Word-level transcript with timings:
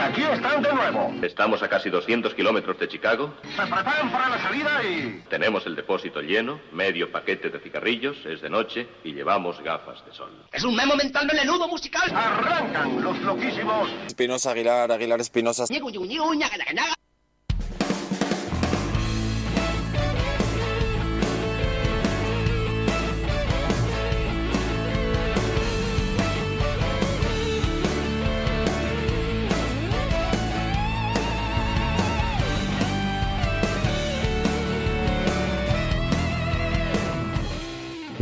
aquí 0.00 0.22
están 0.22 0.62
de 0.62 0.72
nuevo. 0.72 1.12
Estamos 1.22 1.62
a 1.62 1.68
casi 1.68 1.90
200 1.90 2.34
kilómetros 2.34 2.78
de 2.78 2.88
Chicago. 2.88 3.34
Se 3.42 3.62
preparan 3.62 4.10
para 4.10 4.28
la 4.28 4.42
salida 4.42 4.82
y... 4.84 5.22
Tenemos 5.28 5.66
el 5.66 5.76
depósito 5.76 6.20
lleno, 6.20 6.60
medio 6.72 7.10
paquete 7.10 7.50
de 7.50 7.60
cigarrillos, 7.60 8.16
es 8.26 8.40
de 8.40 8.50
noche 8.50 8.88
y 9.04 9.12
llevamos 9.12 9.60
gafas 9.62 10.04
de 10.06 10.12
sol. 10.12 10.30
Es 10.52 10.64
un 10.64 10.74
memo 10.74 10.96
mental 10.96 11.26
melenudo 11.26 11.68
musical. 11.68 12.10
Arrancan 12.14 13.02
los 13.02 13.18
loquísimos. 13.20 13.90
Espinosa 14.06 14.50
Aguilar, 14.52 14.90
Aguilar 14.92 15.20
Espinosa. 15.20 15.64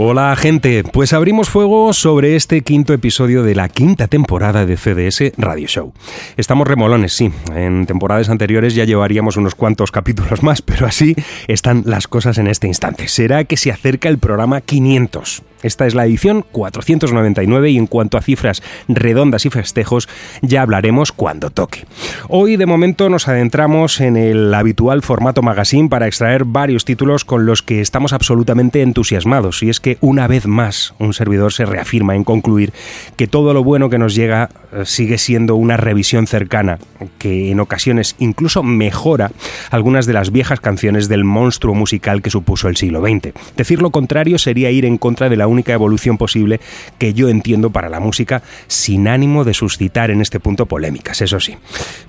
Hola 0.01 0.37
gente, 0.37 0.85
pues 0.85 1.13
abrimos 1.13 1.51
fuego 1.51 1.93
sobre 1.93 2.37
este 2.37 2.61
quinto 2.61 2.93
episodio 2.93 3.43
de 3.43 3.57
la 3.57 3.69
quinta 3.69 4.07
temporada 4.07 4.65
de 4.65 4.77
CDS 4.77 5.33
Radio 5.37 5.67
Show. 5.67 5.93
Estamos 6.37 6.69
remolones, 6.69 7.15
sí, 7.15 7.33
en 7.53 7.85
temporadas 7.85 8.29
anteriores 8.29 8.77
ya 8.77 8.85
llevaríamos 8.85 9.37
unos 9.37 9.57
cuantos 9.57 9.91
capítulos 9.91 10.45
más, 10.45 10.63
pero 10.63 10.87
así 10.87 11.17
están 11.49 11.83
las 11.85 12.07
cosas 12.07 12.39
en 12.39 12.47
este 12.47 12.69
instante. 12.69 13.09
Será 13.09 13.43
que 13.43 13.57
se 13.57 13.73
acerca 13.73 14.09
el 14.09 14.19
programa 14.19 14.61
500. 14.61 15.43
Esta 15.63 15.87
es 15.87 15.95
la 15.95 16.07
edición 16.07 16.45
499 16.53 17.71
y 17.71 17.79
en 17.79 17.87
cuanto 17.89 18.17
a 18.17 18.23
cifras 18.23 18.63
redondas 18.87 19.45
y 19.45 19.51
festejos 19.51 20.09
ya 20.41 20.63
hablaremos 20.63 21.11
cuando 21.11 21.51
toque. 21.51 21.85
Hoy 22.29 22.57
de 22.57 22.67
momento 22.67 23.09
nos 23.09 23.27
adentramos 23.27 24.01
en 24.01 24.17
el 24.17 24.55
habitual 24.55 25.03
formato 25.03 25.43
magazine 25.43 25.89
para 25.89 26.07
extraer 26.07 26.45
varios 26.45 26.85
títulos 26.85 27.25
con 27.25 27.45
los 27.45 27.63
que 27.63 27.81
estamos 27.81 28.13
absolutamente 28.13 28.83
entusiasmados 28.83 29.63
y 29.65 29.71
es 29.71 29.81
que 29.81 29.88
una 30.01 30.27
vez 30.27 30.47
más 30.47 30.95
un 30.99 31.15
servidor 31.15 31.53
se 31.53 31.65
reafirma 31.65 32.15
en 32.15 32.25
concluir 32.25 32.73
que 33.17 33.27
todo 33.27 33.55
lo 33.55 33.65
bueno 33.65 33.89
que 33.89 33.99
nos 33.99 34.15
llega 34.15 34.51
eh, 34.73 34.83
sigue 34.85 35.17
siendo 35.17 35.57
una 35.57 35.79
revisión 35.79 36.27
cercana 36.27 36.79
que 37.19 37.51
en 37.51 37.61
ocasiones 37.61 38.17
incluso 38.19 38.63
mejora 38.63 39.31
algunas 39.71 40.05
de 40.05 40.13
las 40.13 40.31
viejas 40.31 40.61
canciones 40.61 41.09
del 41.09 41.25
monstruo 41.25 41.75
musical 41.75 42.21
que 42.23 42.31
supuso 42.31 42.69
el 42.69 42.77
siglo 42.77 43.01
XX. 43.01 43.33
Decir 43.57 43.81
lo 43.81 43.91
contrario 43.91 44.39
sería 44.39 44.71
ir 44.71 44.85
en 44.85 44.99
contra 44.99 45.29
de 45.29 45.37
la 45.37 45.47
única 45.47 45.73
evolución 45.73 46.19
posible 46.19 46.61
que 46.99 47.15
yo 47.15 47.29
entiendo 47.29 47.71
para 47.71 47.89
la 47.89 48.01
música 48.01 48.43
sin 48.67 49.09
ánimo 49.09 49.45
de 49.45 49.55
suscitar 49.55 50.11
en 50.11 50.21
este 50.21 50.41
punto 50.41 50.67
polémicas, 50.67 51.23
eso 51.23 51.41
sí. 51.41 51.57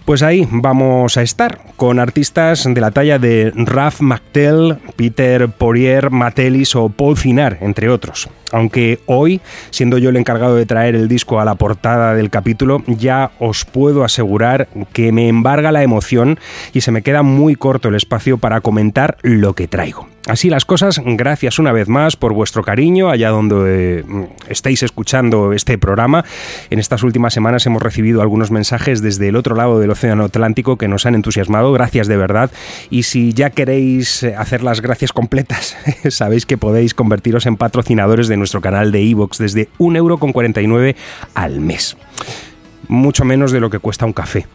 Pues 0.05 0.23
ahí 0.23 0.47
vamos 0.51 1.17
a 1.17 1.21
estar 1.21 1.59
con 1.75 1.99
artistas 1.99 2.65
de 2.65 2.81
la 2.81 2.91
talla 2.91 3.19
de 3.19 3.51
Ralph 3.55 4.01
McTell, 4.01 4.77
Peter 4.95 5.49
Poirier, 5.49 6.09
Matelis 6.09 6.75
o 6.75 6.89
Paul 6.89 7.17
Finar, 7.17 7.59
entre 7.69 7.89
otros. 7.89 8.27
Aunque 8.51 8.99
hoy, 9.05 9.39
siendo 9.69 9.97
yo 9.97 10.09
el 10.09 10.17
encargado 10.17 10.55
de 10.55 10.65
traer 10.65 10.95
el 10.95 11.07
disco 11.07 11.39
a 11.39 11.45
la 11.45 11.55
portada 11.55 12.15
del 12.15 12.29
capítulo, 12.29 12.83
ya 12.87 13.31
os 13.39 13.63
puedo 13.63 14.03
asegurar 14.03 14.67
que 14.91 15.11
me 15.11 15.29
embarga 15.29 15.71
la 15.71 15.83
emoción 15.83 16.39
y 16.73 16.81
se 16.81 16.91
me 16.91 17.03
queda 17.03 17.23
muy 17.23 17.55
corto 17.55 17.89
el 17.89 17.95
espacio 17.95 18.37
para 18.37 18.61
comentar 18.61 19.17
lo 19.21 19.53
que 19.53 19.67
traigo. 19.67 20.07
Así 20.27 20.49
las 20.49 20.65
cosas, 20.65 21.01
gracias 21.03 21.59
una 21.59 21.71
vez 21.71 21.87
más 21.87 22.15
por 22.15 22.33
vuestro 22.33 22.61
cariño 22.61 23.09
allá 23.09 23.29
donde 23.29 23.99
eh, 23.99 24.03
estéis 24.47 24.83
escuchando 24.83 25.53
este 25.53 25.77
programa. 25.77 26.25
En 26.69 26.77
estas 26.77 27.03
últimas 27.03 27.33
semanas 27.33 27.65
hemos 27.65 27.81
recibido 27.81 28.21
algunos 28.21 28.51
mensajes 28.51 29.01
desde 29.01 29.29
el 29.29 29.35
otro 29.35 29.55
lado 29.55 29.79
del 29.79 29.89
Océano 29.91 30.25
Atlántico 30.25 30.77
que 30.77 30.87
nos 30.87 31.05
han 31.05 31.15
entusiasmado, 31.15 31.71
gracias 31.71 32.07
de 32.07 32.17
verdad. 32.17 32.51
Y 32.89 33.03
si 33.03 33.33
ya 33.33 33.49
queréis 33.49 34.23
eh, 34.23 34.35
hacer 34.35 34.61
las 34.61 34.81
gracias 34.81 35.13
completas, 35.13 35.77
sabéis 36.09 36.45
que 36.45 36.57
podéis 36.57 36.93
convertiros 36.93 37.45
en 37.45 37.57
patrocinadores 37.57 38.27
de 38.27 38.37
nuestro 38.37 38.61
canal 38.61 38.91
de 38.91 39.01
iVoox 39.01 39.37
desde 39.37 39.69
1,49€ 39.79 40.95
al 41.33 41.59
mes. 41.61 41.97
Mucho 42.87 43.23
menos 43.23 43.51
de 43.51 43.59
lo 43.59 43.69
que 43.69 43.79
cuesta 43.79 44.05
un 44.05 44.13
café. 44.13 44.45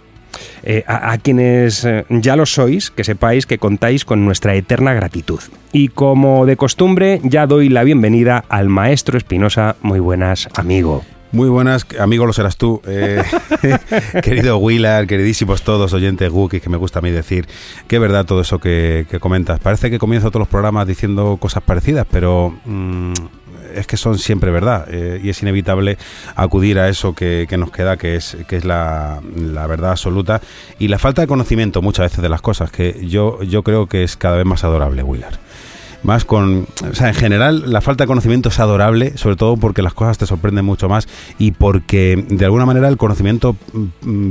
Eh, 0.63 0.85
a, 0.87 1.17
quienes 1.19 1.85
eh, 1.85 2.05
ya 2.09 2.37
lo 2.37 2.47
sois, 2.47 2.91
que 2.91 3.05
sepáis 3.05 3.47
que 3.47 3.59
contáis 3.59 4.05
con 4.05 4.25
nuestra 4.25 4.55
eterna 4.55 4.95
gratitud. 4.95 5.41
Y 5.73 5.89
como 5.89 6.47
de 6.47 6.57
costumbre, 6.57 7.21
ya 7.25 7.47
doy 7.47 7.69
la 7.69 7.85
bienvenida 7.85 8.45
al 8.49 8.69
maestro 8.69 9.19
Espinosa. 9.19 9.77
Muy 9.83 10.01
buenas, 10.01 10.49
amigo. 10.55 11.03
Muy 11.33 11.49
buenas, 11.49 11.85
amigo, 11.99 12.27
lo 12.27 12.33
serás 12.33 12.57
tú. 12.57 12.81
Eh, 12.87 13.21
querido 14.23 14.59
Willard, 14.59 15.09
queridísimos 15.09 15.63
todos, 15.63 15.93
oyentes 15.93 16.31
Gookies, 16.31 16.63
que 16.63 16.71
me 16.71 16.77
gusta 16.77 17.01
a 17.01 17.03
mí 17.03 17.11
decir, 17.11 17.49
que 17.89 17.97
es 17.97 18.01
verdad 18.01 18.25
todo 18.25 18.43
eso 18.43 18.61
que, 18.61 19.07
que, 19.11 19.19
comentas. 19.19 19.59
Parece 19.59 19.91
que 19.91 19.99
comienzo 19.99 20.31
todos 20.31 20.43
los 20.43 20.49
programas 20.49 20.87
diciendo 20.87 21.37
cosas 21.41 21.65
parecidas, 21.65 22.07
pero... 22.09 22.55
Mmm, 22.65 23.13
es 23.75 23.87
que 23.87 23.97
son 23.97 24.19
siempre 24.19 24.51
verdad 24.51 24.87
eh, 24.91 25.21
y 25.23 25.31
es 25.31 25.43
inevitable 25.43 25.99
acudir 26.35 26.79
a 26.79 26.89
eso 26.89 27.15
que, 27.15 27.47
que 27.49 27.57
nos 27.57 27.71
queda, 27.71 27.97
que 27.97 28.17
es, 28.17 28.37
que 28.49 28.57
es 28.57 28.65
la, 28.65 29.21
la, 29.37 29.67
verdad 29.67 29.93
absoluta 29.93 30.41
y 30.79 30.89
la 30.89 30.99
falta 30.99 31.23
de 31.23 31.29
conocimiento 31.29 31.83
muchas 31.83 32.07
veces 32.07 32.23
de 32.23 32.29
las 32.29 32.41
cosas, 32.41 32.71
que 32.71 33.07
yo, 33.07 33.43
yo 33.43 33.63
creo 33.63 33.87
que 33.87 34.05
es 34.05 34.17
cada 34.17 34.37
vez 34.37 34.47
más 34.47 34.65
adorable, 34.65 35.03
Willard 35.03 35.39
más 36.05 36.25
con, 36.25 36.67
o 36.89 36.95
sea, 36.95 37.09
en 37.09 37.15
general 37.15 37.73
la 37.73 37.81
falta 37.81 38.05
de 38.05 38.09
conocimiento 38.09 38.49
es 38.49 38.61
adorable, 38.61 39.17
sobre 39.17 39.37
todo 39.37 39.57
porque 39.57 39.83
las 39.83 39.95
cosas 39.95 40.19
te 40.19 40.27
sorprenden 40.27 40.65
mucho 40.65 40.89
más 40.89 41.09
y 41.39 41.53
porque 41.53 42.25
de 42.29 42.45
alguna 42.45 42.67
manera 42.67 42.89
el 42.89 42.97
conocimiento 42.97 43.57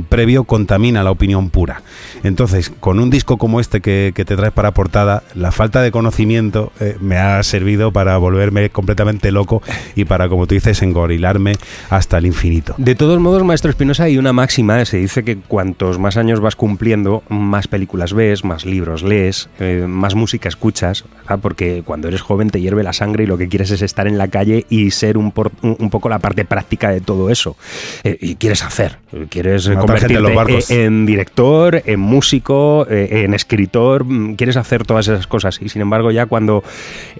previo 0.08 0.44
contamina 0.44 1.02
la 1.02 1.10
opinión 1.10 1.50
pura. 1.50 1.82
Entonces, 2.22 2.72
con 2.80 2.98
un 2.98 3.10
disco 3.10 3.36
como 3.36 3.60
este 3.60 3.80
que, 3.80 4.12
que 4.14 4.24
te 4.24 4.36
traes 4.36 4.52
para 4.52 4.72
portada, 4.72 5.22
la 5.34 5.52
falta 5.52 5.82
de 5.82 5.90
conocimiento 5.90 6.72
eh, 6.80 6.96
me 7.00 7.16
ha 7.18 7.42
servido 7.42 7.92
para 7.92 8.16
volverme 8.16 8.70
completamente 8.70 9.30
loco 9.30 9.62
y 9.94 10.04
para, 10.04 10.28
como 10.28 10.46
tú 10.46 10.54
dices, 10.54 10.82
engorilarme 10.82 11.56
hasta 11.90 12.18
el 12.18 12.26
infinito. 12.26 12.74
De 12.78 12.94
todos 12.94 13.20
modos, 13.20 13.44
maestro 13.44 13.70
Espinosa, 13.70 14.04
hay 14.04 14.18
una 14.18 14.32
máxima, 14.32 14.84
se 14.84 14.98
dice 14.98 15.24
que 15.24 15.36
cuantos 15.36 15.98
más 15.98 16.16
años 16.16 16.40
vas 16.40 16.56
cumpliendo, 16.56 17.22
más 17.28 17.68
películas 17.68 18.12
ves, 18.12 18.44
más 18.44 18.64
libros 18.64 19.02
lees, 19.02 19.48
eh, 19.58 19.86
más 19.88 20.14
música 20.14 20.48
escuchas, 20.48 21.04
porque 21.42 21.63
cuando 21.84 22.08
eres 22.08 22.22
joven 22.22 22.50
te 22.50 22.60
hierve 22.60 22.82
la 22.82 22.92
sangre 22.92 23.24
y 23.24 23.26
lo 23.26 23.38
que 23.38 23.48
quieres 23.48 23.70
es 23.70 23.82
estar 23.82 24.06
en 24.06 24.18
la 24.18 24.28
calle 24.28 24.66
y 24.68 24.90
ser 24.90 25.18
un, 25.18 25.32
por, 25.32 25.52
un, 25.62 25.76
un 25.78 25.90
poco 25.90 26.08
la 26.08 26.18
parte 26.18 26.44
práctica 26.44 26.90
de 26.90 27.00
todo 27.00 27.30
eso. 27.30 27.56
Eh, 28.02 28.16
y 28.20 28.36
quieres 28.36 28.62
hacer, 28.62 28.98
quieres 29.28 29.68
Matar 29.68 29.80
convertirte 29.80 30.20
los 30.20 30.34
barcos. 30.34 30.70
en, 30.70 30.80
en 30.80 31.06
director, 31.06 31.82
en 31.84 32.00
músico, 32.00 32.86
eh, 32.88 33.24
en 33.24 33.34
escritor, 33.34 34.04
mm, 34.04 34.34
quieres 34.36 34.56
hacer 34.56 34.84
todas 34.84 35.08
esas 35.08 35.26
cosas. 35.26 35.60
Y 35.60 35.68
sin 35.68 35.82
embargo 35.82 36.10
ya 36.10 36.26
cuando 36.26 36.64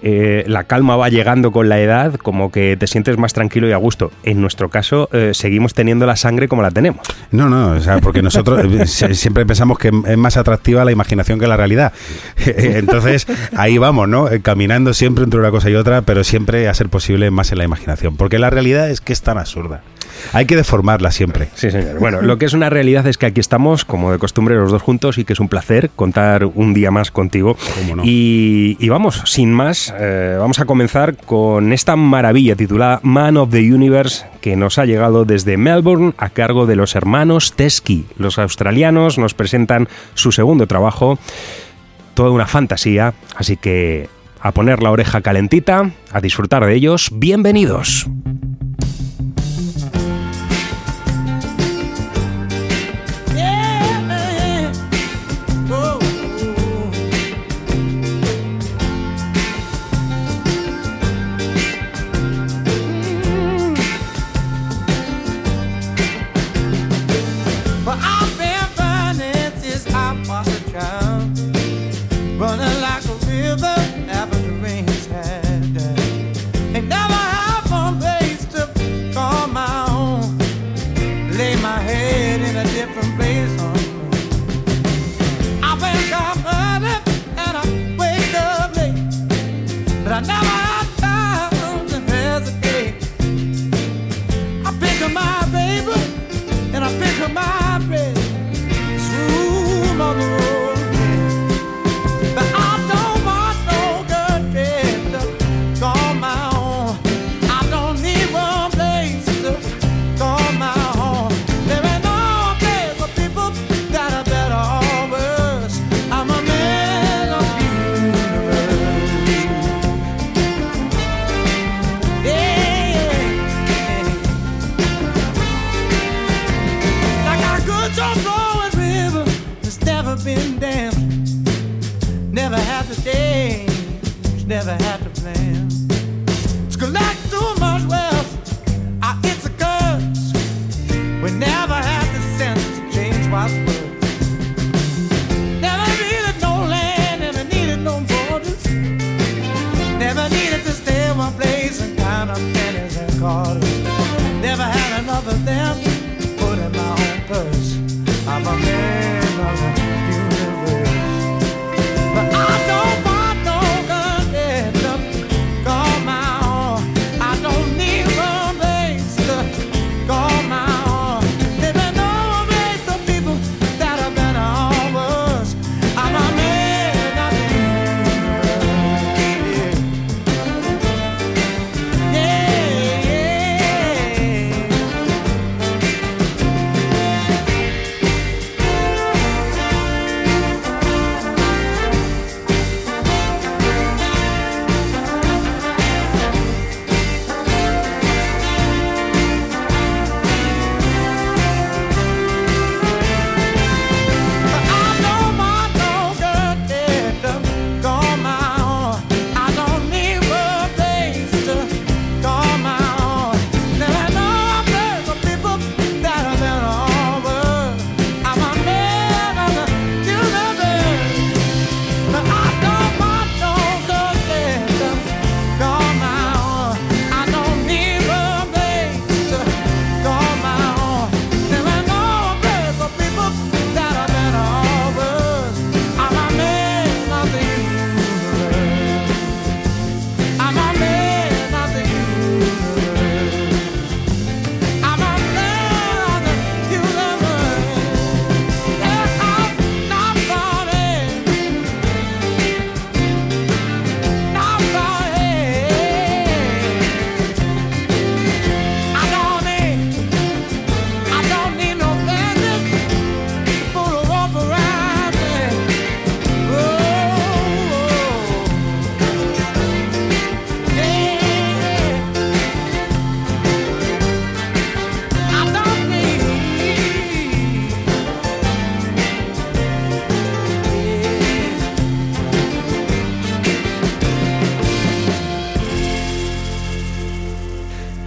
eh, 0.01 0.43
la 0.47 0.65
calma 0.65 0.95
va 0.95 1.09
llegando 1.09 1.51
con 1.51 1.69
la 1.69 1.79
edad, 1.79 2.15
como 2.15 2.51
que 2.51 2.77
te 2.77 2.87
sientes 2.87 3.17
más 3.17 3.33
tranquilo 3.33 3.67
y 3.67 3.71
a 3.71 3.77
gusto. 3.77 4.11
En 4.23 4.41
nuestro 4.41 4.69
caso 4.69 5.09
seguimos 5.31 5.73
teniendo 5.73 6.05
la 6.05 6.15
sangre 6.15 6.47
como 6.47 6.61
la 6.61 6.71
tenemos. 6.71 7.05
No, 7.31 7.49
no, 7.49 7.71
o 7.71 7.79
sea, 7.79 7.99
porque 7.99 8.21
nosotros 8.21 8.65
siempre 9.13 9.45
pensamos 9.45 9.77
que 9.77 9.91
es 10.07 10.17
más 10.17 10.37
atractiva 10.37 10.83
la 10.85 10.91
imaginación 10.91 11.39
que 11.39 11.47
la 11.47 11.57
realidad. 11.57 11.93
Entonces 12.45 13.27
ahí 13.55 13.77
vamos, 13.77 14.07
¿no? 14.07 14.27
Caminando 14.41 14.93
siempre 14.93 15.23
entre 15.23 15.39
una 15.39 15.51
cosa 15.51 15.69
y 15.69 15.75
otra, 15.75 16.01
pero 16.01 16.23
siempre 16.23 16.67
a 16.67 16.73
ser 16.73 16.89
posible 16.89 17.31
más 17.31 17.51
en 17.51 17.57
la 17.57 17.63
imaginación, 17.63 18.15
porque 18.17 18.39
la 18.39 18.49
realidad 18.49 18.89
es 18.89 19.01
que 19.01 19.13
es 19.13 19.21
tan 19.21 19.37
absurda. 19.37 19.81
Hay 20.33 20.45
que 20.45 20.55
deformarla 20.55 21.11
siempre. 21.11 21.49
Sí, 21.55 21.71
señor. 21.71 21.99
Bueno, 21.99 22.21
lo 22.21 22.37
que 22.37 22.45
es 22.45 22.53
una 22.53 22.69
realidad 22.69 23.05
es 23.07 23.17
que 23.17 23.25
aquí 23.25 23.39
estamos, 23.39 23.85
como 23.85 24.11
de 24.11 24.19
costumbre, 24.19 24.55
los 24.55 24.71
dos 24.71 24.81
juntos 24.81 25.17
y 25.17 25.25
que 25.25 25.33
es 25.33 25.39
un 25.39 25.49
placer 25.49 25.89
contar 25.95 26.45
un 26.45 26.73
día 26.73 26.91
más 26.91 27.11
contigo. 27.11 27.57
¿Cómo 27.75 27.97
no? 27.97 28.03
y, 28.05 28.77
y, 28.79 28.89
vamos, 28.89 29.21
sin 29.25 29.51
más, 29.51 29.93
eh, 29.97 30.37
vamos 30.39 30.59
a 30.59 30.65
comenzar 30.65 31.15
con 31.17 31.73
esta 31.73 31.95
maravilla 31.95 32.55
titulada 32.55 32.99
Man 33.03 33.37
of 33.37 33.49
the 33.51 33.73
Universe 33.73 34.25
que 34.41 34.55
nos 34.55 34.77
ha 34.77 34.85
llegado 34.85 35.25
desde 35.25 35.57
Melbourne 35.57 36.13
a 36.17 36.29
cargo 36.29 36.65
de 36.65 36.75
los 36.75 36.95
hermanos 36.95 37.53
Teskey. 37.53 38.05
Los 38.17 38.39
australianos 38.39 39.17
nos 39.17 39.33
presentan 39.33 39.87
su 40.13 40.31
segundo 40.31 40.67
trabajo, 40.67 41.17
toda 42.13 42.31
una 42.31 42.47
fantasía, 42.47 43.13
así 43.35 43.57
que 43.57 44.09
a 44.45 44.51
poner 44.51 44.83
la 44.83 44.91
oreja 44.91 45.21
calentita, 45.21 45.89
a 46.11 46.21
disfrutar 46.21 46.63
de 46.63 46.75
ellos. 46.75 47.09
Bienvenidos. 47.11 48.05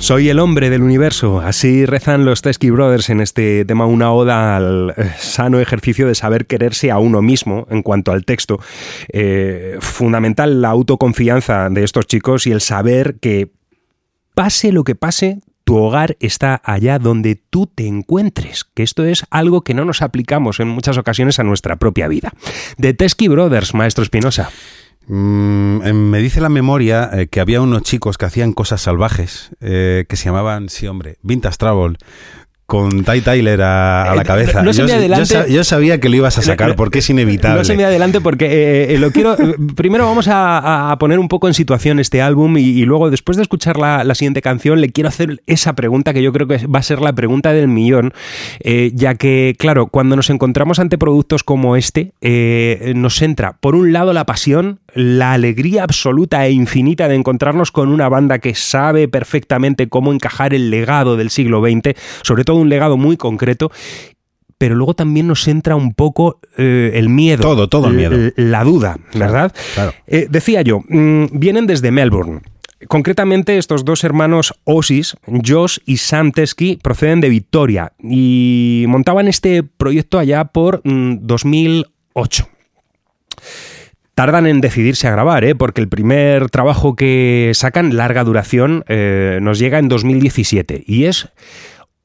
Soy 0.09 0.31
el 0.31 0.39
hombre 0.39 0.71
del 0.71 0.83
universo, 0.83 1.41
así 1.41 1.85
rezan 1.85 2.25
los 2.25 2.41
Teskey 2.41 2.71
Brothers 2.71 3.11
en 3.11 3.21
este 3.21 3.67
tema, 3.67 3.85
una 3.85 4.11
oda 4.11 4.57
al 4.57 4.95
eh, 4.97 5.13
sano 5.19 5.61
ejercicio 5.61 6.07
de 6.07 6.15
saber 6.15 6.47
quererse 6.47 6.91
a 6.91 6.97
uno 6.97 7.21
mismo 7.21 7.67
en 7.69 7.83
cuanto 7.83 8.11
al 8.11 8.25
texto. 8.25 8.59
Eh, 9.13 9.77
fundamental 9.81 10.63
la 10.63 10.71
autoconfianza 10.71 11.69
de 11.69 11.85
estos 11.85 12.07
chicos 12.07 12.47
y 12.47 12.53
el 12.53 12.63
saber 12.63 13.19
que 13.21 13.51
pase 14.35 14.73
lo 14.73 14.83
que 14.83 14.95
pase, 14.95 15.43
tu 15.65 15.77
hogar 15.77 16.17
está 16.21 16.63
allá 16.65 16.99
donde 16.99 17.35
tú 17.35 17.67
te 17.67 17.87
encuentres, 17.87 18.65
que 18.65 18.85
esto 18.85 19.05
es 19.05 19.27
algo 19.29 19.61
que 19.61 19.75
no 19.75 19.85
nos 19.85 20.01
aplicamos 20.01 20.59
en 20.59 20.69
muchas 20.69 20.97
ocasiones 20.97 21.39
a 21.39 21.45
nuestra 21.45 21.77
propia 21.77 22.09
vida. 22.09 22.33
De 22.79 22.95
Teskey 22.95 23.29
Brothers, 23.29 23.75
maestro 23.75 24.05
Espinosa. 24.05 24.49
Mm, 25.09 25.81
eh, 25.85 25.93
me 25.95 26.19
dice 26.19 26.43
la 26.43 26.51
memoria 26.51 27.09
eh, 27.13 27.29
que 27.29 27.41
había 27.41 27.63
unos 27.63 27.83
chicos 27.83 28.19
que 28.19 28.27
hacían 28.27 28.53
cosas 28.53 28.83
salvajes 28.83 29.51
eh, 29.61 30.05
que 30.07 30.17
se 30.17 30.27
llamaban, 30.27 30.69
sí 30.69 30.87
hombre, 30.87 31.17
Vintage 31.23 31.57
Travel. 31.57 31.97
Con 32.69 33.03
Ty 33.03 33.23
Tyler 33.23 33.63
a, 33.63 34.13
a 34.13 34.15
la 34.15 34.21
Eh, 34.21 34.25
cabeza. 34.27 34.63
no 34.63 34.75
se 34.75 34.87
yo, 34.87 34.95
me 34.95 35.09
yo 35.25 35.47
yo 35.47 35.65
sabía 35.65 36.01
que 36.01 36.11
lo 36.11 36.17
ibas 36.17 36.37
a 36.37 36.43
sacar 36.43 36.77
porque 36.77 36.99
es 36.99 37.09
inevitable. 37.09 37.57
No 37.61 37.65
se 37.65 37.75
me 37.75 37.83
adelante 37.87 38.21
porque 38.21 38.45
eh, 38.45 38.95
eh, 38.95 38.99
lo 38.99 39.11
quiero. 39.11 39.37
Primero 39.75 40.05
vamos 40.05 40.29
a, 40.29 40.91
a 40.93 40.99
poner 40.99 41.19
un 41.19 41.29
poco 41.29 41.49
en 41.49 41.55
situación 41.55 41.99
este 41.99 42.21
álbum 42.21 42.59
y, 42.59 42.61
y 42.61 42.85
luego, 42.85 43.09
después 43.09 43.39
de 43.39 43.43
escuchar 43.43 43.79
la, 43.79 44.05
la 44.05 44.15
siguiente 44.15 44.43
canción, 44.43 44.83
le 44.83 44.91
quiero 44.91 45.09
hacer 45.09 45.41
esa 45.47 45.73
pregunta 45.73 46.13
que 46.13 46.23
yo 46.23 46.31
creo 46.31 46.47
que 46.47 46.67
va 46.67 46.81
a 46.81 46.83
ser 46.83 47.01
la 47.01 47.15
pregunta 47.15 47.55
del 47.55 47.69
millón, 47.69 48.13
eh, 48.61 48.91
ya 48.93 49.15
que, 49.15 49.57
claro, 49.59 49.87
cuando 49.87 50.15
nos 50.15 50.29
encontramos 50.29 50.79
ante 50.79 50.99
productos 50.99 51.45
como 51.45 51.75
este, 51.75 52.13
eh, 52.21 52.93
nos 52.95 53.23
entra, 53.23 53.57
por 53.61 53.77
un 53.77 53.95
lado, 53.95 54.13
la 54.13 54.27
pasión, 54.27 54.81
la 54.93 55.33
alegría 55.33 55.85
absoluta 55.85 56.45
e 56.47 56.51
infinita 56.53 57.09
de 57.09 57.15
encontrarnos 57.15 57.73
con 57.73 57.89
una 57.89 58.11
banda 58.11 58.41
que 58.41 58.55
sabe 58.55 59.09
perfectamente 59.09 59.89
cómo 59.89 60.13
encajar 60.13 60.53
el 60.53 60.69
legado 60.69 61.17
del 61.17 61.31
siglo 61.31 61.63
XX, 61.63 61.95
sobre 62.23 62.45
todo 62.45 62.58
un 62.59 62.69
legado 62.69 62.97
muy 62.97 63.17
concreto, 63.17 63.71
pero 64.59 64.75
luego 64.75 64.95
también 64.95 65.27
nos 65.29 65.47
entra 65.49 65.77
un 65.77 65.95
poco 65.95 66.41
eh, 66.57 66.91
el 66.95 67.09
miedo. 67.09 67.43
Todo, 67.43 67.69
todo 67.69 67.89
el 67.89 67.95
miedo. 67.95 68.15
l- 68.15 68.33
La 68.37 68.65
duda, 68.65 68.99
¿verdad? 69.15 69.53
claro. 69.75 69.93
Eh, 70.07 70.27
decía 70.29 70.63
yo, 70.63 70.81
mm, 70.89 71.27
vienen 71.33 71.67
desde 71.67 71.91
Melbourne. 71.91 72.41
Concretamente, 72.87 73.59
estos 73.59 73.85
dos 73.85 74.05
hermanos 74.05 74.55
Osis, 74.65 75.17
Josh 75.45 75.79
y 75.85 75.97
Sam 75.97 76.31
Teskey, 76.31 76.77
proceden 76.77 77.21
de 77.21 77.29
Victoria 77.29 77.93
y 78.01 78.85
montaban 78.89 79.27
este 79.27 79.65
proyecto 79.65 80.19
allá 80.19 80.45
por 80.45 80.81
mm, 80.85 81.19
2008 81.23 82.49
tardan 84.15 84.47
en 84.49 84.61
decidirse 84.61 85.07
a 85.07 85.13
grabar, 85.13 85.45
¿eh? 85.45 85.55
porque 85.55 85.81
el 85.81 85.89
primer 85.89 86.51
trabajo 86.51 86.97
que 86.97 87.53
sacan, 87.55 87.97
larga 87.97 88.25
duración, 88.25 88.85
eh, 88.89 89.39
nos 89.41 89.61
llega 89.61 89.79
en 89.79 89.89
2017 89.89 90.83
y 90.87 91.05
es 91.05 91.29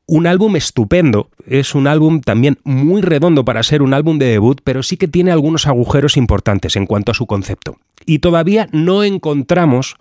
un 0.06 0.28
álbum 0.28 0.56
estupendo, 0.56 1.30
es 1.48 1.76
un 1.76 1.88
álbum 1.88 2.22
también 2.22 2.60
muy 2.64 3.02
redondo 3.02 3.46
para 3.46 3.64
ser 3.64 3.82
un 3.82 3.94
álbum 3.94 4.20
de 4.20 4.26
debut, 4.26 4.60
pero 4.64 4.84
sí 4.84 4.98
que 4.98 5.08
tiene 5.08 5.32
algunos 5.32 5.68
agujeros 5.68 6.18
importantes 6.18 6.76
en 6.76 6.86
cuanto 6.86 7.12
a 7.12 7.16
su 7.16 7.26
concepto. 7.26 7.78
Y 8.06 8.20
todavía 8.20 8.68
no 8.72 9.04
encontramos 9.04 9.96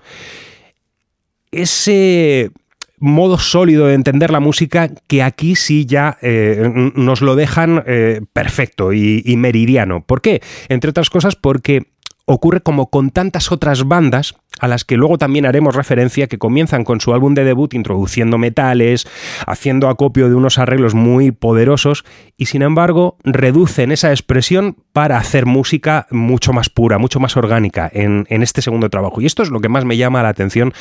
ese 1.53 2.51
modo 2.99 3.39
sólido 3.39 3.87
de 3.87 3.95
entender 3.95 4.31
la 4.31 4.41
música 4.41 4.89
que 5.09 5.23
aquí 5.23 5.57
sí 5.57 5.87
ya 5.87 6.19
eh, 6.23 6.71
nos 6.95 7.21
lo 7.21 7.35
dejan 7.35 7.83
eh, 7.87 8.21
perfecto 8.33 8.93
y, 8.93 9.23
y 9.25 9.37
meridiano. 9.37 10.05
¿Por 10.05 10.21
qué? 10.21 10.41
Entre 10.69 10.91
otras 10.91 11.11
cosas 11.11 11.37
porque 11.37 11.83
ocurre 12.25 12.61
como 12.61 12.89
con 12.91 13.11
tantas 13.11 13.53
otras 13.53 13.87
bandas 13.87 14.35
a 14.61 14.69
las 14.69 14.85
que 14.85 14.97
luego 14.97 15.19
también 15.19 15.47
haremos 15.47 15.75
referencia 15.75 16.29
que 16.29 16.39
comienzan 16.39 16.85
con 16.85 17.01
su 17.01 17.13
álbum 17.13 17.35
de 17.35 17.45
debut 17.45 17.75
introduciendo 17.75 18.39
metales, 18.39 19.09
haciendo 19.47 19.89
acopio 19.89 20.29
de 20.29 20.35
unos 20.35 20.59
arreglos 20.59 20.95
muy 20.95 21.33
poderosos 21.33 22.05
y 22.37 22.47
sin 22.47 22.63
embargo 22.63 23.17
reducen 23.25 23.93
esa 23.93 24.11
expresión 24.11 24.77
para 24.93 25.17
hacer 25.19 25.47
música 25.47 26.07
mucho 26.11 26.53
más 26.53 26.69
pura, 26.69 26.99
mucho 26.99 27.19
más 27.19 27.37
orgánica 27.37 27.91
en, 27.93 28.27
en 28.29 28.43
este 28.43 28.63
segundo 28.63 28.89
trabajo. 28.91 29.21
Y 29.21 29.27
esto 29.27 29.43
es 29.43 29.51
lo 29.51 29.61
que 29.61 29.69
más 29.69 29.85
me 29.85 29.97
llama 29.97 30.23
la 30.23 30.29
atención 30.29 30.73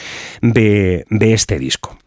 de, 0.42 1.06
de 1.10 1.34
este 1.34 1.58
disco. 1.58 1.98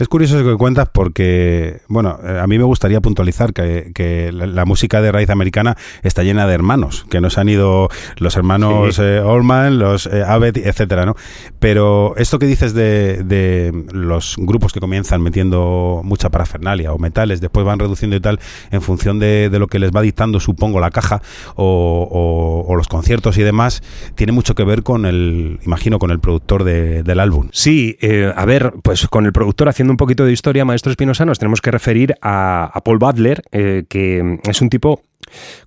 Es 0.00 0.08
curioso 0.08 0.38
eso 0.40 0.48
que 0.50 0.56
cuentas 0.56 0.88
porque, 0.90 1.80
bueno, 1.88 2.18
eh, 2.24 2.38
a 2.42 2.46
mí 2.46 2.56
me 2.56 2.64
gustaría 2.64 3.00
puntualizar 3.02 3.52
que, 3.52 3.92
que 3.94 4.32
la, 4.32 4.46
la 4.46 4.64
música 4.64 5.02
de 5.02 5.12
raíz 5.12 5.28
americana 5.28 5.76
está 6.02 6.22
llena 6.22 6.46
de 6.46 6.54
hermanos, 6.54 7.04
que 7.10 7.20
nos 7.20 7.36
han 7.36 7.50
ido 7.50 7.88
los 8.16 8.34
hermanos 8.36 8.96
Sí. 8.96 9.02
eh, 9.04 9.18
Allman, 9.22 9.78
los 9.78 10.06
eh, 10.06 10.24
Abbott, 10.26 10.56
etcétera, 10.56 11.04
¿no? 11.04 11.16
Pero 11.58 12.14
esto 12.16 12.38
que 12.38 12.46
dices 12.46 12.72
de, 12.72 13.22
de 13.24 13.84
los 13.92 14.36
grupos 14.38 14.72
que 14.72 14.80
comienzan 14.80 15.20
metiendo 15.20 16.00
mucha 16.02 16.30
parafernalia 16.30 16.94
o 16.94 16.98
metales, 16.98 17.42
después 17.42 17.66
van 17.66 17.78
reduciendo 17.78 18.16
y 18.16 18.20
tal, 18.20 18.40
en 18.70 18.80
función 18.80 19.18
de, 19.18 19.50
de 19.50 19.58
lo 19.58 19.66
que 19.66 19.78
les 19.78 19.90
va 19.90 20.00
dictando, 20.00 20.40
supongo, 20.40 20.80
la 20.80 20.90
caja 20.90 21.20
o, 21.56 22.08
o- 22.10 22.72
o 22.72 22.74
los 22.76 22.88
conciertos 22.88 23.36
y 23.36 23.42
demás, 23.42 23.82
tiene 24.14 24.32
mucho 24.32 24.54
que 24.54 24.64
ver 24.64 24.82
con 24.82 25.04
el, 25.04 25.58
imagino, 25.66 25.98
con 25.98 26.10
el 26.10 26.20
productor 26.20 26.64
de- 26.64 27.02
del 27.02 27.20
álbum. 27.20 27.48
Sí, 27.52 27.98
eh, 28.00 28.32
a 28.34 28.46
ver, 28.46 28.72
pues 28.82 29.06
con 29.08 29.26
el 29.26 29.32
productor 29.34 29.68
haciendo 29.68 29.89
un 29.90 29.96
poquito 29.96 30.24
de 30.24 30.32
historia, 30.32 30.64
Maestro 30.64 30.90
Espinosa, 30.90 31.24
nos 31.24 31.38
tenemos 31.38 31.60
que 31.60 31.70
referir 31.70 32.14
a, 32.22 32.80
Paul 32.84 32.98
Butler, 32.98 33.42
eh, 33.52 33.84
que 33.88 34.38
es 34.44 34.60
un 34.62 34.70
tipo 34.70 35.02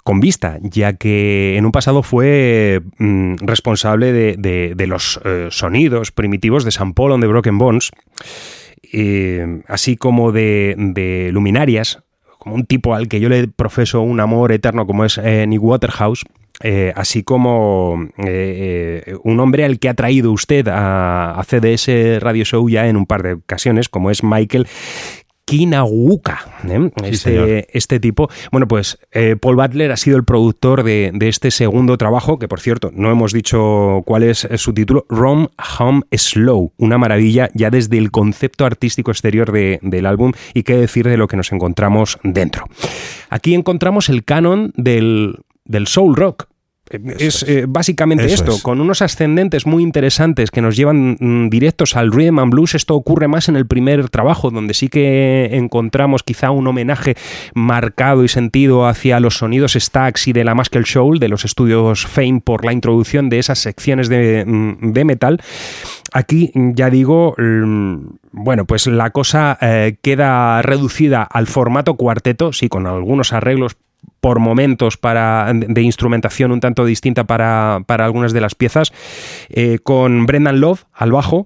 con 0.03 0.19
vista, 0.19 0.57
ya 0.61 0.93
que 0.93 1.57
en 1.57 1.65
un 1.65 1.71
pasado 1.71 2.03
fue 2.03 2.81
mm, 2.97 3.35
responsable 3.41 4.11
de, 4.11 4.87
los 4.87 5.19
eh, 5.23 5.47
sonidos 5.51 6.11
primitivos 6.11 6.65
de 6.65 6.71
San 6.71 6.93
Paul 6.93 7.11
on 7.11 7.21
the 7.21 7.27
Broken 7.27 7.57
Bones, 7.57 7.91
eh, 8.91 9.61
así 9.67 9.95
como 9.95 10.31
de, 10.31 10.75
de 10.77 11.29
luminarias, 11.31 12.03
como 12.39 12.55
un 12.55 12.65
tipo 12.65 12.95
al 12.95 13.07
que 13.07 13.19
yo 13.19 13.29
le 13.29 13.47
profeso 13.47 14.01
un 14.01 14.19
amor 14.19 14.51
eterno 14.51 14.85
como 14.85 15.05
es 15.05 15.17
Nick 15.17 15.61
Waterhouse, 15.61 16.25
eh, 16.63 16.91
así 16.95 17.23
como 17.23 18.07
eh, 18.17 19.03
eh, 19.05 19.15
un 19.23 19.39
hombre 19.39 19.65
al 19.65 19.77
que 19.79 19.89
ha 19.89 19.93
traído 19.93 20.31
usted 20.31 20.67
a, 20.69 21.39
a 21.39 21.43
CDS 21.43 22.21
Radio 22.21 22.45
Show 22.45 22.67
ya 22.69 22.87
en 22.87 22.95
un 22.97 23.05
par 23.05 23.21
de 23.21 23.33
ocasiones, 23.33 23.89
como 23.89 24.09
es 24.09 24.23
Michael 24.23 24.65
Kinawuka, 25.45 26.39
¿eh? 26.69 26.89
Sí, 27.03 27.09
este, 27.11 27.67
este 27.77 27.99
tipo. 27.99 28.29
Bueno, 28.51 28.65
pues 28.67 28.97
eh, 29.11 29.35
Paul 29.35 29.57
Butler 29.57 29.91
ha 29.91 29.97
sido 29.97 30.15
el 30.15 30.23
productor 30.23 30.83
de, 30.83 31.11
de 31.13 31.27
este 31.27 31.51
segundo 31.51 31.97
trabajo, 31.97 32.39
que 32.39 32.47
por 32.47 32.61
cierto, 32.61 32.91
no 32.93 33.11
hemos 33.11 33.33
dicho 33.33 34.03
cuál 34.05 34.23
es 34.23 34.47
su 34.55 34.73
título, 34.73 35.05
Rom 35.09 35.49
Home 35.79 36.03
Slow, 36.15 36.71
una 36.77 36.97
maravilla 36.97 37.49
ya 37.53 37.69
desde 37.69 37.97
el 37.97 38.09
concepto 38.09 38.65
artístico 38.65 39.11
exterior 39.11 39.51
de- 39.51 39.79
del 39.81 40.05
álbum 40.05 40.31
y 40.53 40.63
qué 40.63 40.77
decir 40.77 41.07
de 41.09 41.17
lo 41.17 41.27
que 41.27 41.35
nos 41.35 41.51
encontramos 41.51 42.17
dentro. 42.23 42.65
Aquí 43.29 43.53
encontramos 43.53 44.07
el 44.07 44.23
canon 44.23 44.71
del, 44.77 45.39
del 45.65 45.87
soul 45.87 46.15
rock. 46.15 46.47
Es 47.19 47.43
eh, 47.47 47.65
básicamente 47.67 48.25
Eso 48.25 48.35
esto, 48.35 48.51
es. 48.53 48.61
con 48.61 48.81
unos 48.81 49.01
ascendentes 49.01 49.65
muy 49.65 49.83
interesantes 49.83 50.51
que 50.51 50.61
nos 50.61 50.75
llevan 50.75 51.17
mm, 51.19 51.49
directos 51.49 51.95
al 51.95 52.11
rhythm 52.11 52.39
and 52.39 52.51
blues. 52.51 52.75
Esto 52.75 52.95
ocurre 52.95 53.27
más 53.27 53.49
en 53.49 53.55
el 53.55 53.65
primer 53.65 54.09
trabajo, 54.09 54.51
donde 54.51 54.73
sí 54.73 54.89
que 54.89 55.49
encontramos 55.53 56.23
quizá 56.23 56.51
un 56.51 56.67
homenaje 56.67 57.15
marcado 57.53 58.23
y 58.23 58.27
sentido 58.27 58.87
hacia 58.87 59.19
los 59.19 59.37
sonidos 59.37 59.73
stacks 59.73 60.27
y 60.27 60.33
de 60.33 60.43
la 60.43 60.55
Muscle 60.55 60.83
Shoal, 60.85 61.19
de 61.19 61.29
los 61.29 61.45
estudios 61.45 62.05
Fame, 62.05 62.41
por 62.43 62.65
la 62.65 62.73
introducción 62.73 63.29
de 63.29 63.39
esas 63.39 63.59
secciones 63.59 64.09
de, 64.09 64.45
mm, 64.45 64.91
de 64.91 65.05
metal. 65.05 65.41
Aquí, 66.13 66.51
mm, 66.53 66.73
ya 66.75 66.89
digo, 66.89 67.35
bueno, 68.31 68.65
pues 68.65 68.87
la 68.87 69.09
cosa 69.09 69.57
eh, 69.61 69.97
queda 70.01 70.61
reducida 70.61 71.23
al 71.23 71.47
formato 71.47 71.95
cuarteto, 71.95 72.53
sí, 72.53 72.69
con 72.69 72.87
algunos 72.87 73.33
arreglos 73.33 73.77
por 74.23 74.39
momentos 74.39 74.95
para, 74.95 75.51
de 75.53 75.81
instrumentación 75.81 76.53
un 76.53 76.61
tanto 76.61 76.85
distinta 76.85 77.25
para, 77.25 77.81
para 77.85 78.05
algunas 78.05 78.31
de 78.31 78.39
las 78.39 78.55
piezas, 78.55 78.93
eh, 79.49 79.79
con 79.83 80.25
Brendan 80.25 80.61
Love 80.61 80.85
al 80.93 81.11
bajo, 81.11 81.45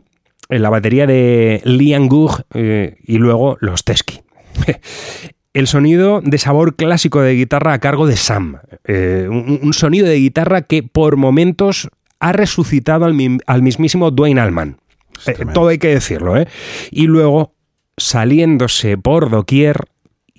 en 0.49 0.61
la 0.61 0.69
batería 0.69 1.07
de 1.07 1.59
Liam 1.65 2.07
Goog 2.07 2.43
eh, 2.53 2.97
y 3.03 3.17
luego 3.17 3.57
los 3.61 3.83
Teskey. 3.83 4.21
El 5.55 5.65
sonido 5.65 6.21
de 6.23 6.37
sabor 6.37 6.75
clásico 6.75 7.19
de 7.21 7.33
guitarra 7.33 7.73
a 7.73 7.79
cargo 7.79 8.05
de 8.05 8.15
Sam. 8.15 8.57
Eh, 8.85 9.25
un, 9.27 9.59
un 9.63 9.73
sonido 9.73 10.05
de 10.05 10.17
guitarra 10.17 10.61
que 10.61 10.83
por 10.83 11.17
momentos 11.17 11.89
ha 12.19 12.31
resucitado 12.31 13.05
al, 13.05 13.15
mi- 13.15 13.39
al 13.47 13.63
mismísimo 13.63 14.11
Dwayne 14.11 14.39
Allman. 14.39 14.77
Eh, 15.25 15.33
todo 15.51 15.69
hay 15.69 15.79
que 15.79 15.87
decirlo, 15.87 16.37
¿eh? 16.37 16.47
Y 16.91 17.07
luego 17.07 17.55
saliéndose 17.97 18.99
por 18.99 19.31
doquier, 19.31 19.85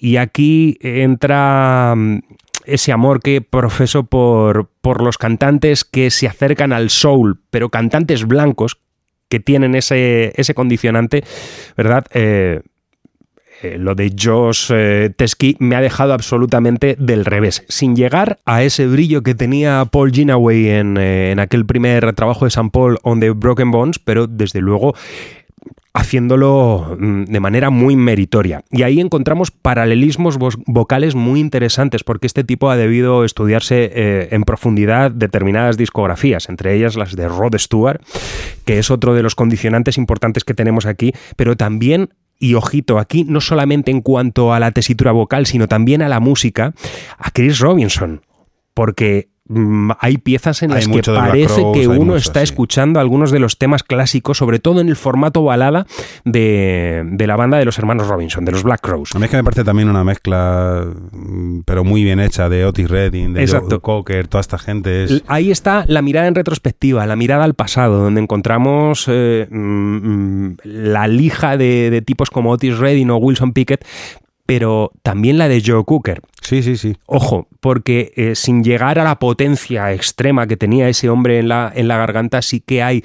y 0.01 0.17
aquí 0.17 0.79
entra 0.81 1.95
mm, 1.97 2.21
ese 2.65 2.93
amor 2.93 3.21
que 3.21 3.41
profeso 3.41 4.05
por, 4.05 4.71
por 4.81 5.03
los 5.03 5.19
cantantes 5.19 5.85
que 5.85 6.11
se 6.11 6.27
acercan 6.27 6.73
al 6.73 6.91
soul, 6.91 7.41
pero 7.51 7.71
cantantes 7.71 8.27
blancos 8.27 8.79
que 9.29 9.41
tienen 9.41 9.75
ese, 9.75 10.33
ese 10.37 10.55
condicionante, 10.55 11.25
¿verdad? 11.77 12.07
Eh, 12.13 12.61
eh, 13.61 13.77
lo 13.77 13.97
de 13.97 14.15
Josh 14.17 14.71
eh, 14.73 15.11
Teskey 15.17 15.57
me 15.59 15.75
ha 15.75 15.81
dejado 15.81 16.13
absolutamente 16.13 16.95
del 16.97 17.25
revés, 17.25 17.65
sin 17.69 17.97
llegar 17.97 18.39
a 18.45 18.63
ese 18.63 18.87
brillo 18.87 19.23
que 19.23 19.35
tenía 19.35 19.85
Paul 19.91 20.13
Ginaway 20.13 20.69
en, 20.69 20.97
eh, 20.97 21.33
en 21.33 21.41
aquel 21.41 21.67
primer 21.67 22.13
trabajo 22.13 22.45
de 22.45 22.53
San 22.53 22.71
Paul 22.71 22.99
on 23.03 23.19
the 23.19 23.31
Broken 23.31 23.73
Bones, 23.73 23.99
pero 23.99 24.29
desde 24.29 24.61
luego 24.61 24.95
haciéndolo 25.99 26.97
mm, 26.99 27.25
de 27.25 27.41
manera 27.41 27.71
muy 27.71 27.97
meritoria. 27.97 28.63
Y 28.71 28.85
ahí 28.85 29.01
encontramos 29.01 29.51
paralelismos 29.51 30.39
vocales 30.39 31.17
muy 31.17 31.41
interesantes, 31.41 32.05
porque 32.05 32.29
este 32.29 32.45
tipo 32.45 32.71
ha 32.71 32.77
debido 32.77 33.25
estudiarse 33.25 33.91
eh, 33.93 34.29
en 34.31 34.45
profundidad 34.45 35.11
determinadas 35.11 35.77
discografías, 35.77 36.49
entre 36.49 36.77
ellas 36.77 36.95
las 36.95 37.17
de 37.17 37.27
Rod 37.27 37.57
Stewart, 37.59 38.01
que 38.65 38.79
es 38.79 38.93
otro 38.93 39.15
de 39.15 39.25
los 39.25 39.35
condicionantes 39.35 39.99
importantes 39.99 40.45
que 40.45 40.55
tenemos 40.55 40.87
aquí, 40.87 41.13
pero 41.37 41.57
también 41.57 42.11
y 42.39 42.55
ojito, 42.55 43.01
aquí 43.01 43.25
no 43.25 43.41
solamente 43.41 43.91
en 43.91 44.01
cuanto 44.01 44.53
a 44.55 44.61
la 44.61 44.71
tesitura 44.71 45.11
vocal, 45.11 45.47
sino 45.47 45.67
también 45.67 46.03
a 46.03 46.09
la 46.09 46.21
música, 46.21 46.73
a 47.19 47.33
Chris 47.33 47.59
Robinson, 47.59 48.23
porque 48.73 49.31
hay 49.99 50.19
piezas 50.19 50.63
en 50.63 50.73
Hay 50.73 50.85
las 50.85 50.89
que 50.89 51.03
parece 51.11 51.63
que 51.73 51.89
uno 51.89 52.17
está 52.17 52.41
sí. 52.41 52.45
escuchando 52.45 53.01
algunos 53.01 53.31
de 53.31 53.39
los 53.39 53.57
temas 53.57 53.83
clásicos, 53.83 54.37
sobre 54.37 54.59
todo 54.59 54.81
en 54.81 54.89
el 54.89 54.97
formato 54.97 55.43
balada 55.43 55.87
de, 56.25 57.03
de 57.07 57.27
la 57.27 57.37
banda 57.37 57.57
de 57.57 57.65
los 57.65 57.79
hermanos 57.79 58.09
Robinson, 58.09 58.45
de 58.45 58.53
los 58.53 58.63
Black 58.63 58.83
Crows. 58.83 59.15
A 59.15 59.19
mí 59.19 59.25
es 59.25 59.31
que 59.31 59.39
me 59.39 59.45
parece 59.45 59.65
también 59.65 59.89
una 59.89 60.05
mezcla, 60.05 60.87
mm, 61.13 61.61
pero 61.65 61.83
muy 61.83 62.05
bien 62.05 62.21
hecha, 62.21 62.49
de 62.49 62.67
Otis 62.67 62.91
Redding, 62.91 63.35
de. 63.35 63.47
Joe 63.47 63.81
Cocker, 63.81 64.29
toda 64.29 64.41
esta 64.41 64.59
gente. 64.59 65.05
Es, 65.05 65.23
Ahí 65.27 65.51
está 65.51 65.85
la 65.87 66.03
mirada 66.03 66.27
en 66.27 66.35
retrospectiva, 66.35 67.07
la 67.07 67.17
mirada 67.17 67.45
al 67.45 67.55
pasado, 67.55 68.03
donde 68.03 68.21
encontramos 68.21 69.07
eh, 69.09 69.47
mm, 69.51 69.57
mm, 69.57 70.57
la 70.65 71.09
lija 71.09 71.57
de, 71.57 71.91
de 71.91 72.03
tipos 72.03 72.29
como 72.31 72.51
Otis 72.51 72.79
Redding 72.79 73.11
o 73.11 73.17
Wilson 73.17 73.53
Pickett, 73.53 73.85
pero 74.45 74.93
también 75.03 75.39
la 75.39 75.49
de 75.49 75.63
Joe 75.65 75.85
Cooker. 75.85 76.21
Sí, 76.49 76.63
sí, 76.63 76.77
sí. 76.77 76.97
Ojo, 77.07 77.47
porque 77.61 78.13
eh, 78.17 78.35
sin 78.35 78.65
llegar 78.65 78.99
a 78.99 79.05
la 79.05 79.19
potencia 79.19 79.93
extrema 79.93 80.47
que 80.47 80.57
tenía 80.57 80.89
ese 80.89 81.09
hombre 81.11 81.39
en 81.39 81.49
la, 81.49 81.71
en 81.75 81.89
la 81.89 81.97
garganta, 81.99 82.41
sí 82.43 82.61
que 82.61 82.83
hay 82.83 83.05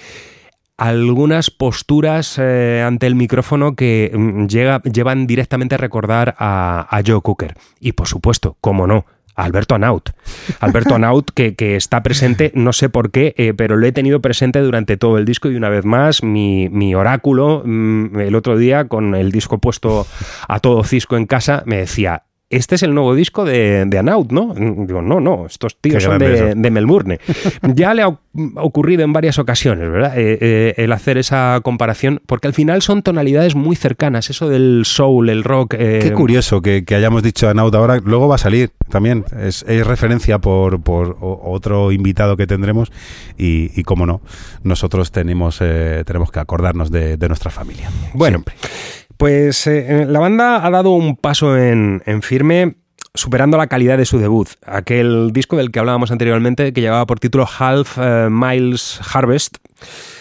algunas 0.78 1.52
posturas 1.52 2.38
eh, 2.42 2.84
ante 2.86 3.06
el 3.08 3.16
micrófono 3.16 3.76
que 3.76 4.12
mm, 4.14 4.48
llega- 4.48 4.82
llevan 4.84 5.28
directamente 5.28 5.76
a 5.76 5.78
recordar 5.78 6.36
a, 6.40 7.02
Joe 7.06 7.22
Cooker. 7.22 7.54
Y 7.80 7.92
por 7.94 8.08
supuesto, 8.08 8.58
cómo 8.60 8.88
no, 8.88 9.06
Alberto 9.36 9.76
Anaut. 9.76 10.10
Alberto 10.60 10.96
Anaut, 10.96 11.30
que, 11.34 11.56
que 11.56 11.76
está 11.76 12.02
presente, 12.04 12.52
no 12.56 12.74
sé 12.74 12.90
por 12.90 13.12
qué, 13.12 13.34
eh, 13.38 13.54
pero 13.56 13.76
lo 13.78 13.86
he 13.86 13.92
tenido 13.92 14.20
presente 14.22 14.60
durante 14.60 14.98
todo 14.98 15.18
el 15.18 15.26
disco 15.26 15.50
y 15.50 15.56
una 15.56 15.70
vez 15.70 15.86
más, 15.86 16.24
mi, 16.24 16.70
mi 16.70 16.96
oráculo, 16.96 17.62
mm, 17.66 18.20
el 18.20 18.36
otro 18.36 18.58
día, 18.58 18.88
con 18.88 19.16
el 19.16 19.32
disco 19.32 19.60
puesto 19.60 20.08
a 20.48 20.60
todo 20.60 20.84
cisco 20.84 21.18
en 21.18 21.26
casa, 21.28 21.64
me 21.66 21.78
decía, 21.78 22.24
este 22.56 22.76
es 22.76 22.84
el 22.84 22.94
nuevo 22.94 23.16
disco 23.16 23.46
de, 23.46 23.86
de 23.86 23.98
Anaut, 23.98 24.32
¿no? 24.32 24.54
Digo, 24.56 25.02
no, 25.02 25.20
no, 25.20 25.46
estos 25.46 25.78
tíos 25.80 25.96
Qué 25.98 26.02
son 26.02 26.20
de, 26.20 26.56
de 26.56 26.72
Melbourne. 26.72 27.20
Ya 27.76 27.94
le 27.94 28.02
ha 28.04 28.18
ocurrido 28.56 29.04
en 29.04 29.14
varias 29.14 29.40
ocasiones, 29.40 29.90
¿verdad? 29.92 30.18
Eh, 30.18 30.38
eh, 30.42 30.74
el 30.78 30.92
hacer 30.92 31.18
esa 31.18 31.60
comparación, 31.64 32.22
porque 32.26 32.48
al 32.48 32.54
final 32.54 32.82
son 32.82 33.02
tonalidades 33.04 33.56
muy 33.56 33.76
cercanas, 33.76 34.30
eso 34.30 34.50
del 34.50 34.84
soul, 34.86 35.30
el 35.30 35.44
rock. 35.44 35.76
eh, 35.78 36.00
Qué 36.02 36.12
curioso 36.14 36.62
que, 36.62 36.84
que 36.86 36.96
hayamos 36.96 37.24
dicho 37.24 37.50
a 37.50 37.54
Naut 37.54 37.74
ahora. 37.76 38.00
Luego 38.04 38.28
va 38.28 38.36
a 38.36 38.40
salir 38.40 38.72
también. 38.90 39.26
Es, 39.40 39.64
es 39.68 39.86
referencia 39.86 40.40
por, 40.40 40.82
por 40.82 41.18
otro 41.22 41.92
invitado 41.92 42.38
que 42.38 42.48
tendremos. 42.48 42.92
Y, 43.38 43.72
y 43.80 43.84
cómo 43.84 44.06
no, 44.06 44.22
nosotros 44.64 45.12
tenemos, 45.12 45.60
eh, 45.62 46.04
tenemos 46.06 46.32
que 46.32 46.40
acordarnos 46.40 46.92
de, 46.92 47.18
de 47.18 47.28
nuestra 47.28 47.52
familia. 47.52 47.90
Bueno, 48.14 48.44
Siempre. 48.44 48.56
Pues 49.24 49.68
eh, 49.68 50.06
la 50.06 50.20
banda 50.20 50.68
ha 50.68 50.70
dado 50.70 50.92
un 50.92 51.16
paso 51.16 51.58
en, 51.58 52.04
en 52.06 52.22
firme 52.22 52.76
superando 53.14 53.56
la 53.56 53.68
calidad 53.68 53.98
de 53.98 54.04
su 54.04 54.20
debut, 54.20 54.50
aquel 54.66 55.32
disco 55.32 55.56
del 55.56 55.72
que 55.72 55.80
hablábamos 55.80 56.12
anteriormente 56.12 56.74
que 56.74 56.82
llevaba 56.82 57.06
por 57.06 57.22
título 57.22 57.48
Half 57.48 57.98
eh, 58.00 58.28
Miles 58.30 59.00
Harvest, 59.14 59.60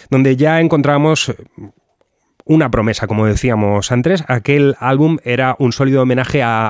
donde 0.09 0.37
ya 0.37 0.61
encontramos 0.61 1.35
una 2.45 2.69
promesa, 2.71 3.07
como 3.07 3.25
decíamos 3.25 3.91
antes. 3.91 4.23
Aquel 4.27 4.75
álbum 4.79 5.17
era 5.23 5.55
un 5.59 5.71
sólido 5.71 6.01
homenaje 6.01 6.43
a, 6.43 6.67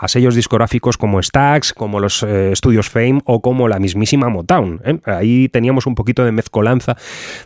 a- 0.00 0.08
sellos 0.08 0.34
discográficos 0.34 0.96
como 0.96 1.22
Stax, 1.22 1.72
como 1.72 2.00
los 2.00 2.22
eh, 2.22 2.50
estudios 2.52 2.88
Fame 2.88 3.20
o 3.24 3.40
como 3.40 3.68
la 3.68 3.78
mismísima 3.78 4.28
Motown. 4.28 4.80
¿eh? 4.84 4.98
Ahí 5.04 5.48
teníamos 5.48 5.86
un 5.86 5.94
poquito 5.94 6.24
de 6.24 6.32
mezcolanza 6.32 6.96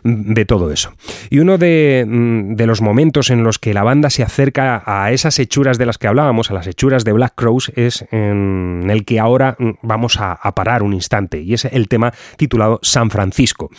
de 0.03 0.45
todo 0.45 0.71
eso. 0.71 0.93
Y 1.29 1.39
uno 1.39 1.57
de, 1.57 2.05
mm, 2.07 2.55
de 2.55 2.65
los 2.67 2.81
momentos 2.81 3.29
en 3.29 3.43
los 3.43 3.59
que 3.59 3.73
la 3.73 3.83
banda 3.83 4.09
se 4.09 4.23
acerca 4.23 4.81
a 4.85 5.11
esas 5.11 5.37
hechuras 5.39 5.77
de 5.77 5.85
las 5.85 5.97
que 5.97 6.07
hablábamos, 6.07 6.49
a 6.51 6.53
las 6.53 6.67
hechuras 6.67 7.03
de 7.03 7.11
Black 7.13 7.33
Crows, 7.35 7.71
es 7.75 8.05
en 8.11 8.87
el 8.89 9.05
que 9.05 9.19
ahora 9.19 9.55
mm, 9.59 9.69
vamos 9.81 10.19
a, 10.19 10.31
a 10.33 10.55
parar 10.55 10.81
un 10.81 10.93
instante, 10.93 11.41
y 11.41 11.53
es 11.53 11.65
el 11.65 11.87
tema 11.87 12.13
titulado 12.37 12.79
San 12.81 13.09
Francisco. 13.09 13.69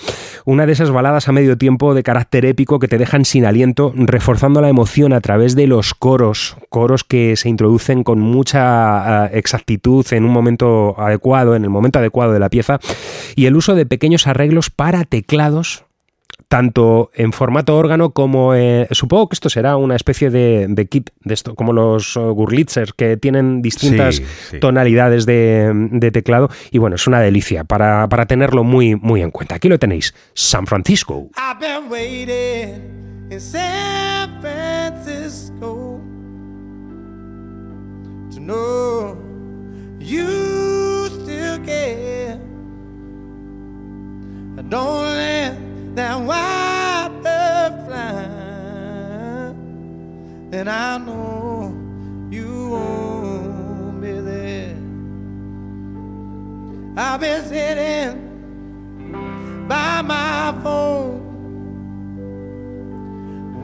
Una 0.44 0.66
de 0.66 0.72
esas 0.72 0.90
baladas 0.90 1.28
a 1.28 1.32
medio 1.32 1.56
tiempo 1.58 1.94
de 1.94 2.02
carácter 2.02 2.44
épico 2.44 2.78
que 2.78 2.88
te 2.88 2.98
dejan 2.98 3.24
sin 3.24 3.44
aliento, 3.46 3.85
reforzando 3.94 4.60
la 4.60 4.68
emoción 4.68 5.12
a 5.12 5.20
través 5.20 5.54
de 5.54 5.66
los 5.66 5.94
coros, 5.94 6.56
coros 6.68 7.04
que 7.04 7.36
se 7.36 7.48
introducen 7.48 8.04
con 8.04 8.20
mucha 8.20 9.26
eh, 9.26 9.30
exactitud 9.38 10.06
en 10.12 10.24
un 10.24 10.32
momento 10.32 10.94
adecuado, 10.98 11.54
en 11.56 11.64
el 11.64 11.70
momento 11.70 11.98
adecuado 11.98 12.32
de 12.32 12.40
la 12.40 12.48
pieza, 12.50 12.78
y 13.34 13.46
el 13.46 13.56
uso 13.56 13.74
de 13.74 13.86
pequeños 13.86 14.26
arreglos 14.26 14.70
para 14.70 15.04
teclados 15.04 15.84
tanto 16.48 17.10
en 17.14 17.32
formato 17.32 17.76
órgano 17.76 18.10
como 18.10 18.54
eh, 18.54 18.86
supongo 18.92 19.28
que 19.28 19.34
esto 19.34 19.48
será 19.48 19.76
una 19.76 19.96
especie 19.96 20.30
de, 20.30 20.66
de 20.68 20.86
kit 20.86 21.10
de 21.24 21.34
esto 21.34 21.56
como 21.56 21.72
los 21.72 22.16
uh, 22.16 22.32
Gurlitzers 22.34 22.92
que 22.92 23.16
tienen 23.16 23.62
distintas 23.62 24.16
Sí, 24.16 24.24
sí. 24.50 24.60
tonalidades 24.60 25.26
de, 25.26 25.72
de 25.90 26.10
teclado 26.12 26.48
y 26.70 26.78
bueno 26.78 26.94
es 26.96 27.06
una 27.08 27.20
delicia 27.20 27.64
para, 27.64 28.08
para 28.08 28.26
tenerlo 28.26 28.62
muy 28.62 28.94
muy 28.94 29.22
en 29.22 29.32
cuenta 29.32 29.56
aquí 29.56 29.68
lo 29.68 29.78
tenéis 29.80 30.14
San 30.34 30.66
Francisco 30.68 31.28
I've 31.36 31.58
been 31.58 31.90
waiting 31.90 33.05
in 33.30 33.40
San 33.40 34.40
Francisco 34.40 36.00
to 38.30 38.40
know 38.40 39.18
you 39.98 41.08
still 41.08 41.58
care. 41.64 42.38
I 44.58 44.62
Don't 44.62 45.02
let 45.16 45.56
that 45.96 46.20
white 46.20 47.10
bird 47.22 47.86
fly, 47.86 48.22
and 50.52 50.70
I 50.70 50.98
know 50.98 51.74
you 52.30 52.68
won't 52.70 54.00
be 54.00 54.12
there. 54.20 54.76
I've 56.96 57.20
been 57.20 57.44
sitting 57.44 58.22
by 59.68 60.00
my 60.02 60.54
phone, 60.62 61.25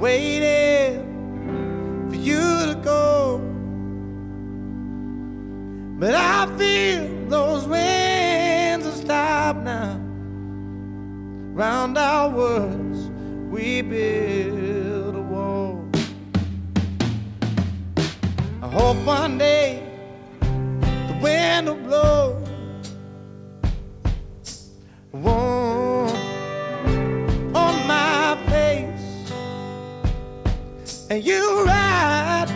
waiting 0.03 0.99
for 2.11 2.17
you 2.17 2.67
to 2.67 2.75
go. 2.83 3.39
But 6.01 6.13
I 6.17 6.47
feel 6.59 7.29
those 7.29 7.69
winds 7.69 8.85
have 8.85 8.97
stopped 8.97 9.61
now. 9.61 10.01
Round 11.55 11.97
our 11.97 12.29
words, 12.31 13.11
we 13.49 13.83
build 13.83 15.15
a 15.15 15.21
wall. 15.21 15.89
I 18.61 18.67
hope 18.67 18.97
one 19.07 19.39
day 19.39 19.89
the 21.07 21.17
wind 21.23 21.69
will 21.69 21.77
blow. 21.77 22.52
And 31.13 31.23
you 31.27 31.65
ride 31.67 32.49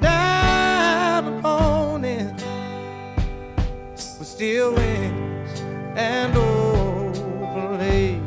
down 0.00 1.38
upon 1.38 2.04
it 2.04 2.32
with 4.16 4.28
steel 4.28 4.72
wings 4.72 5.60
and 5.96 6.36
overlays. 6.36 8.20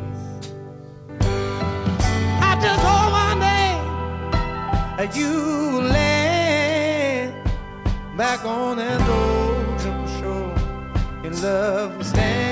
I 2.50 2.60
just 2.62 2.84
hope 2.90 3.14
one 3.14 3.40
day 3.40 3.80
that 4.98 5.16
you 5.16 5.34
land 5.82 7.34
back 8.18 8.44
on 8.44 8.76
that 8.76 9.02
old 9.08 9.80
shore 10.20 10.56
in 11.26 11.42
love 11.42 11.96
we 11.98 12.04
stand. 12.04 12.43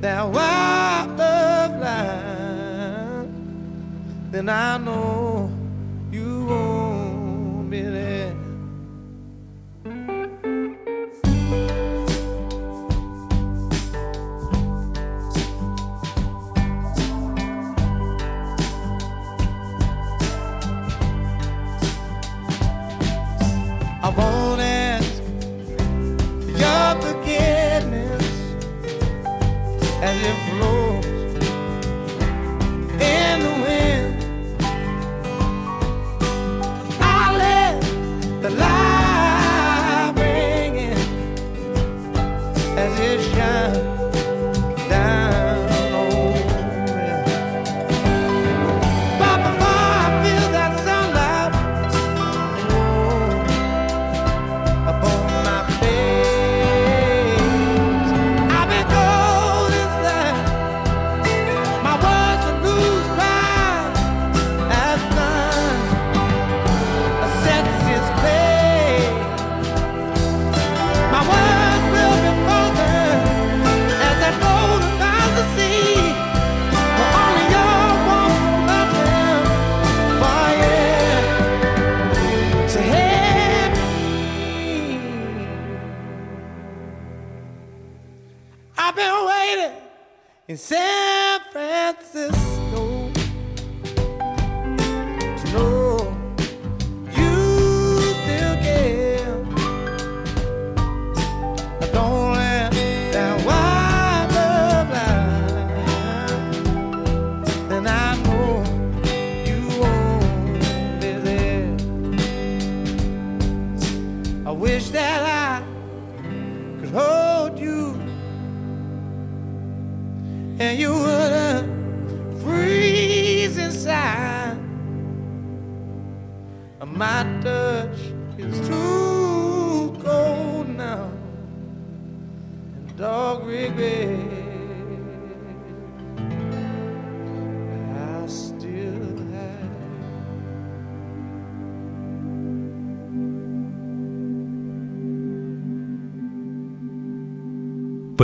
That 0.00 0.26
wild 0.26 1.18
love 1.18 1.78
fly. 1.78 3.26
Then 4.30 4.48
I 4.48 4.78
know 4.78 5.19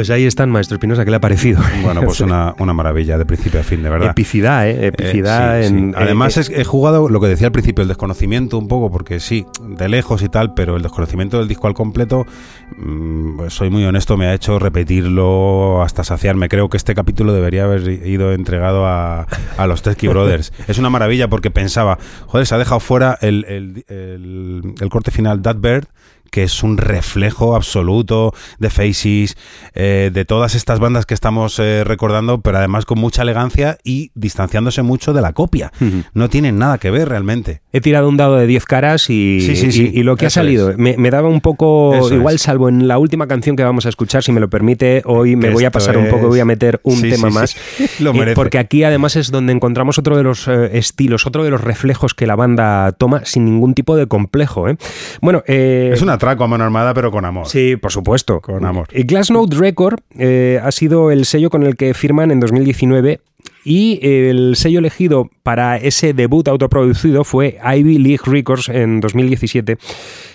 Pues 0.06 0.14
ahí 0.18 0.24
están, 0.24 0.50
maestro 0.50 0.76
Espinosa, 0.76 1.04
¿qué 1.04 1.10
le 1.10 1.16
ha 1.16 1.20
parecido? 1.20 1.60
Bueno, 1.82 2.00
pues 2.02 2.20
una, 2.26 2.54
una 2.60 2.72
maravilla 2.72 3.18
de 3.18 3.26
principio 3.26 3.58
a 3.58 3.64
fin, 3.64 3.82
de 3.82 3.90
verdad. 3.90 4.10
Epicidad, 4.10 4.68
¿eh? 4.68 4.86
Epicidad 4.86 5.60
Eh, 5.60 5.64
sí, 5.64 5.68
sí. 5.70 5.74
en... 5.74 5.94
Además, 5.96 6.36
eh, 6.36 6.40
es- 6.42 6.50
he 6.50 6.62
jugado 6.62 7.08
lo 7.08 7.20
que 7.20 7.26
decía 7.26 7.48
al 7.48 7.52
principio, 7.52 7.82
el 7.82 7.88
desconocimiento 7.88 8.56
un 8.56 8.68
poco, 8.68 8.92
porque 8.92 9.18
sí, 9.18 9.46
de 9.66 9.88
lejos 9.88 10.22
y 10.22 10.28
tal, 10.28 10.54
pero 10.54 10.76
el 10.76 10.82
desconocimiento 10.82 11.40
del 11.40 11.48
disco 11.48 11.66
al 11.66 11.74
completo, 11.74 12.24
mm, 12.78 13.36
pues 13.38 13.52
soy 13.54 13.68
muy 13.70 13.84
honesto, 13.84 14.16
me 14.16 14.26
ha 14.26 14.34
hecho 14.34 14.60
repetirlo 14.60 15.82
hasta 15.82 16.04
saciarme. 16.04 16.48
Creo 16.48 16.68
que 16.68 16.76
este 16.76 16.94
capítulo 16.94 17.32
debería 17.32 17.64
haber 17.64 17.88
ido 18.06 18.32
entregado 18.32 18.86
a, 18.86 19.26
a 19.56 19.66
los 19.66 19.82
Teskey 19.82 20.08
Brothers. 20.08 20.52
es 20.68 20.78
una 20.78 20.88
maravilla 20.88 21.26
porque 21.28 21.50
pensaba, 21.50 21.98
joder, 22.26 22.46
se 22.46 22.54
ha 22.54 22.58
dejado 22.58 22.78
fuera 22.78 23.18
el, 23.20 23.44
el- 23.48 23.84
el- 23.88 24.74
el 24.80 24.88
corte 24.88 25.10
final, 25.10 25.42
That 25.42 25.56
Bird, 25.56 25.86
que 26.30 26.42
es 26.42 26.62
un 26.62 26.78
reflejo 26.78 27.56
absoluto 27.56 28.32
de 28.58 28.70
Faces, 28.70 29.36
eh, 29.74 30.10
de 30.12 30.24
todas 30.24 30.54
estas 30.54 30.78
bandas 30.78 31.06
que 31.06 31.14
estamos 31.14 31.58
eh, 31.58 31.84
recordando, 31.84 32.40
pero 32.40 32.58
además 32.58 32.84
con 32.84 32.98
mucha 32.98 33.22
elegancia 33.22 33.78
y 33.84 34.10
distanciándose 34.14 34.82
mucho 34.82 35.12
de 35.12 35.22
la 35.22 35.32
copia. 35.32 35.72
No 36.14 36.28
tienen 36.28 36.58
nada 36.58 36.78
que 36.78 36.90
ver 36.90 37.08
realmente. 37.08 37.62
He 37.72 37.80
tirado 37.80 38.08
un 38.08 38.16
dado 38.16 38.36
de 38.36 38.46
10 38.46 38.64
caras 38.64 39.10
y, 39.10 39.40
Sí, 39.40 39.56
sí, 39.56 39.72
sí, 39.72 39.90
y- 39.94 40.00
y 40.00 40.02
lo 40.02 40.16
que 40.16 40.26
ha 40.26 40.30
salido 40.30 40.72
me, 40.76 40.96
me 40.96 41.10
daba 41.10 41.28
un 41.28 41.40
poco 41.40 41.94
Eso 41.94 42.14
igual, 42.14 42.36
es. 42.36 42.42
salvo 42.42 42.68
en 42.68 42.88
la 42.88 42.98
última 42.98 43.26
canción 43.26 43.54
que 43.56 43.62
vamos 43.64 43.86
a 43.86 43.88
escuchar, 43.88 44.22
si 44.22 44.32
me 44.32 44.40
lo 44.40 44.48
permite, 44.50 45.02
hoy 45.04 45.36
me 45.36 45.48
Que 45.48 45.54
voy 45.54 45.64
a 45.64 45.70
pasar 45.70 45.96
un 45.96 46.08
poco, 46.08 46.28
voy 46.28 46.40
a 46.40 46.44
meter 46.44 46.80
un 46.82 47.00
tema 47.02 47.30
más. 47.30 47.56
Lo 48.00 48.10
eh, 48.10 48.14
merece. 48.14 48.34
porque 48.34 48.58
aquí 48.58 48.82
además 48.84 49.16
es 49.16 49.30
donde 49.30 49.52
encontramos 49.52 49.98
otro 49.98 50.16
de 50.16 50.22
los 50.22 50.48
eh, 50.48 50.70
estilos, 50.78 51.26
otro 51.26 51.44
de 51.44 51.50
los 51.50 51.60
reflejos 51.60 52.14
que 52.14 52.26
la 52.26 52.36
banda 52.36 52.92
toma 52.92 53.24
sin 53.24 53.44
ningún 53.44 53.74
tipo 53.74 53.96
de 53.96 54.06
complejo. 54.06 54.66
Bueno, 55.20 55.42
eh, 55.46 55.90
Es 55.92 56.02
un 56.02 56.10
atraco 56.16 56.44
a 56.44 56.48
mano 56.48 56.64
armada, 56.64 56.92
pero 56.94 57.10
con 57.10 57.24
amor. 57.24 57.48
Sí, 57.48 57.76
por 57.76 57.92
supuesto. 57.92 58.40
Con 58.40 58.64
amor. 58.64 58.88
Y 58.92 59.04
Glassnote 59.04 59.56
Record 59.56 60.00
eh, 60.18 60.60
ha 60.62 60.72
sido 60.72 61.10
el 61.10 61.24
sello 61.24 61.50
con 61.50 61.62
el 61.62 61.76
que 61.76 61.94
firman 61.94 62.30
en 62.30 62.40
2019 62.40 63.20
y 63.64 63.98
el 64.02 64.56
sello 64.56 64.78
elegido 64.78 65.30
para 65.42 65.76
ese 65.76 66.12
debut 66.12 66.46
autoproducido 66.48 67.24
fue 67.24 67.58
Ivy 67.64 67.98
League 67.98 68.22
Records 68.24 68.68
en 68.68 69.00
2017. 69.00 69.78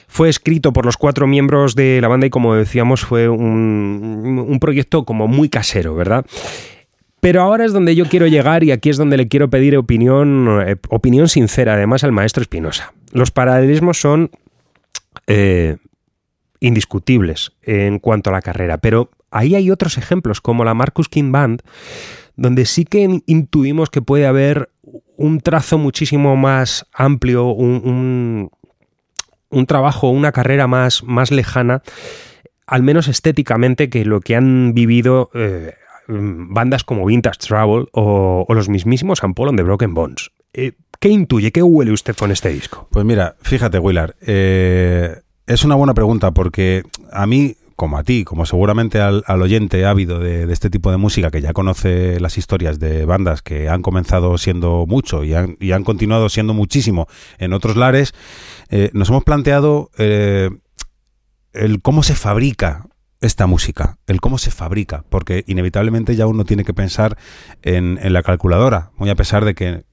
Fue 0.08 0.30
escrito 0.30 0.74
por 0.74 0.86
los 0.86 0.98
cuatro 0.98 1.28
miembros 1.28 1.76
de 1.76 2.00
la 2.02 2.08
banda 2.08 2.28
y 2.28 2.30
como 2.30 2.56
decíamos 2.56 3.02
fue 3.02 3.30
un, 3.30 4.46
un 4.48 4.60
proyecto 4.60 5.06
como 5.06 5.28
muy 5.28 5.50
casero, 5.50 5.96
¿verdad? 5.96 6.26
Pero 7.22 7.44
ahora 7.44 7.66
es 7.66 7.72
donde 7.72 7.96
yo 7.96 8.06
quiero 8.06 8.26
llegar 8.26 8.64
y 8.64 8.72
aquí 8.72 8.90
es 8.90 8.98
donde 8.98 9.16
le 9.16 9.28
quiero 9.28 9.50
pedir 9.50 9.78
opinión, 9.78 10.60
eh, 10.66 10.76
opinión 10.90 11.30
sincera 11.30 11.76
además 11.76 12.04
al 12.04 12.12
maestro 12.12 12.42
Espinosa. 12.42 12.94
Los 13.14 13.30
paralelismos 13.30 14.00
son 14.00 14.32
eh, 15.28 15.78
indiscutibles 16.60 17.52
en 17.64 18.00
cuanto 18.00 18.30
a 18.30 18.34
la 18.34 18.42
carrera, 18.42 18.78
pero 18.78 19.10
ahí 19.32 19.56
hay 19.56 19.72
otros 19.72 19.98
ejemplos 19.98 20.42
como 20.42 20.64
la 20.64 20.74
Marcus 20.74 21.10
King 21.10 21.32
Band, 21.32 21.62
donde 22.36 22.66
sí 22.66 22.86
que 22.86 23.02
in- 23.02 23.24
intuimos 23.28 23.90
que 23.90 24.02
puede 24.02 24.26
haber 24.28 24.70
un 25.18 25.40
trazo 25.42 25.78
muchísimo 25.78 26.36
más 26.36 26.86
amplio, 26.94 27.48
un, 27.48 27.82
un- 27.86 28.52
trabajo, 29.66 30.10
una 30.10 30.32
carrera 30.32 30.68
más, 30.68 31.04
más 31.04 31.32
lejana, 31.32 31.82
al 32.68 32.84
menos 32.84 33.08
estéticamente, 33.08 33.90
que 33.90 34.06
lo 34.06 34.22
que 34.22 34.36
han 34.36 34.74
vivido 34.74 35.30
eh, 35.34 35.74
bandas 36.08 36.84
como 36.84 37.06
Vintage 37.06 37.40
Trouble 37.48 37.86
o, 37.92 38.46
los 38.54 38.70
mismísimos 38.70 39.20
and 39.50 39.58
the 39.58 39.64
Broken 39.64 39.94
Bones. 39.94 40.32
Eh, 40.54 40.74
¿Qué 41.00 41.10
intuye, 41.10 41.52
qué 41.52 41.64
huele 41.64 41.92
usted 41.92 42.16
con 42.16 42.32
este 42.32 42.50
disco? 42.50 42.88
Pues 42.92 43.06
mira, 43.06 43.36
fíjate, 43.42 43.80
Willard, 43.80 44.14
eh, 44.22 45.22
es 45.48 45.64
una 45.64 45.74
buena 45.74 45.96
pregunta 45.96 46.32
porque 46.32 46.84
a 47.12 47.26
mí, 47.26 47.56
como 47.76 47.98
a 47.98 48.04
ti, 48.04 48.24
como 48.24 48.46
seguramente 48.46 49.02
al, 49.02 49.24
oyente 49.28 49.84
ávido 49.86 50.20
de, 50.20 50.52
este 50.54 50.70
tipo 50.70 50.92
de 50.92 50.98
música 50.98 51.32
que 51.32 51.42
ya 51.42 51.54
conoce 51.54 52.20
las 52.20 52.38
historias 52.38 52.80
de 52.80 53.06
bandas 53.06 53.42
que 53.42 53.68
han 53.68 53.82
comenzado 53.82 54.38
siendo 54.38 54.86
mucho 54.88 55.24
y 55.24 55.34
han, 55.34 55.84
continuado 55.84 56.30
siendo 56.30 56.54
muchísimo 56.54 57.08
en 57.40 57.54
otros 57.54 57.78
lares, 57.78 58.14
eh, 58.70 58.92
nos 58.94 59.10
hemos 59.10 59.24
planteado 59.24 59.90
el 59.98 60.62
cómo 61.82 62.04
se 62.04 62.14
fabrica 62.14 62.86
esta 63.22 63.46
música, 63.46 63.98
el 64.08 64.20
cómo 64.20 64.40
se 64.40 64.50
fabrica, 64.50 65.06
porque 65.10 65.44
inevitablemente 65.48 66.16
ya 66.16 66.26
uno 66.26 66.44
tiene 66.44 66.66
que 66.66 66.74
pensar 66.74 67.18
en, 67.62 68.00
la 68.12 68.24
calculadora, 68.24 68.92
muy 68.98 69.10
a 69.10 69.16
pesar 69.16 69.46
de 69.46 69.54
que 69.54 69.84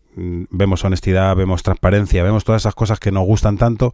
vemos 0.51 0.85
honestidad, 0.85 1.35
vemos 1.37 1.63
transparencia, 1.63 2.23
vemos 2.23 2.45
todas 2.45 2.63
esas 2.63 2.75
cosas 2.75 3.01
que 3.01 3.13
nos 3.13 3.25
gustan 3.25 3.59
tanto. 3.59 3.93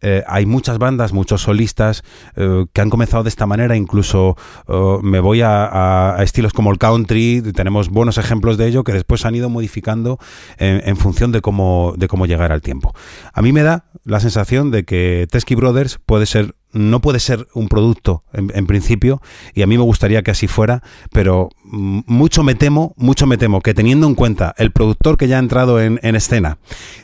Eh, 0.00 0.22
hay 0.26 0.46
muchas 0.46 0.78
bandas, 0.78 1.12
muchos 1.12 1.42
solistas 1.42 2.04
eh, 2.36 2.66
que 2.72 2.80
han 2.80 2.90
comenzado 2.90 3.24
de 3.24 3.28
esta 3.28 3.46
manera, 3.46 3.76
incluso 3.76 4.36
eh, 4.68 4.98
me 5.02 5.20
voy 5.20 5.42
a, 5.42 6.16
estilos 6.20 6.52
como 6.52 6.70
el 6.70 6.78
country, 6.78 7.42
tenemos 7.54 7.88
buenos 7.88 8.18
ejemplos 8.18 8.56
de 8.58 8.68
ello 8.68 8.84
que 8.84 8.92
después 8.92 9.24
han 9.24 9.34
ido 9.34 9.50
modificando 9.50 10.18
en, 10.58 10.96
función 10.96 11.32
de 11.32 11.40
cómo, 11.40 11.94
de 11.96 12.08
cómo 12.08 12.26
llegar 12.26 12.52
al 12.52 12.60
tiempo. 12.60 12.94
A 13.32 13.42
mí 13.42 13.52
me 13.52 13.62
da 13.62 13.86
la 14.04 14.20
sensación 14.20 14.70
de 14.70 14.84
que 14.84 15.26
Teskey 15.30 15.56
Brothers 15.56 15.98
puede 16.04 16.26
ser 16.26 16.54
no 16.70 17.00
puede 17.00 17.18
ser 17.18 17.48
un 17.54 17.68
producto 17.68 18.24
en, 18.34 18.66
principio 18.66 19.22
y 19.54 19.62
a 19.62 19.66
mí 19.66 19.78
me 19.78 19.84
gustaría 19.84 20.22
que 20.22 20.32
así 20.32 20.48
fuera 20.48 20.82
pero 21.12 21.48
mm, 21.64 22.00
mucho 22.06 22.42
me 22.42 22.54
temo 22.54 22.92
mucho 22.98 23.26
me 23.26 23.38
temo 23.38 23.62
que 23.62 23.72
teniendo 23.72 24.06
en 24.06 24.14
cuenta 24.14 24.54
el 24.58 24.70
productor 24.70 25.16
que 25.16 25.28
ya 25.28 25.36
ha 25.36 25.38
entrado 25.38 25.80
en, 25.80 25.98
en 26.02 26.14
escena 26.14 26.58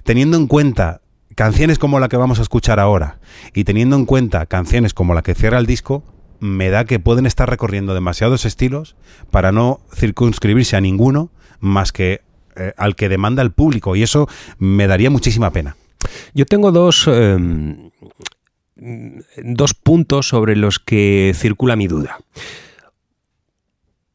teniendo 0.05 0.37
en 0.37 0.49
cuenta 0.49 1.01
canciones 1.35 1.79
como 1.79 2.01
la 2.01 2.09
que 2.09 2.17
vamos 2.17 2.39
a 2.39 2.43
escuchar 2.43 2.81
ahora 2.81 3.19
y 3.55 3.65
teniendo 3.65 3.97
en 3.97 4.07
cuenta 4.07 4.47
canciones 4.47 4.95
como 4.95 5.15
la 5.15 5.23
que 5.23 5.35
cierra 5.35 5.59
el 5.59 5.67
disco 5.67 6.03
me 6.41 6.71
da 6.71 6.85
que 6.85 6.99
pueden 6.99 7.27
estar 7.27 7.49
recorriendo 7.49 7.95
demasiados 7.95 8.45
estilos 8.45 8.97
para 9.31 9.53
no 9.53 9.81
circunscribirse 9.95 10.77
a 10.77 10.81
ninguno 10.81 11.31
más 11.61 11.93
que 11.93 12.23
eh, 12.57 12.73
al 12.77 12.95
que 12.95 13.09
demanda 13.09 13.43
el 13.43 13.51
público 13.51 13.97
y 13.97 14.03
eso 14.03 14.29
me 14.59 14.87
daría 14.87 15.11
muchísima 15.11 15.51
pena 15.51 15.77
Yo 16.35 16.47
tengo 16.47 16.71
dos, 16.71 17.09
eh, 17.09 17.37
dos 19.43 19.75
puntos 19.75 20.29
sobre 20.29 20.57
los 20.57 20.79
que 20.79 21.33
circula 21.35 21.77
mi 21.77 21.87
duda. 21.87 22.19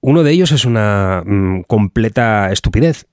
Uno 0.01 0.23
de 0.23 0.31
ellos 0.31 0.51
es 0.51 0.65
una 0.65 1.23
mm, 1.25 1.63
completa 1.63 2.51
estupidez, 2.51 3.07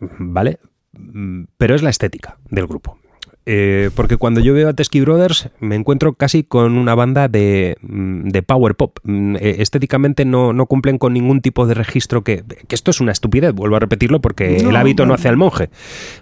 ¿vale? 0.00 0.58
Mm, 0.92 1.44
Pero 1.56 1.74
es 1.74 1.82
la 1.82 1.90
estética 1.90 2.38
del 2.50 2.66
grupo. 2.66 2.98
Eh, 3.44 3.90
porque 3.96 4.16
cuando 4.16 4.40
yo 4.40 4.54
veo 4.54 4.68
a 4.68 4.72
Teskey 4.72 5.00
Brothers 5.00 5.50
me 5.58 5.74
encuentro 5.74 6.12
casi 6.12 6.44
con 6.44 6.78
una 6.78 6.94
banda 6.94 7.26
de, 7.28 7.76
mm, 7.82 8.28
de 8.28 8.42
power 8.42 8.76
pop. 8.76 8.98
Mm, 9.02 9.36
eh, 9.36 9.56
Estéticamente 9.58 10.24
no, 10.24 10.52
no 10.52 10.66
cumplen 10.66 10.98
con 10.98 11.12
ningún 11.12 11.40
tipo 11.40 11.66
de 11.66 11.74
registro 11.74 12.22
que, 12.22 12.44
que 12.68 12.74
esto 12.74 12.90
es 12.90 13.00
una 13.00 13.12
estupidez, 13.12 13.52
vuelvo 13.52 13.76
a 13.76 13.80
repetirlo 13.80 14.20
porque 14.20 14.58
el 14.58 14.76
hábito 14.76 15.06
no 15.06 15.14
hace 15.14 15.28
al 15.28 15.36
monje, 15.36 15.70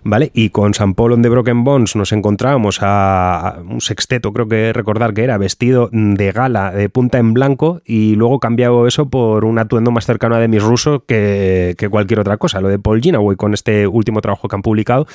¿vale? 0.02 0.30
Y 0.35 0.50
con 0.50 0.72
San 0.72 0.94
Paul 0.94 1.12
on 1.12 1.22
the 1.22 1.28
Broken 1.28 1.64
Bones 1.64 1.94
nos 1.94 2.12
encontrábamos 2.12 2.83
a, 2.83 3.48
a 3.48 3.61
un 3.61 3.80
sexteto, 3.80 4.33
creo 4.33 4.48
que 4.48 4.72
recordar 4.72 5.12
que 5.12 5.24
era, 5.24 5.37
vestido 5.37 5.90
de 5.92 6.33
gala, 6.33 6.70
de 6.72 6.88
punta 6.88 7.18
en 7.18 7.35
blanco 7.35 7.83
y 7.85 8.14
luego 8.14 8.38
cambiado 8.38 8.87
eso 8.87 9.09
por 9.09 9.44
un 9.44 9.59
atuendo 9.59 9.90
más 9.90 10.06
cercano 10.06 10.37
a 10.37 10.38
Demis 10.38 10.62
Russo 10.62 11.04
que, 11.06 11.74
que 11.76 11.88
cualquier 11.88 12.20
otra 12.20 12.37
cosa. 12.37 12.61
Lo 12.61 12.68
de 12.68 12.78
Paul 12.78 13.00
Ginaway 13.00 13.37
con 13.37 13.54
este 13.54 13.87
último 13.87 14.20
trabajo 14.20 14.48
que 14.48 14.56
han 14.56 14.62
publicado 14.62 15.06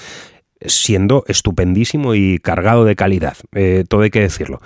siendo 0.68 1.24
estupendísimo 1.28 2.16
y 2.16 2.40
cargado 2.40 2.86
de 2.86 2.96
calidad, 2.96 3.38
eh, 3.54 3.84
todo 3.88 4.02
hay 4.02 4.10
que 4.10 4.22
decirlo. 4.22 4.62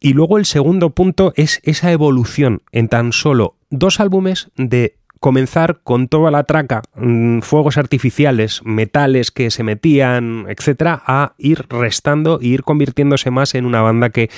Y 0.00 0.14
luego 0.14 0.38
el 0.38 0.46
segundo 0.46 0.90
punto 0.90 1.32
es 1.36 1.60
esa 1.62 1.92
evolución 1.92 2.62
en 2.72 2.88
tan 2.88 3.12
solo 3.12 3.56
dos 3.68 4.00
álbumes 4.00 4.50
de 4.56 4.96
comenzar 5.20 5.80
con 5.84 6.08
toda 6.08 6.30
la 6.30 6.44
traca, 6.44 6.82
mm, 6.96 7.40
fuegos 7.40 7.76
artificiales, 7.76 8.62
metales 8.64 9.30
que 9.30 9.50
se 9.50 9.62
metían, 9.62 10.46
etcétera, 10.48 11.02
a 11.06 11.34
ir 11.36 11.66
restando 11.68 12.40
e 12.40 12.46
ir 12.46 12.62
convirtiéndose 12.62 13.30
más 13.30 13.54
en 13.54 13.66
una 13.66 13.82
banda 13.82 14.08
que 14.08 14.30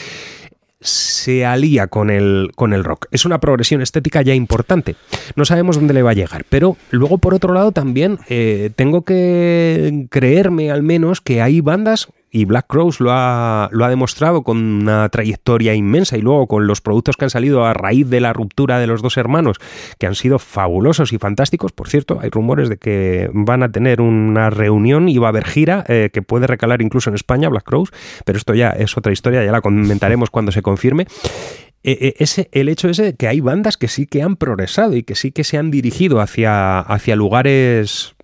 se 0.83 1.47
alía 1.47 1.87
con 1.87 2.11
el, 2.11 2.51
con 2.55 2.73
el 2.73 2.85
rock. 2.85 3.07
Es 3.11 3.25
una 3.25 3.40
progresión 3.40 3.83
estética 3.83 4.23
ya 4.23 4.35
importante. 4.35 4.97
No 5.37 5.45
sabemos 5.45 5.77
dónde 5.77 5.95
le 5.95 6.03
va 6.03 6.11
a 6.11 6.14
llegar. 6.14 6.45
Pero 6.49 6.77
luego, 6.90 7.18
por 7.18 7.35
otro 7.35 7.55
lado, 7.55 7.73
también 7.73 8.18
eh, 8.29 8.71
tengo 8.77 9.03
que 9.03 10.07
creerme 10.11 10.71
al 10.71 10.83
menos 10.83 11.21
que 11.21 11.42
hay 11.42 11.61
bandas 11.61 12.09
y 12.35 12.47
Black 12.47 12.66
Crowes 12.66 12.99
lo 12.99 13.11
ha, 13.12 13.68
lo 13.73 13.85
ha 13.85 13.90
demostrado 13.90 14.42
con 14.42 14.57
una 14.57 15.07
trayectoria 15.11 15.75
inmensa 15.75 16.16
y 16.16 16.23
luego 16.23 16.47
con 16.47 16.66
los 16.66 16.81
productos 16.81 17.18
que 17.18 17.27
han 17.27 17.31
salido 17.31 17.66
a 17.66 17.75
raíz 17.75 18.09
de 18.09 18.21
la 18.21 18.33
ruptura 18.33 18.79
de 18.79 18.87
los 18.87 19.03
dos 19.03 19.18
hermanos, 19.18 19.59
que 19.99 20.07
han 20.07 20.14
sido 20.14 20.38
fabulosos 20.38 21.12
y 21.12 21.18
fantásticos. 21.18 21.73
Por 21.73 21.90
cierto, 21.90 22.21
hay 22.23 22.31
rumores 22.31 22.71
de 22.71 22.79
que 22.79 23.29
van 23.35 23.62
a 23.62 23.71
tener 23.71 24.01
una 24.01 24.49
reunión 24.49 25.11
y 25.11 25.18
va 25.18 25.27
a 25.27 25.29
haber 25.29 25.45
gira 25.45 25.85
eh, 25.88 26.09
que 26.11 26.23
puede 26.23 26.47
recalar 26.47 26.81
incluso 26.81 27.11
en 27.11 27.16
España, 27.16 27.51
Black 27.51 27.64
Crowes, 27.64 27.90
pero 28.25 28.38
esto 28.38 28.55
ya 28.55 28.71
es 28.71 28.97
otra 28.97 29.12
historia, 29.12 29.45
ya 29.45 29.53
la 29.53 29.61
comentaremos 29.61 30.31
cuando 30.31 30.53
se 30.53 30.62
confirme. 30.62 31.07
Eh, 31.85 31.99
eh, 32.01 32.14
ese, 32.18 32.49
el 32.53 32.71
hecho 32.71 32.88
ese 32.88 33.03
de 33.03 33.14
que 33.14 33.29
hay 33.29 33.40
bandas 33.40 33.77
que 33.77 33.88
sí 33.88 34.07
que 34.07 34.23
han 34.23 34.37
progresado 34.37 34.97
y 34.97 35.03
que 35.03 35.16
sí 35.16 35.33
que 35.33 35.45
se 35.45 35.59
han 35.59 35.71
dirigido 35.71 36.21
hacia, 36.21 36.79
hacia 36.81 37.14
lugares 37.14 38.14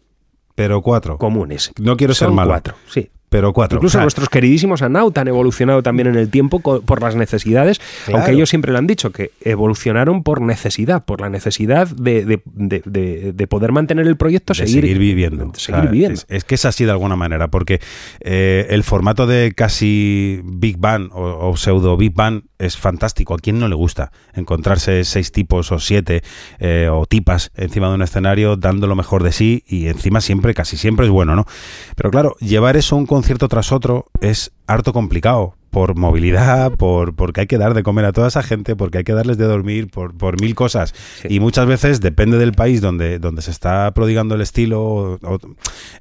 Pero 0.55 0.81
cuatro. 0.81 1.19
comunes. 1.19 1.73
No 1.79 1.99
quiero 1.99 2.15
ser 2.15 2.31
malo. 2.31 2.53
cuatro, 2.53 2.75
sí. 2.87 3.11
Pero 3.29 3.53
cuatro. 3.53 3.77
Incluso 3.77 3.99
O 3.99 3.99
sea, 3.99 4.03
nuestros 4.03 4.29
queridísimos 4.29 4.81
Anaut 4.83 5.17
han 5.19 5.29
evolucionado 5.29 5.83
también 5.83 6.09
en 6.09 6.17
el 6.17 6.31
tiempo 6.31 6.61
por 6.61 7.03
las 7.03 7.15
necesidades, 7.15 7.79
Claro. 8.07 8.19
aunque 8.19 8.33
ellos 8.33 8.49
siempre 8.49 8.73
lo 8.73 8.79
han 8.79 8.87
dicho, 8.87 9.13
que 9.13 9.33
evolucionaron 9.43 10.23
por 10.23 10.41
necesidad, 10.41 11.05
por 11.05 11.21
la 11.21 11.29
necesidad 11.29 11.89
de, 11.89 12.25
de- 12.25 12.43
de- 12.47 12.83
de- 12.87 13.33
de 13.33 13.47
poder 13.47 13.73
mantener 13.73 14.07
el 14.07 14.17
proyecto, 14.17 14.55
seguir, 14.55 14.83
seguir, 14.83 14.99
viviendo. 14.99 15.45
O 15.49 15.55
seguir 15.55 15.83
sea, 15.83 15.91
viviendo. 15.91 16.15
Es, 16.15 16.27
es 16.29 16.45
que 16.45 16.55
es 16.55 16.65
así 16.65 16.85
de 16.85 16.91
alguna 16.93 17.17
manera, 17.17 17.49
porque 17.49 17.81
eh, 18.21 18.67
el 18.71 18.83
formato 18.85 19.27
de 19.27 19.53
casi 19.55 20.41
Big 20.45 20.79
Bang 20.79 21.11
o, 21.13 21.51
o 21.51 21.57
pseudo 21.57 21.97
Big 21.97 22.15
Bang 22.15 22.43
es 22.59 22.77
fantástico. 22.77 23.35
¿A 23.35 23.39
quién 23.39 23.59
no 23.59 23.69
le 23.69 23.75
gusta 23.75 24.11
encontrarse 24.35 25.05
seis 25.05 25.33
tipos 25.33 25.71
o 25.71 25.79
siete 25.79 26.23
eh, 26.59 26.89
o 26.91 27.05
tipas 27.07 27.51
encima 27.57 27.89
de 27.89 27.95
un 27.95 28.03
escenario 28.03 28.57
dando 28.57 28.87
lo 28.87 28.97
mejor 28.97 29.23
de 29.23 29.33
sí 29.33 29.65
y 29.67 29.87
encima 29.89 30.21
siempre, 30.21 30.55
casi 30.55 30.77
siempre 30.77 31.07
es 31.07 31.13
bueno, 31.13 31.37
¿no? 31.37 31.45
Pero 31.95 32.11
claro, 32.11 32.37
llevar 32.41 32.77
eso 32.77 32.97
un 32.97 33.07
concierto 33.19 33.49
tras 33.49 33.73
otro 33.73 34.07
es 34.21 34.53
harto 34.69 34.93
complicado. 34.93 35.58
Por 35.71 35.97
movilidad, 35.97 36.73
por 36.73 37.15
porque 37.15 37.43
hay 37.43 37.47
que 37.47 37.59
dar 37.59 37.75
de 37.75 37.83
comer 37.83 38.05
a 38.07 38.13
toda 38.13 38.29
esa 38.29 38.43
gente, 38.43 38.75
porque 38.77 38.99
hay 38.99 39.05
que 39.05 39.13
darles 39.13 39.37
de 39.39 39.45
dormir, 39.45 39.89
por, 39.89 40.15
por 40.17 40.41
mil 40.41 40.55
cosas. 40.55 40.95
Sí. 41.23 41.29
Y 41.31 41.41
muchas 41.41 41.67
veces, 41.67 42.01
depende 42.01 42.39
del 42.39 42.53
país 42.53 42.81
donde, 42.81 43.19
donde 43.19 43.43
se 43.43 43.51
está 43.51 43.91
prodigando 43.93 44.35
el 44.35 44.41
estilo, 44.41 44.83
o- 44.83 45.19
o- 45.23 45.39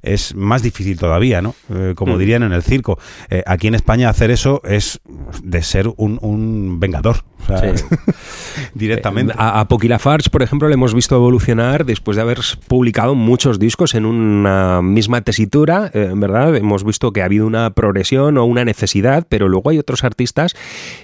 es 0.02 0.34
más 0.34 0.62
difícil 0.62 0.98
todavía, 0.98 1.42
¿no? 1.42 1.54
Eh, 1.74 1.92
como 1.96 2.14
Mm. 2.16 2.18
dirían 2.18 2.42
en 2.44 2.52
el 2.52 2.62
circo. 2.62 2.98
Eh, 3.30 3.42
aquí 3.46 3.66
en 3.68 3.74
España 3.74 4.08
hacer 4.08 4.30
eso 4.30 4.62
es 4.64 5.00
de 5.42 5.62
ser 5.62 5.88
un, 5.96 6.18
un 6.22 6.80
vengador. 6.80 7.16
o 7.40 7.46
sea, 7.46 7.76
Sí. 7.76 7.84
directamente. 8.74 9.32
A, 9.36 9.60
a 9.60 9.68
Poki 9.68 9.88
Lafarge, 9.88 10.30
por 10.30 10.42
ejemplo, 10.42 10.68
le 10.68 10.74
hemos 10.74 10.94
visto 10.94 11.14
evolucionar 11.16 11.84
después 11.84 12.16
de 12.16 12.22
haber 12.22 12.38
publicado 12.66 13.14
muchos 13.14 13.58
discos 13.58 13.94
en 13.94 14.06
una 14.06 14.80
misma 14.82 15.20
tesitura, 15.22 15.90
eh, 15.94 16.10
verdad. 16.14 16.54
Hemos 16.56 16.84
visto 16.84 17.12
que 17.12 17.22
ha 17.22 17.26
habido 17.26 17.46
una 17.46 17.70
progresión 17.70 18.38
o 18.38 18.44
una 18.44 18.64
necesidad, 18.64 19.26
pero 19.28 19.48
luego 19.48 19.57
hay 19.66 19.78
otros 19.78 20.04
artistas 20.04 20.54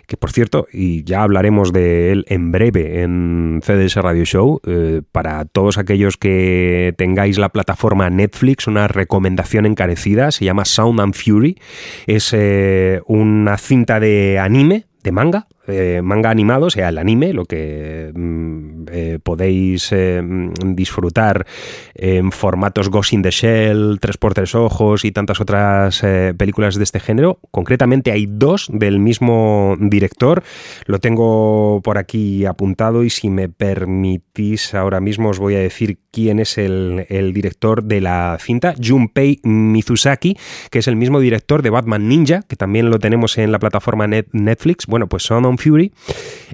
que, 0.06 0.16
por 0.16 0.32
cierto, 0.32 0.66
y 0.72 1.04
ya 1.04 1.22
hablaremos 1.22 1.72
de 1.72 2.12
él 2.12 2.24
en 2.28 2.52
breve 2.52 3.02
en 3.02 3.60
CDS 3.62 3.96
Radio 3.96 4.24
Show, 4.24 4.60
eh, 4.66 5.02
para 5.12 5.44
todos 5.44 5.78
aquellos 5.78 6.16
que 6.16 6.94
tengáis 6.96 7.38
la 7.38 7.48
plataforma 7.48 8.10
Netflix, 8.10 8.66
una 8.66 8.88
recomendación 8.88 9.66
encarecida, 9.66 10.30
se 10.30 10.44
llama 10.44 10.64
Sound 10.64 11.00
and 11.00 11.14
Fury. 11.14 11.58
Es 12.06 12.30
eh, 12.32 13.00
una 13.06 13.56
cinta 13.58 14.00
de 14.00 14.38
anime, 14.38 14.86
de 15.02 15.12
manga, 15.12 15.46
eh, 15.66 16.00
manga 16.02 16.30
animado, 16.30 16.66
o 16.66 16.70
sea, 16.70 16.88
el 16.88 16.98
anime, 16.98 17.32
lo 17.32 17.44
que 17.44 18.12
mm, 18.14 18.84
eh, 18.90 19.18
podéis 19.22 19.90
eh, 19.92 20.20
mm, 20.22 20.74
disfrutar 20.74 21.46
en 21.94 22.32
formatos 22.32 22.88
Ghost 22.90 23.12
in 23.12 23.22
the 23.22 23.30
Shell, 23.30 23.98
3x3 24.00 24.54
ojos 24.56 25.04
y 25.04 25.12
tantas 25.12 25.40
otras 25.40 26.02
películas 26.36 26.74
de 26.76 26.84
este 26.84 27.00
género. 27.00 27.38
Concretamente 27.50 28.12
hay 28.12 28.26
dos 28.28 28.68
del 28.72 28.98
mismo 28.98 29.76
director. 29.78 30.42
Lo 30.86 30.98
tengo 30.98 31.80
por 31.82 31.98
aquí 31.98 32.44
apuntado 32.46 33.04
y 33.04 33.10
si 33.10 33.30
me 33.30 33.48
permitís 33.48 34.74
ahora 34.74 35.00
mismo 35.00 35.30
os 35.30 35.38
voy 35.38 35.54
a 35.54 35.60
decir 35.60 35.98
quién 36.10 36.38
es 36.40 36.58
el, 36.58 37.06
el 37.08 37.32
director 37.32 37.82
de 37.84 38.00
la 38.00 38.36
cinta, 38.40 38.74
Junpei 38.82 39.40
Mizusaki, 39.42 40.36
que 40.70 40.78
es 40.80 40.88
el 40.88 40.96
mismo 40.96 41.20
director 41.20 41.62
de 41.62 41.70
Batman 41.70 42.08
Ninja, 42.08 42.42
que 42.42 42.56
también 42.56 42.90
lo 42.90 42.98
tenemos 42.98 43.38
en 43.38 43.50
la 43.52 43.58
plataforma 43.58 44.06
Net- 44.06 44.28
Netflix. 44.32 44.86
Bueno, 44.86 45.08
pues 45.08 45.22
Son 45.24 45.44
Fury 45.58 45.92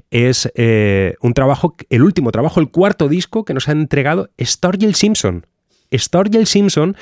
es 0.09 0.51
eh, 0.55 1.15
un 1.21 1.33
trabajo, 1.33 1.75
el 1.89 2.03
último 2.03 2.31
trabajo, 2.31 2.59
el 2.59 2.69
cuarto 2.69 3.07
disco 3.07 3.45
que 3.45 3.53
nos 3.53 3.67
ha 3.67 3.71
entregado 3.71 4.29
Sturgill 4.39 4.95
Simpson. 4.95 5.45
Sturgill 5.93 6.47
Simpson 6.47 6.95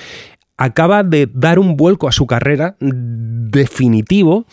acaba 0.58 1.04
de 1.04 1.30
dar 1.34 1.58
un 1.58 1.78
vuelco 1.78 2.08
a 2.08 2.12
su 2.12 2.28
carrera 2.28 2.76
definitivo. 2.80 4.46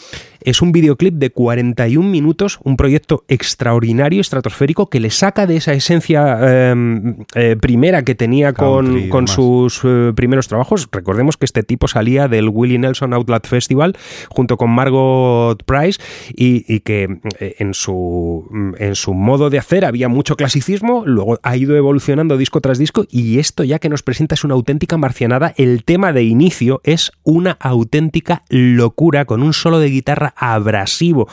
Es 0.46 0.62
un 0.62 0.70
videoclip 0.70 1.14
de 1.14 1.30
41 1.30 2.09
minutos, 2.09 2.61
un 2.62 2.76
proyecto 2.76 3.24
extraordinario, 3.26 4.20
estratosférico, 4.20 4.88
que 4.88 5.00
le 5.00 5.11
saca 5.11 5.44
de 5.44 5.56
esa 5.56 5.72
esencia 5.72 6.38
eh, 6.40 7.16
eh, 7.35 7.56
primera 7.61 8.04
que 8.04 8.14
tenía 8.14 8.52
con, 8.52 8.87
Country 8.87 9.09
con 9.09 9.26
sus 9.26 9.80
eh, 9.82 10.12
primeros 10.14 10.46
trabajos. 10.46 10.87
Recordemos 10.92 11.37
que 11.37 11.46
este 11.46 11.64
tipo 11.64 11.88
salía 11.88 12.28
del 12.28 12.48
Willie 12.48 12.78
Nelson 12.78 13.12
Outlet 13.12 13.44
Festival 13.44 13.96
junto 14.28 14.56
con 14.56 14.70
Margot 14.70 15.61
Price 15.64 16.00
y, 16.37 16.64
y 16.72 16.78
que 16.78 17.18
eh, 17.40 17.56
en 17.59 17.74
su, 17.74 18.48
en 18.78 18.94
su 18.94 19.14
modo 19.14 19.50
de 19.50 19.59
hacer 19.59 19.85
había 19.85 20.09
mucho 20.09 20.37
clasicismo, 20.37 21.02
luego 21.04 21.40
ha 21.42 21.56
ido 21.56 21.74
evolucionando 21.74 22.37
disco 22.37 22.61
tras 22.61 22.78
disco 22.78 23.04
y 23.11 23.40
esto 23.40 23.64
ya 23.64 23.80
que 23.80 23.88
nos 23.88 24.04
presenta 24.04 24.37
es 24.37 24.44
una 24.44 24.54
auténtica 24.54 24.96
marcianada. 24.96 25.54
El 25.56 25.82
tema 25.82 26.12
de 26.12 26.22
inicio 26.22 26.80
es 26.85 27.11
una 27.24 27.56
auténtica 27.59 28.44
locura 28.48 29.24
con 29.24 29.42
un 29.42 29.52
solo 29.52 29.80
de 29.80 29.90
guitarra 29.90 30.35
abrasivo. 30.37 31.29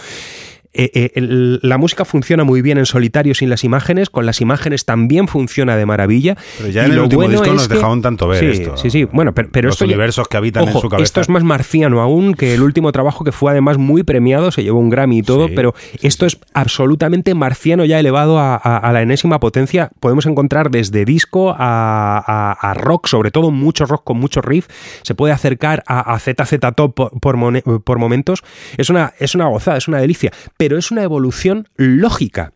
Eh, 0.73 0.89
eh, 0.93 1.11
el- 1.15 1.59
la 1.61 1.77
música 1.77 2.03
funciona 2.05 2.43
muy 2.43 2.61
bien 2.61 2.77
en 2.77 2.85
solitario 2.85 3.35
sin 3.35 3.49
las 3.49 3.63
imágenes, 3.63 4.09
con 4.09 4.25
las 4.25 4.41
imágenes 4.41 4.85
también 4.85 5.27
funciona 5.27 5.75
de 5.75 5.85
maravilla. 5.85 6.35
Pero 6.57 6.69
ya 6.69 6.81
Y 6.83 6.85
en 6.87 6.91
el 6.93 6.99
último 6.99 7.21
bueno 7.23 7.39
disco 7.41 7.53
nos 7.53 7.67
que- 7.67 7.75
dejaron 7.75 8.01
tanto 8.01 8.27
ver 8.27 8.39
sí, 8.39 8.61
esto. 8.61 8.77
Sí, 8.77 8.89
sí, 8.89 9.03
bueno, 9.05 9.33
pero, 9.33 9.49
pero 9.51 9.67
Los 9.67 9.75
esto 9.75 9.85
ya- 9.85 9.89
universos 9.89 10.27
que 10.27 10.37
habitan 10.37 10.67
en 10.67 10.73
su 10.73 10.89
cabeza. 10.89 11.03
Esto 11.03 11.21
es 11.21 11.29
más 11.29 11.43
marciano 11.43 12.01
aún 12.01 12.33
que 12.33 12.53
el 12.53 12.61
último 12.63 12.91
trabajo 12.91 13.23
que 13.23 13.31
fue 13.31 13.51
además 13.51 13.77
muy 13.77 14.03
premiado, 14.03 14.51
se 14.51 14.63
llevó 14.63 14.79
un 14.79 14.89
Grammy 14.89 15.19
y 15.19 15.23
todo, 15.23 15.47
Sí, 15.47 15.53
pero 15.55 15.75
esto 16.01 16.25
es 16.25 16.37
absolutamente 16.53 17.33
marciano 17.35 17.85
ya 17.85 17.99
elevado 17.99 18.39
a, 18.39 18.55
a- 18.55 18.77
a 18.77 18.93
la 18.93 19.01
enésima 19.01 19.39
potencia. 19.39 19.91
Podemos 19.99 20.25
encontrar 20.25 20.71
desde 20.71 21.05
disco 21.05 21.55
a, 21.57 22.73
rock, 22.77 23.07
sobre 23.07 23.31
todo 23.31 23.51
mucho 23.51 23.85
rock 23.85 24.03
con 24.03 24.17
mucho 24.17 24.41
riff. 24.41 24.67
Se 25.03 25.15
puede 25.15 25.33
acercar 25.33 25.83
a, 25.87 26.17
ZZ 26.19 26.57
Top 26.75 26.93
por, 26.95 27.19
por 27.19 27.33
por 27.83 27.99
momentos. 27.99 28.43
Es 28.77 28.89
una, 28.89 29.13
es 29.19 29.35
una 29.35 29.45
gozada, 29.47 29.77
es 29.77 29.87
una 29.87 29.97
delicia, 29.99 30.31
pero 30.63 30.77
es 30.77 30.91
una 30.91 31.03
evolución 31.03 31.67
lógica. 31.75 32.53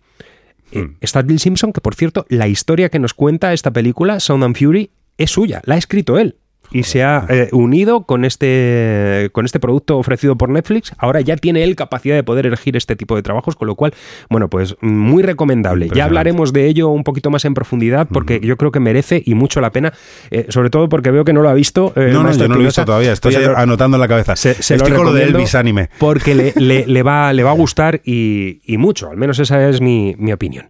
Eh, 0.72 0.84
Hmm. 0.84 0.96
Está 1.02 1.22
Bill 1.22 1.40
Simpson, 1.40 1.74
que 1.74 1.82
por 1.82 1.94
cierto, 1.94 2.26
la 2.30 2.48
historia 2.48 2.88
que 2.88 3.00
nos 3.00 3.14
cuenta 3.14 3.52
esta 3.52 3.72
película, 3.72 4.22
Sound 4.22 4.46
and 4.46 4.58
Fury, 4.58 4.92
es 5.18 5.32
suya, 5.32 5.62
la 5.66 5.76
ha 5.76 5.78
escrito 5.78 6.18
él. 6.18 6.38
Y 6.72 6.84
se 6.84 7.04
ha 7.04 7.26
eh, 7.30 7.50
unido 7.54 8.04
con 8.04 8.26
este, 8.26 9.30
con 9.32 9.46
este 9.46 9.60
producto 9.60 9.98
ofrecido 9.98 10.36
por 10.38 10.50
Netflix. 10.50 10.92
Ahora 10.98 11.22
ya 11.22 11.36
tiene 11.38 11.64
él 11.64 11.76
capacidad 11.76 12.16
de 12.16 12.24
poder 12.24 12.46
elegir 12.46 12.76
este 12.76 12.96
tipo 12.96 13.16
de 13.16 13.24
trabajos, 13.24 13.56
con 13.56 13.68
lo 13.68 13.76
cual, 13.76 13.94
bueno, 14.30 14.50
pues 14.50 14.76
muy 14.82 15.24
recomendable. 15.24 15.90
Ya 15.94 16.06
hablaremos 16.06 16.52
de 16.54 16.68
ello 16.68 16.90
un 16.90 17.04
poquito 17.04 17.30
más 17.30 17.46
en 17.46 17.54
profundidad, 17.54 18.08
porque 18.12 18.40
yo 18.42 18.58
creo 18.58 18.72
que 18.72 18.80
merece 18.80 19.22
y 19.26 19.34
mucho 19.36 19.62
la 19.62 19.72
pena, 19.72 19.94
eh, 20.30 20.46
sobre 20.50 20.70
todo 20.70 20.90
porque 20.90 21.12
veo 21.12 21.24
que 21.24 21.34
no 21.34 21.42
lo 21.42 21.50
ha 21.50 21.54
visto. 21.54 21.94
eh, 21.96 22.10
No, 22.12 22.24
no, 22.24 22.32
yo 22.34 22.48
no 22.48 22.56
lo 22.56 22.62
he 22.62 22.66
visto 22.66 22.84
todavía. 22.86 23.14
Estoy 23.14 23.34
Pues 23.34 23.48
lo- 23.48 23.58
anotando 23.58 23.96
en 23.98 24.02
la 24.02 24.08
cabeza. 24.08 24.36
se, 24.36 24.54
se 24.62 24.76
lo 24.78 24.84
Estoy 24.84 24.98
con 24.98 25.06
lo 25.06 25.14
de 25.14 25.24
Elvis 25.24 25.56
Anime. 25.56 25.90
Porque 26.00 26.36
le, 26.36 26.54
le- 26.58 26.86
le 26.86 27.04
va, 27.04 27.32
le 27.34 27.44
va 27.44 27.52
a 27.52 27.56
gustar 27.56 28.02
y, 28.04 28.60
y 28.66 28.78
mucho, 28.78 29.10
al 29.10 29.18
menos 29.18 29.40
esa 29.40 29.68
es 29.70 29.80
mi, 29.82 30.16
mi 30.18 30.32
opinión. 30.34 30.68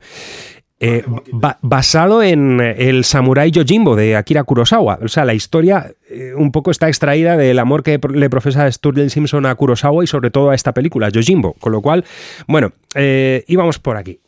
Eh, 0.80 1.04
ba- 1.32 1.58
basado 1.64 2.22
en 2.22 2.60
el 2.60 3.04
samurái 3.04 3.50
Yojimbo 3.50 3.96
de 3.96 4.16
Akira 4.16 4.44
Kurosawa. 4.44 5.00
O 5.02 5.08
sea, 5.08 5.26
la 5.26 5.34
historia 5.34 5.92
eh, 6.08 6.34
un 6.36 6.52
poco 6.52 6.70
está 6.70 6.88
extraída 6.88 7.36
del 7.36 7.58
amor 7.58 7.82
que 7.82 8.00
le 8.14 8.30
profesa 8.30 8.72
Sturgill 8.72 9.10
Simpson 9.10 9.48
a 9.48 9.56
Kurosawa 9.56 10.04
y 10.04 10.08
sobre 10.08 10.30
todo 10.30 10.52
a 10.52 10.56
esta 10.56 10.74
película, 10.74 11.10
Yojimbo. 11.10 11.54
Con 11.54 11.72
lo 11.72 11.82
cual, 11.82 12.06
bueno, 12.48 12.74
eh, 12.94 13.44
íbamos 13.48 13.80
por 13.80 13.98
aquí. 13.98 14.20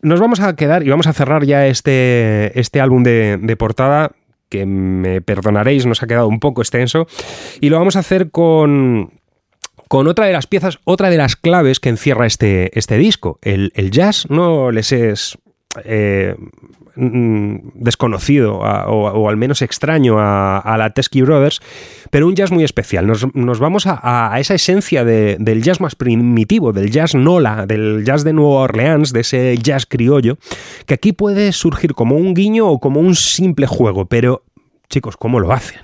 Nos 0.00 0.18
vamos 0.18 0.40
a 0.40 0.56
quedar 0.56 0.82
y 0.82 0.88
vamos 0.88 1.08
a 1.08 1.12
cerrar 1.12 1.44
ya 1.44 1.66
este, 1.66 2.58
este 2.58 2.80
álbum 2.80 3.02
de, 3.02 3.36
de 3.42 3.56
portada 3.56 4.12
que 4.48 4.64
me 4.64 5.20
perdonaréis, 5.20 5.84
nos 5.84 6.02
ha 6.02 6.06
quedado 6.06 6.26
un 6.28 6.40
poco 6.40 6.62
extenso. 6.62 7.06
Y 7.60 7.68
lo 7.68 7.76
vamos 7.78 7.96
a 7.96 7.98
hacer 7.98 8.30
con, 8.30 9.12
con 9.88 10.06
otra 10.06 10.24
de 10.24 10.32
las 10.32 10.46
piezas, 10.46 10.78
otra 10.84 11.10
de 11.10 11.18
las 11.18 11.36
claves 11.36 11.80
que 11.80 11.90
encierra 11.90 12.24
este, 12.24 12.78
este 12.78 12.96
disco. 12.96 13.38
El, 13.42 13.72
el 13.74 13.90
jazz 13.90 14.24
no 14.30 14.70
les 14.70 14.92
es 14.92 15.36
eh, 15.84 16.34
mm, 16.96 17.56
desconocido 17.74 18.58
o, 18.58 19.28
al 19.28 19.36
menos 19.36 19.62
extraño 19.62 20.16
a, 20.18 20.74
la 20.78 20.90
Teskey 20.90 21.22
Brothers, 21.22 21.60
pero 22.10 22.26
un 22.26 22.34
jazz 22.34 22.50
muy 22.50 22.64
especial. 22.64 23.06
Nos, 23.06 23.58
vamos 23.60 23.84
a, 23.86 24.34
esa 24.38 24.54
esencia 24.54 25.04
de- 25.04 25.36
del 25.38 25.62
jazz 25.62 25.80
más 25.80 25.94
primitivo, 25.94 26.72
del 26.72 26.90
jazz 26.90 27.14
nola, 27.14 27.66
del 27.66 28.04
jazz 28.04 28.24
de 28.24 28.32
Nueva 28.32 28.62
Orleans, 28.62 29.12
de 29.12 29.20
ese 29.20 29.56
jazz 29.58 29.86
criollo, 29.86 30.38
que 30.86 30.94
aquí 30.94 31.12
puede 31.12 31.52
surgir 31.52 31.94
como 31.94 32.16
un 32.16 32.34
guiño 32.34 32.66
o 32.68 32.80
como 32.80 33.00
un 33.00 33.14
simple 33.14 33.66
juego, 33.66 34.06
pero 34.06 34.42
chicos, 34.88 35.16
¿cómo 35.16 35.38
lo 35.40 35.52
hacen? 35.52 35.80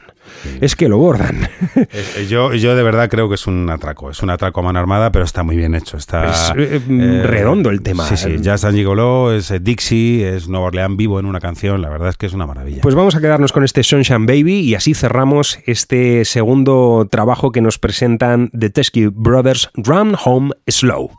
Es 0.61 0.77
que 0.77 0.89
lo 0.89 0.99
bordan. 0.99 1.49
Eh, 1.77 1.87
eh, 1.93 2.27
yo, 2.29 2.55
yo 2.55 2.77
de 2.77 2.83
verdad 2.83 3.09
creo 3.09 3.29
que 3.29 3.35
es 3.35 3.47
un 3.47 3.69
atraco. 3.71 4.11
Es 4.11 4.23
un 4.23 4.31
atraco 4.31 4.61
a 4.61 4.63
mano 4.63 4.79
armada, 4.79 5.11
pero 5.13 5.25
está 5.25 5.43
muy 5.43 5.57
bien 5.57 5.75
hecho. 5.75 5.97
Está 5.97 6.31
Es, 6.31 6.53
eh, 6.57 7.23
redondo 7.25 7.71
el 7.71 7.83
tema. 7.83 8.05
Sí, 8.07 8.17
sí. 8.17 8.37
Jazz 8.41 8.65
and 8.65 8.77
Gigolo, 8.77 9.33
es 9.33 9.53
Dixie, 9.63 10.29
es 10.37 10.49
Nueva 10.49 10.67
Orleans 10.67 10.97
vivo 10.97 11.21
en 11.21 11.27
una 11.27 11.41
canción. 11.41 11.83
La 11.83 11.89
verdad 11.89 12.11
es 12.11 12.17
que 12.17 12.27
es 12.27 12.33
una 12.33 12.47
maravilla. 12.47 12.83
Pues 12.83 12.95
vamos 12.95 13.17
a 13.17 13.21
quedarnos 13.21 13.53
con 13.53 13.65
este 13.65 13.83
Sunshine 13.83 14.27
Baby 14.27 14.61
y 14.61 14.75
así 14.75 14.95
cerramos 14.95 15.59
este 15.67 16.25
segundo 16.25 17.07
trabajo 17.11 17.53
que 17.53 17.61
nos 17.61 17.79
presentan 17.79 18.51
The 18.59 18.71
Teskey 18.71 19.09
Brothers 19.13 19.71
Run 19.75 20.17
Home 20.25 20.51
Slow. 20.67 21.11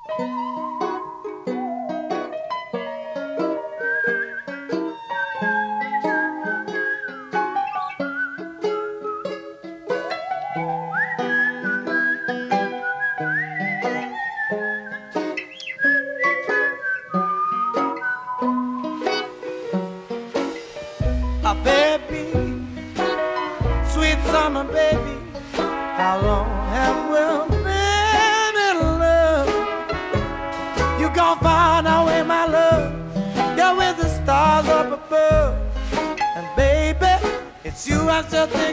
myself. 38.23 38.64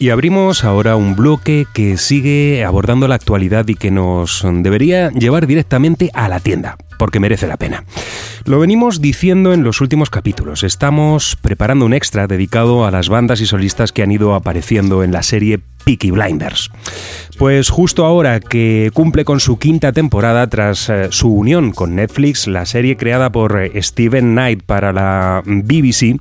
Y 0.00 0.10
abrimos 0.10 0.62
ahora 0.62 0.94
un 0.94 1.16
bloque 1.16 1.66
que 1.74 1.96
sigue 1.96 2.64
abordando 2.64 3.08
la 3.08 3.16
actualidad 3.16 3.66
y 3.66 3.74
que 3.74 3.90
nos 3.90 4.44
debería 4.44 5.10
llevar 5.10 5.48
directamente 5.48 6.10
a 6.14 6.28
la 6.28 6.38
tienda, 6.38 6.76
porque 7.00 7.18
merece 7.18 7.48
la 7.48 7.56
pena. 7.56 7.82
Lo 8.48 8.60
venimos 8.60 9.02
diciendo 9.02 9.52
en 9.52 9.62
los 9.62 9.82
últimos 9.82 10.08
capítulos. 10.08 10.62
Estamos 10.62 11.36
preparando 11.36 11.84
un 11.84 11.92
extra 11.92 12.26
dedicado 12.26 12.86
a 12.86 12.90
las 12.90 13.10
bandas 13.10 13.42
y 13.42 13.46
solistas 13.46 13.92
que 13.92 14.02
han 14.02 14.10
ido 14.10 14.34
apareciendo 14.34 15.02
en 15.02 15.12
la 15.12 15.22
serie 15.22 15.60
Peaky 15.84 16.12
Blinders. 16.12 16.70
Pues 17.38 17.68
justo 17.68 18.06
ahora 18.06 18.40
que 18.40 18.90
cumple 18.94 19.26
con 19.26 19.40
su 19.40 19.58
quinta 19.58 19.92
temporada 19.92 20.46
tras 20.46 20.88
eh, 20.88 21.08
su 21.10 21.28
unión 21.28 21.72
con 21.72 21.94
Netflix, 21.94 22.46
la 22.46 22.64
serie 22.64 22.96
creada 22.96 23.30
por 23.30 23.60
eh, 23.60 23.82
Steven 23.82 24.32
Knight 24.32 24.62
para 24.62 24.94
la 24.94 25.42
BBC 25.44 26.16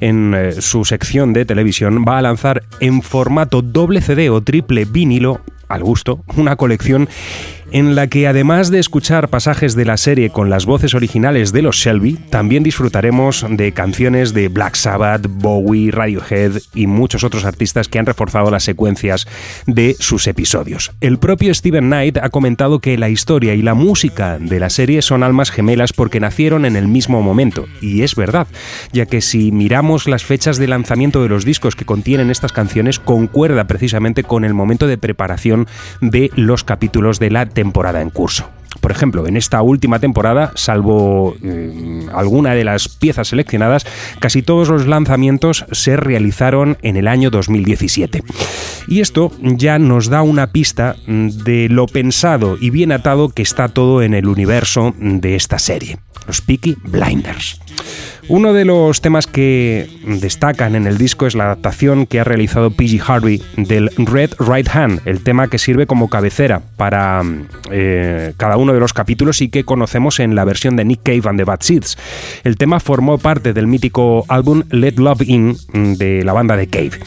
en 0.00 0.34
eh, 0.34 0.52
su 0.60 0.84
sección 0.84 1.32
de 1.32 1.46
televisión 1.46 2.04
va 2.06 2.18
a 2.18 2.22
lanzar 2.22 2.62
en 2.80 3.00
formato 3.00 3.62
doble 3.62 4.02
CD 4.02 4.28
o 4.28 4.42
triple 4.42 4.84
vinilo 4.84 5.40
al 5.70 5.84
gusto, 5.84 6.24
una 6.36 6.56
colección 6.56 7.08
en 7.72 7.94
la 7.94 8.08
que 8.08 8.26
además 8.26 8.70
de 8.70 8.78
escuchar 8.78 9.28
pasajes 9.28 9.74
de 9.74 9.84
la 9.84 9.96
serie 9.96 10.30
con 10.30 10.50
las 10.50 10.66
voces 10.66 10.94
originales 10.94 11.52
de 11.52 11.62
los 11.62 11.76
Shelby, 11.76 12.14
también 12.30 12.62
disfrutaremos 12.62 13.46
de 13.48 13.72
canciones 13.72 14.34
de 14.34 14.48
Black 14.48 14.74
Sabbath, 14.74 15.26
Bowie, 15.28 15.90
Radiohead 15.90 16.60
y 16.74 16.86
muchos 16.86 17.24
otros 17.24 17.44
artistas 17.44 17.88
que 17.88 17.98
han 17.98 18.06
reforzado 18.06 18.50
las 18.50 18.64
secuencias 18.64 19.26
de 19.66 19.96
sus 19.98 20.26
episodios. 20.26 20.92
El 21.00 21.18
propio 21.18 21.54
Steven 21.54 21.86
Knight 21.86 22.18
ha 22.18 22.30
comentado 22.30 22.80
que 22.80 22.98
la 22.98 23.08
historia 23.08 23.54
y 23.54 23.62
la 23.62 23.74
música 23.74 24.38
de 24.38 24.60
la 24.60 24.70
serie 24.70 25.02
son 25.02 25.22
almas 25.22 25.50
gemelas 25.50 25.92
porque 25.92 26.20
nacieron 26.20 26.64
en 26.64 26.76
el 26.76 26.88
mismo 26.88 27.22
momento, 27.22 27.66
y 27.80 28.02
es 28.02 28.14
verdad, 28.14 28.46
ya 28.92 29.06
que 29.06 29.20
si 29.20 29.52
miramos 29.52 30.08
las 30.08 30.24
fechas 30.24 30.58
de 30.58 30.68
lanzamiento 30.68 31.22
de 31.22 31.28
los 31.28 31.44
discos 31.44 31.76
que 31.76 31.84
contienen 31.84 32.30
estas 32.30 32.52
canciones, 32.52 32.98
concuerda 32.98 33.66
precisamente 33.66 34.24
con 34.24 34.44
el 34.44 34.54
momento 34.54 34.86
de 34.86 34.98
preparación 34.98 35.66
de 36.00 36.30
los 36.36 36.64
capítulos 36.64 37.18
de 37.18 37.30
la 37.30 37.46
temporada 37.60 38.00
en 38.00 38.08
curso. 38.08 38.48
Por 38.80 38.90
ejemplo, 38.90 39.26
en 39.26 39.36
esta 39.36 39.60
última 39.60 39.98
temporada, 39.98 40.52
salvo 40.54 41.34
eh, 41.42 42.06
alguna 42.14 42.54
de 42.54 42.64
las 42.64 42.88
piezas 42.88 43.28
seleccionadas, 43.28 43.84
casi 44.18 44.40
todos 44.40 44.68
los 44.68 44.86
lanzamientos 44.86 45.66
se 45.72 45.96
realizaron 45.96 46.78
en 46.80 46.96
el 46.96 47.06
año 47.06 47.30
2017. 47.30 48.22
Y 48.88 49.00
esto 49.00 49.32
ya 49.42 49.78
nos 49.78 50.08
da 50.08 50.22
una 50.22 50.52
pista 50.52 50.96
mm, 51.06 51.28
de 51.44 51.68
lo 51.68 51.86
pensado 51.86 52.56
y 52.58 52.70
bien 52.70 52.92
atado 52.92 53.28
que 53.28 53.42
está 53.42 53.68
todo 53.68 54.02
en 54.02 54.14
el 54.14 54.26
universo 54.26 54.94
de 54.98 55.36
esta 55.36 55.58
serie, 55.58 55.98
los 56.26 56.40
Peaky 56.40 56.78
Blinders. 56.82 57.60
Uno 58.30 58.52
de 58.52 58.64
los 58.64 59.00
temas 59.00 59.26
que 59.26 59.90
destacan 60.04 60.76
en 60.76 60.86
el 60.86 60.98
disco 60.98 61.26
es 61.26 61.34
la 61.34 61.46
adaptación 61.46 62.06
que 62.06 62.20
ha 62.20 62.24
realizado 62.24 62.70
PG 62.70 63.02
Harvey 63.04 63.42
del 63.56 63.90
Red 63.96 64.34
Right 64.38 64.68
Hand, 64.72 65.00
el 65.04 65.24
tema 65.24 65.48
que 65.48 65.58
sirve 65.58 65.88
como 65.88 66.08
cabecera 66.08 66.62
para 66.76 67.22
eh, 67.72 68.32
cada 68.36 68.56
uno 68.56 68.72
de 68.72 68.78
los 68.78 68.92
capítulos 68.92 69.40
y 69.40 69.48
que 69.48 69.64
conocemos 69.64 70.20
en 70.20 70.36
la 70.36 70.44
versión 70.44 70.76
de 70.76 70.84
Nick 70.84 71.02
Cave 71.02 71.22
and 71.24 71.40
the 71.40 71.44
Bad 71.44 71.62
Seeds. 71.62 71.98
El 72.44 72.56
tema 72.56 72.78
formó 72.78 73.18
parte 73.18 73.52
del 73.52 73.66
mítico 73.66 74.24
álbum 74.28 74.62
Let 74.70 74.94
Love 74.98 75.22
In 75.22 75.56
de 75.98 76.22
la 76.22 76.32
banda 76.32 76.56
de 76.56 76.68
Cave. 76.68 77.00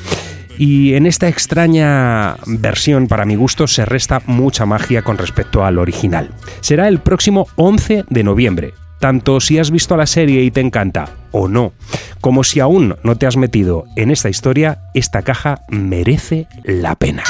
Y 0.57 0.95
en 0.95 1.05
esta 1.05 1.29
extraña 1.29 2.35
versión, 2.45 3.07
para 3.07 3.23
mi 3.23 3.35
gusto, 3.35 3.67
se 3.67 3.85
resta 3.85 4.21
mucha 4.25 4.65
magia 4.65 5.03
con 5.03 5.17
respecto 5.17 5.63
al 5.63 5.79
original. 5.79 6.31
Será 6.59 6.89
el 6.89 6.99
próximo 6.99 7.47
11 7.55 8.03
de 8.09 8.23
noviembre, 8.23 8.73
tanto 9.03 9.41
si 9.41 9.59
has 9.59 9.69
visto 9.69 9.97
la 9.97 10.05
serie 10.05 10.43
y 10.43 10.49
te 10.49 10.61
encanta 10.61 11.09
o 11.31 11.49
no. 11.49 11.73
Como 12.21 12.45
si 12.45 12.61
aún 12.61 12.95
no 13.03 13.17
te 13.17 13.27
has 13.27 13.35
metido 13.35 13.83
en 13.97 14.11
esta 14.11 14.29
historia, 14.29 14.79
esta 14.93 15.23
caja 15.23 15.59
merece 15.67 16.47
la 16.63 16.95
pena. 16.95 17.23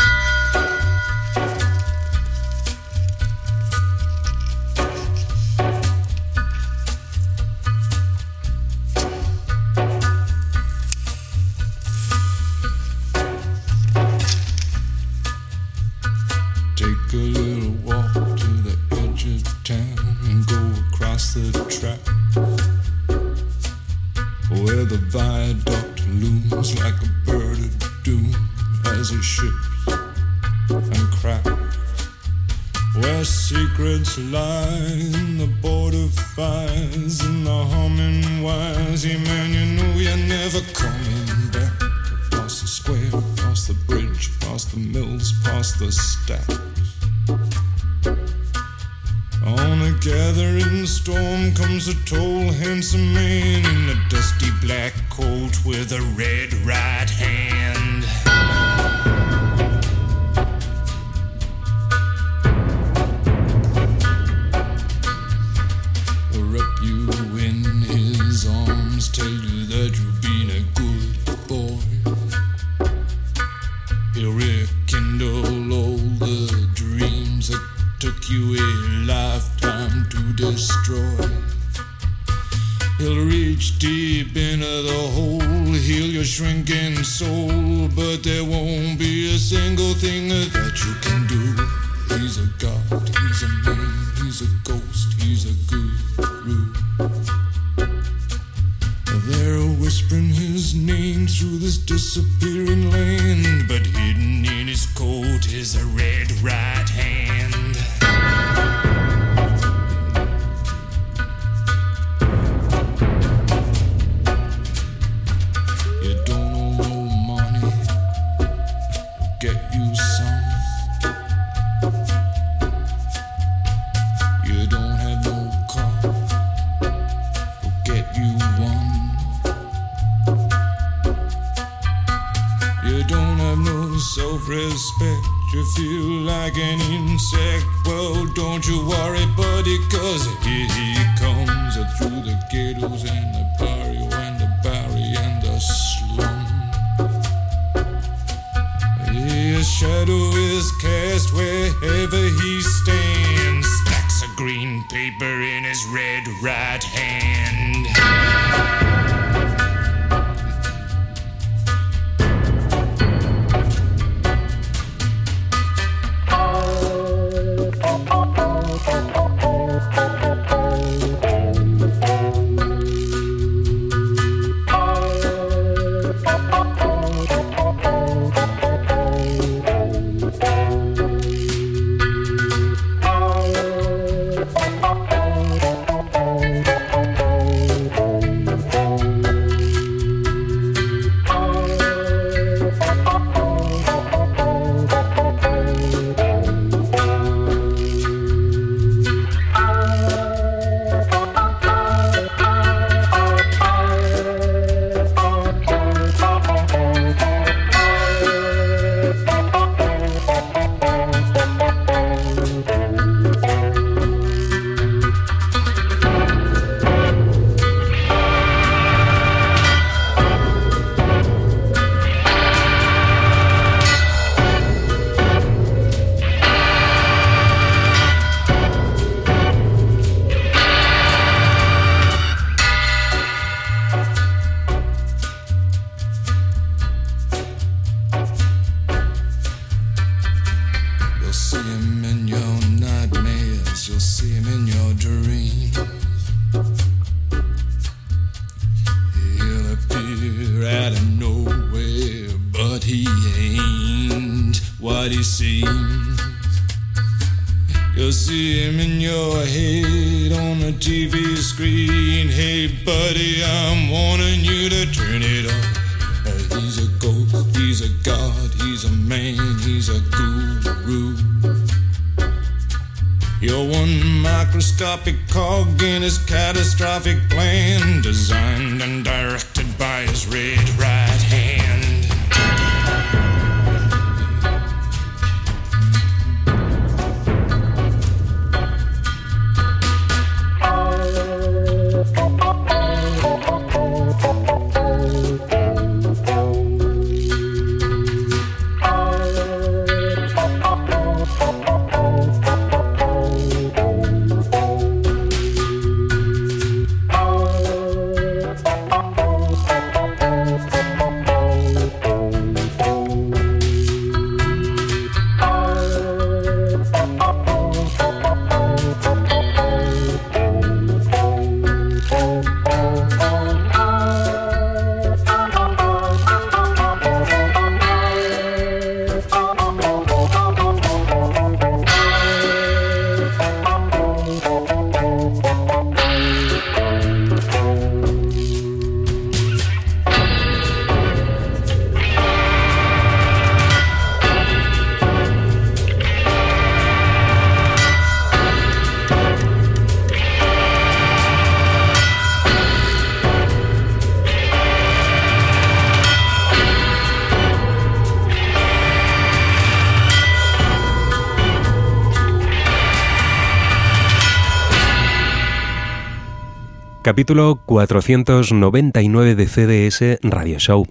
Capítulo 367.24 367.56
499 367.66 369.36
de 369.36 369.48
CDS 369.48 370.20
Radio 370.24 370.60
Show. 370.60 370.86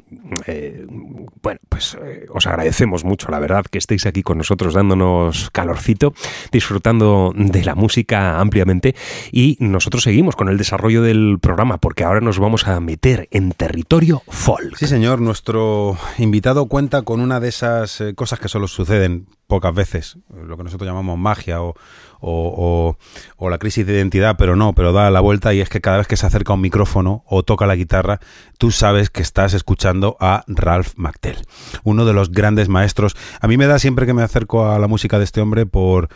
Eh, 0.47 0.87
bueno, 1.43 1.61
pues 1.69 1.95
eh, 2.03 2.25
os 2.33 2.47
agradecemos 2.47 3.05
mucho, 3.05 3.31
la 3.31 3.39
verdad, 3.39 3.67
que 3.71 3.77
estéis 3.77 4.07
aquí 4.07 4.23
con 4.23 4.39
nosotros 4.39 4.73
dándonos 4.73 5.51
calorcito, 5.51 6.15
disfrutando 6.51 7.35
de 7.37 7.63
la 7.67 7.75
música 7.75 8.41
ampliamente 8.41 8.95
y 9.31 9.59
nosotros 9.61 10.05
seguimos 10.05 10.35
con 10.35 10.49
el 10.49 10.57
desarrollo 10.57 11.03
del 11.03 11.39
programa 11.39 11.77
porque 11.77 12.05
ahora 12.05 12.23
nos 12.23 12.39
vamos 12.39 12.67
a 12.67 12.81
meter 12.81 13.29
en 13.31 13.53
territorio 13.53 14.23
folk. 14.29 14.77
Sí, 14.79 14.87
señor, 14.87 15.21
nuestro 15.21 15.99
invitado 16.17 16.65
cuenta 16.65 17.03
con 17.03 17.21
una 17.21 17.41
de 17.41 17.49
esas 17.49 18.01
eh, 18.01 18.15
cosas 18.15 18.41
que 18.41 18.49
solo 18.49 18.69
suceden 18.69 19.27
pocas 19.49 19.75
veces, 19.75 20.17
lo 20.35 20.57
que 20.57 20.65
nosotros 20.65 20.89
llamamos 20.89 21.19
magia 21.19 21.61
o, 21.61 21.75
o, 22.23 22.55
o, 22.57 22.99
o 23.37 23.51
la 23.51 23.59
crisis 23.59 23.87
de 23.87 23.95
identidad, 23.95 24.37
pero 24.39 24.57
no, 24.57 24.75
pero 24.75 24.93
da 24.93 25.11
la 25.11 25.21
vuelta 25.21 25.53
y 25.53 25.61
es 25.61 25.69
que 25.69 25.81
cada 25.81 25.99
vez 25.99 26.07
que 26.07 26.17
se 26.17 26.25
acerca 26.25 26.53
un 26.53 26.61
micrófono 26.61 27.25
o 27.27 27.43
toca 27.43 27.67
la 27.67 27.77
guitarra, 27.77 28.21
tú 28.59 28.71
sabes 28.71 29.11
que 29.11 29.23
estás 29.23 29.55
escuchando 29.55 30.17
a 30.21 30.45
Ralph 30.47 30.93
McTell, 30.97 31.39
uno 31.83 32.05
de 32.05 32.13
los 32.13 32.31
grandes 32.31 32.69
maestros. 32.69 33.17
A 33.41 33.49
mí 33.49 33.57
me 33.57 33.67
da 33.67 33.79
siempre 33.79 34.07
que 34.07 34.15
me 34.15 34.23
acerco 34.23 34.71
a 34.71 34.79
la 34.79 34.87
música 34.87 35.19
de 35.19 35.25
este 35.25 35.41
hombre 35.41 35.67
por 35.67 36.09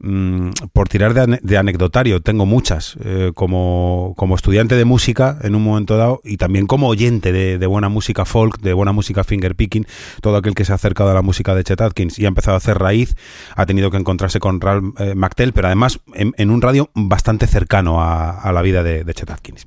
mm, 0.00 0.50
por 0.72 0.88
tirar 0.88 1.14
de, 1.14 1.22
ane- 1.22 1.40
de 1.42 1.58
anecdotario, 1.58 2.20
tengo 2.20 2.46
muchas, 2.46 2.96
eh, 3.04 3.32
como, 3.34 4.14
como 4.16 4.34
estudiante 4.34 4.74
de 4.74 4.84
música 4.84 5.38
en 5.42 5.54
un 5.54 5.62
momento 5.62 5.96
dado 5.96 6.20
y 6.24 6.36
también 6.36 6.66
como 6.66 6.88
oyente 6.88 7.32
de, 7.32 7.66
buena 7.66 7.88
música 7.88 8.24
folk, 8.24 8.60
de 8.60 8.72
buena 8.72 8.92
música 8.92 9.24
fingerpicking, 9.24 9.86
todo 10.22 10.36
aquel 10.36 10.54
que 10.54 10.64
se 10.64 10.72
ha 10.72 10.76
acercado 10.76 11.10
a 11.10 11.14
la 11.14 11.22
música 11.22 11.54
de 11.54 11.64
Chet 11.64 11.80
Atkins 11.80 12.18
y 12.18 12.24
ha 12.24 12.28
empezado 12.28 12.54
a 12.54 12.58
hacer 12.58 12.78
raíz, 12.78 13.16
ha 13.54 13.66
tenido 13.66 13.90
que 13.90 13.96
encontrarse 13.98 14.40
con 14.40 14.60
Ralph 14.60 14.98
eh, 14.98 15.14
McTell, 15.14 15.52
pero 15.52 15.66
además 15.68 16.00
en, 16.14 16.50
un 16.50 16.62
radio 16.62 16.90
bastante 16.94 17.46
cercano 17.46 18.02
a, 18.02 18.50
la 18.52 18.62
vida 18.62 18.82
de, 18.82 19.04
Chet 19.12 19.30
Atkins. 19.30 19.66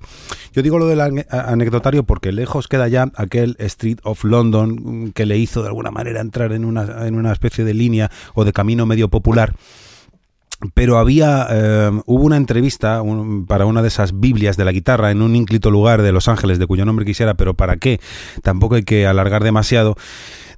Yo 0.54 0.62
digo 0.62 0.80
lo 0.80 0.88
del 0.88 1.00
ane- 1.00 1.26
anecdotario 1.30 2.04
porque 2.04 2.32
lejos 2.32 2.68
queda 2.68 2.88
ya 2.88 3.12
aquel 3.16 3.56
Street 3.60 4.00
of 4.04 4.24
London 4.24 4.80
mm, 4.84 5.12
que 5.12 5.26
le 5.26 5.38
hizo 5.38 5.62
de 5.62 5.68
alguna 5.68 5.92
manera 5.92 6.22
entrar 6.22 6.52
en 6.54 6.66
una, 6.66 7.08
en 7.08 7.16
una 7.16 7.32
especie 7.32 7.64
de 7.64 7.74
línea 7.74 8.10
o 8.34 8.46
de 8.46 8.54
camino 8.54 8.86
medio 8.86 9.10
popular 9.10 9.54
pero 10.74 10.98
había 10.98 11.48
eh, 11.50 11.92
hubo 12.06 12.24
una 12.24 12.38
entrevista 12.38 13.02
para 13.48 13.66
una 13.66 13.82
de 13.82 13.88
esas 13.88 14.20
Biblias 14.20 14.58
de 14.58 14.66
la 14.66 14.72
guitarra 14.72 15.12
en 15.12 15.22
un 15.22 15.36
ínclito 15.36 15.72
lugar 15.72 16.02
de 16.02 16.12
Los 16.12 16.28
Ángeles 16.28 16.60
de 16.60 16.68
cuyo 16.68 16.86
nombre 16.86 17.06
quisiera, 17.06 17.34
pero 17.34 17.54
para 17.54 17.78
qué, 17.78 18.00
tampoco 18.44 18.76
hay 18.76 18.84
que 18.84 19.08
alargar 19.08 19.44
demasiado, 19.44 19.96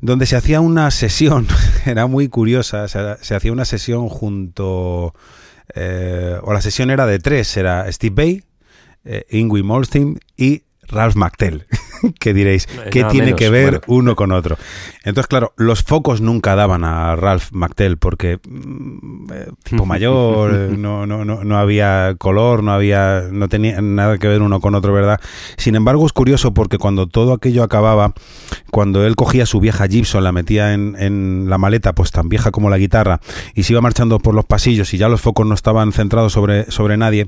donde 0.01 0.25
se 0.25 0.35
hacía 0.35 0.61
una 0.61 0.91
sesión, 0.91 1.47
era 1.85 2.07
muy 2.07 2.27
curiosa, 2.27 2.87
se, 2.87 2.99
se 3.21 3.35
hacía 3.35 3.51
una 3.51 3.65
sesión 3.65 4.09
junto, 4.09 5.13
eh, 5.75 6.37
o 6.41 6.53
la 6.53 6.61
sesión 6.61 6.91
era 6.91 7.05
de 7.05 7.19
tres, 7.19 7.55
era 7.57 7.91
Steve 7.91 8.15
Bay, 8.15 8.43
eh, 9.05 9.25
Ingrid 9.29 9.63
Malmsteen 9.63 10.19
y 10.37 10.63
Ralph 10.93 11.15
McTell, 11.15 11.65
que 12.19 12.33
diréis, 12.33 12.67
¿qué 12.91 13.03
tiene 13.05 13.27
menos, 13.27 13.39
que 13.39 13.49
ver 13.49 13.69
bueno. 13.71 13.83
uno 13.87 14.15
con 14.15 14.31
otro? 14.31 14.57
Entonces, 15.03 15.27
claro, 15.27 15.53
los 15.57 15.83
focos 15.83 16.21
nunca 16.21 16.55
daban 16.55 16.83
a 16.83 17.15
Ralph 17.15 17.51
McTell 17.51 17.97
porque 17.97 18.39
mm, 18.47 19.31
eh, 19.33 19.47
tipo 19.63 19.85
mayor, 19.85 20.51
no, 20.77 21.05
no, 21.05 21.25
no, 21.25 21.43
no 21.43 21.57
había 21.57 22.15
color, 22.17 22.63
no 22.63 22.71
había, 22.71 23.23
no 23.31 23.49
tenía 23.49 23.81
nada 23.81 24.17
que 24.17 24.27
ver 24.27 24.41
uno 24.41 24.59
con 24.59 24.75
otro, 24.75 24.93
¿verdad? 24.93 25.19
Sin 25.57 25.75
embargo, 25.75 26.05
es 26.05 26.13
curioso 26.13 26.53
porque 26.53 26.77
cuando 26.77 27.07
todo 27.07 27.33
aquello 27.33 27.63
acababa, 27.63 28.13
cuando 28.71 29.05
él 29.05 29.15
cogía 29.15 29.45
su 29.45 29.59
vieja 29.59 29.87
Gibson, 29.87 30.23
la 30.23 30.31
metía 30.31 30.73
en, 30.73 30.95
en 30.97 31.49
la 31.49 31.57
maleta, 31.57 31.93
pues 31.93 32.11
tan 32.11 32.29
vieja 32.29 32.51
como 32.51 32.69
la 32.69 32.77
guitarra, 32.77 33.19
y 33.55 33.63
se 33.63 33.73
iba 33.73 33.81
marchando 33.81 34.19
por 34.19 34.33
los 34.33 34.45
pasillos 34.45 34.93
y 34.93 34.97
ya 34.97 35.09
los 35.09 35.21
focos 35.21 35.45
no 35.45 35.53
estaban 35.53 35.91
centrados 35.91 36.33
sobre, 36.33 36.69
sobre 36.71 36.97
nadie, 36.97 37.27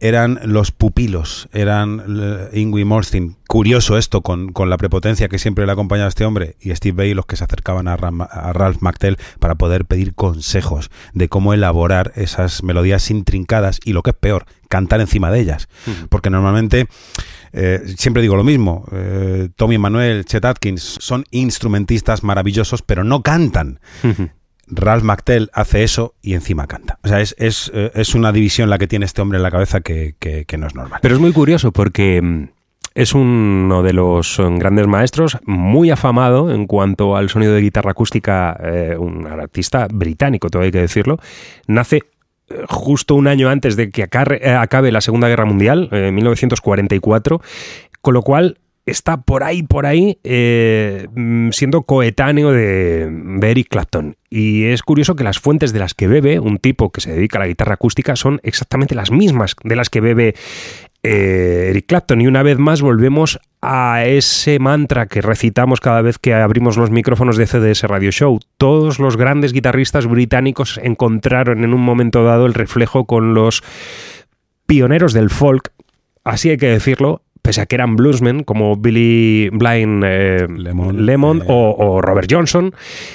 eran 0.00 0.40
los 0.44 0.70
pupilos, 0.72 1.48
eran 1.52 2.02
eh, 2.08 2.58
Ingrid 2.60 2.86
Curioso 3.48 3.98
esto 3.98 4.22
con, 4.22 4.52
con 4.52 4.70
la 4.70 4.76
prepotencia 4.76 5.28
que 5.28 5.38
siempre 5.38 5.66
le 5.66 5.72
acompañaba 5.72 6.06
a 6.06 6.08
este 6.08 6.24
hombre 6.24 6.56
y 6.60 6.74
Steve 6.74 6.96
Bay 6.96 7.14
los 7.14 7.26
que 7.26 7.36
se 7.36 7.44
acercaban 7.44 7.88
a, 7.88 7.96
Ram- 7.96 8.26
a 8.30 8.52
Ralph 8.52 8.80
McTell 8.80 9.16
para 9.38 9.54
poder 9.56 9.84
pedir 9.84 10.14
consejos 10.14 10.90
de 11.12 11.28
cómo 11.28 11.52
elaborar 11.54 12.12
esas 12.16 12.62
melodías 12.62 13.10
intrincadas 13.10 13.80
y 13.84 13.92
lo 13.92 14.02
que 14.02 14.10
es 14.10 14.16
peor, 14.16 14.46
cantar 14.68 15.00
encima 15.00 15.30
de 15.30 15.40
ellas. 15.40 15.68
Porque 16.08 16.30
normalmente, 16.30 16.86
eh, 17.52 17.80
siempre 17.96 18.22
digo 18.22 18.36
lo 18.36 18.44
mismo, 18.44 18.86
eh, 18.92 19.48
Tommy 19.56 19.78
Manuel, 19.78 20.24
Chet 20.24 20.44
Atkins 20.44 20.96
son 21.00 21.24
instrumentistas 21.30 22.22
maravillosos, 22.22 22.82
pero 22.82 23.04
no 23.04 23.22
cantan. 23.22 23.80
Ralph 24.68 25.02
McTell 25.02 25.50
hace 25.52 25.82
eso 25.82 26.14
y 26.22 26.32
encima 26.34 26.66
canta. 26.66 26.98
O 27.02 27.08
sea, 27.08 27.20
es, 27.20 27.34
es, 27.38 27.70
eh, 27.74 27.90
es 27.94 28.14
una 28.14 28.32
división 28.32 28.70
la 28.70 28.78
que 28.78 28.86
tiene 28.86 29.04
este 29.04 29.20
hombre 29.20 29.36
en 29.36 29.42
la 29.42 29.50
cabeza 29.50 29.80
que, 29.82 30.14
que- 30.18 30.46
que 30.46 30.56
no 30.56 30.66
es 30.66 30.74
normal. 30.74 31.00
Pero 31.02 31.14
es 31.16 31.20
muy 31.20 31.32
curioso 31.32 31.72
porque 31.72 32.22
mm, 32.22 32.48
es 32.94 33.14
uno 33.14 33.82
de 33.82 33.92
los 33.92 34.38
eh, 34.38 34.44
grandes 34.56 34.86
maestros, 34.86 35.38
muy 35.44 35.90
afamado 35.90 36.52
en 36.52 36.66
cuanto 36.66 37.16
al 37.16 37.28
sonido 37.28 37.54
de 37.54 37.60
guitarra 37.60 37.92
acústica, 37.92 38.58
eh, 38.62 38.96
un 38.98 39.26
artista 39.26 39.88
británico, 39.92 40.48
todo 40.50 40.62
hay 40.62 40.70
que 40.70 40.80
decirlo. 40.80 41.18
Nace 41.66 42.02
eh, 42.48 42.64
justo 42.68 43.14
un 43.14 43.28
año 43.28 43.48
antes 43.48 43.76
de 43.76 43.90
que 43.90 44.02
eh, 44.02 44.50
acabe 44.50 44.92
la 44.92 45.00
Segunda 45.00 45.28
Guerra 45.28 45.44
Mundial, 45.44 45.88
eh, 45.92 46.08
en 46.08 46.14
1944, 46.14 47.40
con 48.00 48.14
lo 48.14 48.22
cual 48.22 48.58
está 48.84 49.18
por 49.18 49.44
ahí, 49.44 49.62
por 49.62 49.86
ahí, 49.86 50.18
eh, 50.24 51.06
mm, 51.14 51.50
siendo 51.50 51.82
coetáneo 51.82 52.50
de, 52.50 53.08
de 53.10 53.50
Eric 53.50 53.68
Clapton. 53.68 54.16
Y 54.28 54.64
es 54.64 54.82
curioso 54.82 55.14
que 55.14 55.24
las 55.24 55.38
fuentes 55.38 55.72
de 55.72 55.78
las 55.78 55.94
que 55.94 56.08
bebe 56.08 56.40
un 56.40 56.58
tipo 56.58 56.90
que 56.90 57.00
se 57.00 57.12
dedica 57.12 57.38
a 57.38 57.42
la 57.42 57.46
guitarra 57.46 57.74
acústica 57.74 58.16
son 58.16 58.40
exactamente 58.42 58.94
las 58.94 59.10
mismas 59.10 59.54
de 59.62 59.76
las 59.76 59.88
que 59.88 60.00
bebe 60.00 60.34
eh, 61.02 61.68
Eric 61.70 61.86
Clapton. 61.86 62.20
Y 62.20 62.26
una 62.26 62.42
vez 62.42 62.58
más 62.58 62.80
volvemos 62.80 63.40
a 63.60 64.04
ese 64.04 64.58
mantra 64.58 65.06
que 65.06 65.20
recitamos 65.20 65.80
cada 65.80 66.02
vez 66.02 66.18
que 66.18 66.34
abrimos 66.34 66.76
los 66.76 66.90
micrófonos 66.90 67.36
de 67.36 67.46
CDS 67.46 67.84
Radio 67.84 68.10
Show. 68.10 68.40
Todos 68.58 68.98
los 68.98 69.16
grandes 69.16 69.52
guitarristas 69.52 70.06
británicos 70.06 70.78
encontraron 70.82 71.64
en 71.64 71.74
un 71.74 71.80
momento 71.80 72.24
dado 72.24 72.46
el 72.46 72.54
reflejo 72.54 73.04
con 73.04 73.34
los 73.34 73.62
pioneros 74.66 75.12
del 75.12 75.30
folk, 75.30 75.72
así 76.24 76.50
hay 76.50 76.56
que 76.56 76.68
decirlo, 76.68 77.22
pese 77.42 77.60
a 77.60 77.66
que 77.66 77.74
eran 77.74 77.96
bluesmen 77.96 78.42
como 78.44 78.76
Billy 78.76 79.50
Blind 79.52 80.02
eh, 80.06 80.46
Lemon, 80.48 81.04
Lemon 81.04 81.38
eh. 81.42 81.46
o, 81.48 81.76
o 81.78 82.00
Robert 82.00 82.28
Johnson, 82.30 82.74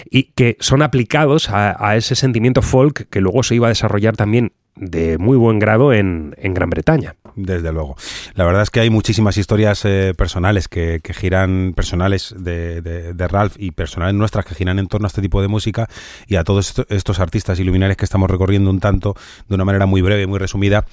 y 0.09 0.31
que 0.33 0.57
son 0.59 0.81
aplicados 0.81 1.49
a, 1.49 1.75
a 1.83 1.95
ese 1.95 2.15
sentimiento 2.15 2.61
folk 2.61 3.09
que 3.09 3.21
luego 3.21 3.43
se 3.43 3.55
iba 3.55 3.67
a 3.67 3.69
desarrollar 3.69 4.15
también 4.15 4.51
de 4.79 5.17
muy 5.17 5.37
buen 5.37 5.59
grado 5.59 5.93
en, 5.93 6.35
en 6.37 6.53
Gran 6.53 6.69
Bretaña. 6.69 7.15
Desde 7.35 7.71
luego. 7.71 7.95
La 8.33 8.45
verdad 8.45 8.63
es 8.63 8.69
que 8.71 8.79
hay 8.79 8.89
muchísimas 8.89 9.37
historias 9.37 9.85
eh, 9.85 10.13
personales 10.17 10.67
que, 10.67 11.01
giran, 11.13 11.73
personales 11.75 12.33
de, 12.37 12.81
de- 12.81 13.13
Ralph 13.27 13.55
y 13.59 13.71
personales 13.71 14.15
nuestras 14.15 14.45
que 14.45 14.55
giran 14.55 14.79
en 14.79 14.87
torno 14.87 15.05
a 15.05 15.09
este 15.09 15.21
tipo 15.21 15.41
de 15.41 15.47
música 15.47 15.87
y 16.27 16.35
a 16.37 16.43
todos 16.43 16.69
esto- 16.69 16.85
estos 16.89 17.19
artistas 17.19 17.59
iluminares 17.59 17.95
que 17.97 18.05
estamos 18.05 18.29
recorriendo 18.29 18.69
un 18.71 18.79
tanto 18.79 19.15
de 19.47 19.55
una 19.55 19.65
manera 19.65 19.85
muy 19.85 20.01
breve, 20.01 20.25
muy 20.25 20.39
resumida, 20.39 20.85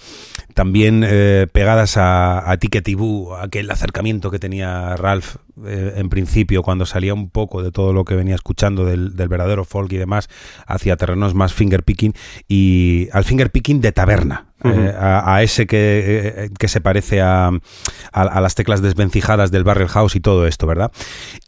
también 0.53 1.03
eh, 1.07 1.47
pegadas 1.51 1.97
a, 1.97 2.51
a 2.51 2.57
Ticket 2.59 2.85
aquel 3.41 3.71
acercamiento 3.71 4.31
que 4.31 4.39
tenía 4.39 4.97
Ralph 4.97 5.37
eh, 5.67 5.95
en 5.97 6.09
principio 6.09 6.63
cuando 6.63 6.87
salía 6.87 7.15
un 7.15 7.31
poco 7.31 7.63
de 7.63 7.71
todo 7.71 7.93
lo 7.93 8.05
que 8.05 8.15
venía 8.15 8.35
escuchando 8.35 8.85
del, 8.85 9.17
del 9.17 9.29
verdadero 9.29 9.65
folk 9.65 9.93
y 9.93 9.97
demás 9.97 10.29
hacia 10.67 10.97
terrenos 10.97 11.35
más 11.35 11.53
fingerpicking 11.53 12.15
y 12.49 13.09
al 13.13 13.25
fingerpicking 13.25 13.81
de 13.81 13.93
taberna. 13.93 14.54
Eh, 14.65 14.95
a, 14.99 15.35
a 15.37 15.43
ese 15.43 15.67
que, 15.67 16.33
eh, 16.37 16.51
que 16.59 16.69
se 16.69 16.81
parece 16.81 17.21
a, 17.21 17.49
a, 17.49 18.23
a 18.23 18.41
las 18.41 18.55
teclas 18.55 18.83
desvencijadas 18.83 19.51
del 19.51 19.65
Barrel 19.65 19.89
House 19.89 20.17
y 20.17 20.21
todo 20.21 20.47
esto, 20.47 20.67
¿verdad? 20.67 20.91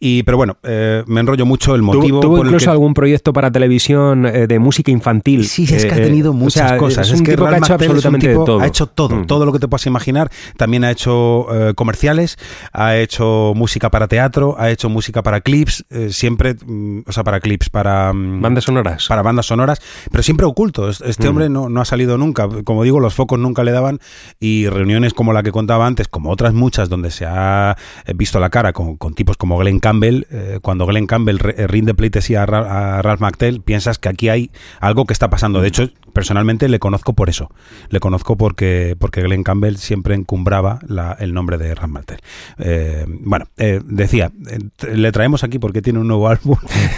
Y 0.01 0.23
pero 0.25 0.37
bueno, 0.37 0.57
eh, 0.63 1.03
me 1.07 1.21
enrollo 1.21 1.47
mucho 1.47 1.75
el 1.75 1.81
¿Tuvo- 1.83 1.95
motivo 1.95 2.21
¿Tuvo 2.21 2.37
el 2.39 2.47
incluso 2.47 2.67
que- 2.67 2.71
algún 2.71 2.95
proyecto 2.95 3.33
para 3.33 3.51
televisión 3.51 4.23
de 4.23 4.59
música 4.59 4.91
infantil? 4.91 5.47
Sí, 5.47 5.65
es 5.71 5.85
que 5.87 5.93
ha 5.95 5.97
tenido 5.97 6.33
muchas 6.33 6.65
o 6.65 6.69
sea, 6.69 6.79
cosas. 6.79 7.09
Es 7.09 7.19
un 7.19 7.25
que 7.25 7.33
tipo 7.33 7.47
que 7.47 7.55
ha 7.55 7.59
hecho 7.59 7.65
es 7.67 7.71
absolutamente 7.71 8.29
tipo- 8.29 8.41
de 8.41 8.47
todo. 8.47 8.61
Ha 8.61 8.67
hecho 8.67 8.87
todo, 8.87 9.17
Mm. 9.17 9.27
todo 9.27 9.47
lo 9.47 9.53
que 9.53 9.59
te 9.59 9.69
puedas 9.69 9.87
imaginar. 9.87 10.31
También 10.57 10.85
ha 10.85 10.91
hecho 10.91 11.47
comerciales, 11.75 12.37
ha 12.73 12.97
hecho 12.97 13.53
música 13.57 13.91
para 13.91 14.09
teatro, 14.09 14.57
ha 14.59 14.71
hecho 14.71 14.89
música 14.89 15.23
para 15.23 15.41
clips, 15.41 15.85
siempre, 16.11 16.55
mm, 16.65 17.01
o 17.07 17.13
sea, 17.13 17.25
para 17.25 17.41
clips, 17.41 17.71
para 17.71 18.13
mm, 18.13 18.41
Bandas 18.43 18.65
sonoras. 18.65 19.07
para 19.09 19.23
bandas 19.23 19.47
sonoras, 19.47 19.81
pero 20.11 20.23
siempre 20.23 20.47
oculto. 20.47 20.89
Es- 20.89 21.01
Este 21.01 21.29
hombre 21.29 21.49
no, 21.49 21.69
no 21.69 21.81
ha 21.81 21.85
salido 21.85 22.19
nunca. 22.19 22.49
Como 22.65 22.83
digo, 22.83 23.01
los 23.07 23.15
focos 23.15 23.39
nunca 23.39 23.63
le 23.63 23.71
daban 23.71 24.01
y 24.41 24.69
reuniones 24.69 25.15
como 25.15 25.33
la 25.33 25.43
que 25.43 25.53
contaba 25.53 25.87
antes, 25.87 26.09
como 26.09 26.31
otras 26.31 26.55
muchas 26.55 26.89
donde 26.89 27.11
se 27.11 27.25
ha 27.25 27.77
eh, 28.05 28.13
visto 28.15 28.41
la 28.41 28.51
cara 28.51 28.73
con, 28.73 28.97
con 28.97 29.15
tipos 29.15 29.37
como 29.37 29.57
Glenn 29.59 29.79
Campbell, 29.79 30.27
eh, 30.31 30.59
cuando 30.61 30.87
Glenn 30.87 31.07
Campbell 31.07 31.39
eh, 31.57 31.67
rinde 31.69 31.95
pleitesía 31.95 32.43
a, 32.43 32.99
a 32.99 33.03
Ralph 33.03 33.21
McTell, 33.21 33.61
piensas 33.61 33.99
que 33.99 34.09
aquí 34.09 34.29
hay 34.29 34.51
algo 34.81 35.05
que 35.05 35.13
está 35.13 35.31
pasando. 35.31 35.61
De 35.61 35.69
hecho, 35.69 35.89
personalmente 36.17 36.67
le 36.71 36.79
conozco 36.79 37.13
por 37.13 37.29
eso. 37.29 37.51
Le 37.91 38.01
conozco 38.01 38.37
porque, 38.39 38.97
porque 38.99 39.21
Glenn 39.21 39.43
Campbell 39.45 39.77
siempre 39.77 40.15
encumbraba 40.15 40.79
la- 40.89 41.13
el 41.21 41.35
nombre 41.35 41.59
de 41.59 41.75
Ram 41.75 41.91
Martel. 41.91 42.21
Eh, 42.59 43.05
bueno, 43.07 43.45
eh, 43.59 43.81
decía, 43.85 44.33
eh, 44.51 44.95
le 44.97 45.13
traemos 45.13 45.45
aquí 45.45 45.59
porque 45.59 45.83
tiene 45.83 45.99
un 45.99 46.09
nuevo 46.09 46.27
álbum 46.31 46.57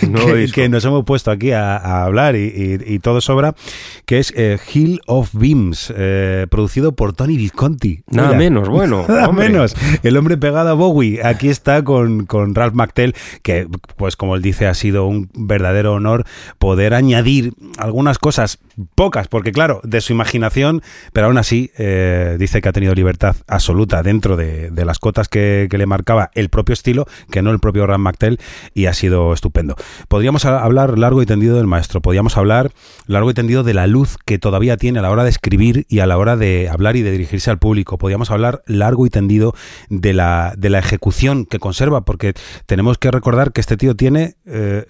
Nuevo 0.08 0.34
que, 0.34 0.46
que 0.54 0.68
nos 0.68 0.84
hemos 0.84 1.04
puesto 1.04 1.32
aquí 1.32 1.50
a, 1.50 1.76
a 1.76 2.04
hablar 2.04 2.36
y, 2.36 2.44
y- 2.44 2.94
y 2.94 2.98
todo 3.00 3.20
sobra, 3.20 3.56
que 4.06 4.20
es 4.20 4.32
Hill 4.72 5.00
of 5.08 5.30
Beams, 5.34 5.92
producido 6.48 6.92
por 6.92 7.12
Tony 7.12 7.36
Visconti. 7.36 8.04
Nada 8.08 8.28
Mira. 8.28 8.38
menos, 8.38 8.68
bueno. 8.78 9.04
Nada 9.08 9.28
hombre. 9.28 9.48
menos. 9.48 9.74
El 10.04 10.16
hombre 10.16 10.36
pegado 10.36 10.68
a 10.68 10.74
Bowie. 10.74 11.24
Aquí 11.26 11.48
está 11.48 11.82
con, 11.82 12.24
con 12.26 12.54
Ralph 12.54 12.74
McTell, 12.74 13.14
que, 13.42 13.66
pues 13.96 14.14
como 14.14 14.36
él 14.36 14.42
dice, 14.42 14.68
ha 14.68 14.74
sido 14.74 15.06
un 15.06 15.28
verdadero 15.34 15.94
honor 15.94 16.24
poder 16.60 16.94
añadir 16.94 17.54
algunas 17.78 18.18
cosas, 18.18 18.60
porque 19.28 19.52
claro, 19.52 19.80
de 19.84 20.00
su 20.00 20.12
imaginación, 20.12 20.82
pero 21.12 21.26
aún 21.26 21.38
así 21.38 21.70
eh, 21.78 22.36
dice 22.38 22.60
que 22.60 22.68
ha 22.68 22.72
tenido 22.72 22.94
libertad 22.94 23.36
absoluta 23.46 24.02
dentro 24.02 24.36
de, 24.36 24.70
las 24.84 24.98
cotas 24.98 25.28
que, 25.28 25.68
le 25.70 25.86
marcaba 25.86 26.30
el 26.34 26.48
propio 26.48 26.72
estilo, 26.72 27.06
que 27.30 27.42
no 27.42 27.50
el 27.50 27.60
propio 27.60 27.86
Ralph 27.86 28.00
McTell, 28.00 28.38
y 28.74 28.86
ha 28.86 28.94
sido 28.94 29.32
estupendo. 29.32 29.76
Podríamos 30.08 30.44
hablar 30.44 30.98
largo 30.98 31.22
y 31.22 31.26
tendido 31.26 31.56
del 31.56 31.66
maestro, 31.66 32.00
podríamos 32.00 32.36
hablar 32.36 32.72
largo 33.06 33.30
y 33.30 33.34
tendido 33.34 33.62
de 33.62 33.74
la 33.74 33.86
luz 33.86 34.16
que 34.24 34.38
todavía 34.38 34.76
tiene 34.76 34.98
a 34.98 35.02
la 35.02 35.10
hora 35.10 35.24
de 35.24 35.30
escribir 35.30 35.86
y 35.88 36.00
a 36.00 36.06
la 36.06 36.18
hora 36.18 36.36
de 36.36 36.68
hablar 36.68 36.96
y 36.96 37.02
de 37.02 37.12
dirigirse 37.12 37.50
al 37.50 37.58
público. 37.58 37.98
Podríamos 37.98 38.30
hablar 38.30 38.62
largo 38.66 39.06
y 39.06 39.10
tendido 39.10 39.54
de 39.88 40.12
la, 40.12 40.54
de 40.56 40.70
la 40.70 40.78
ejecución 40.78 41.46
que 41.46 41.58
conserva, 41.58 42.04
porque 42.04 42.34
tenemos 42.66 42.98
que 42.98 43.10
recordar 43.10 43.52
que 43.52 43.60
este 43.60 43.76
tío 43.76 43.94
tiene 43.94 44.36
eh, 44.46 44.84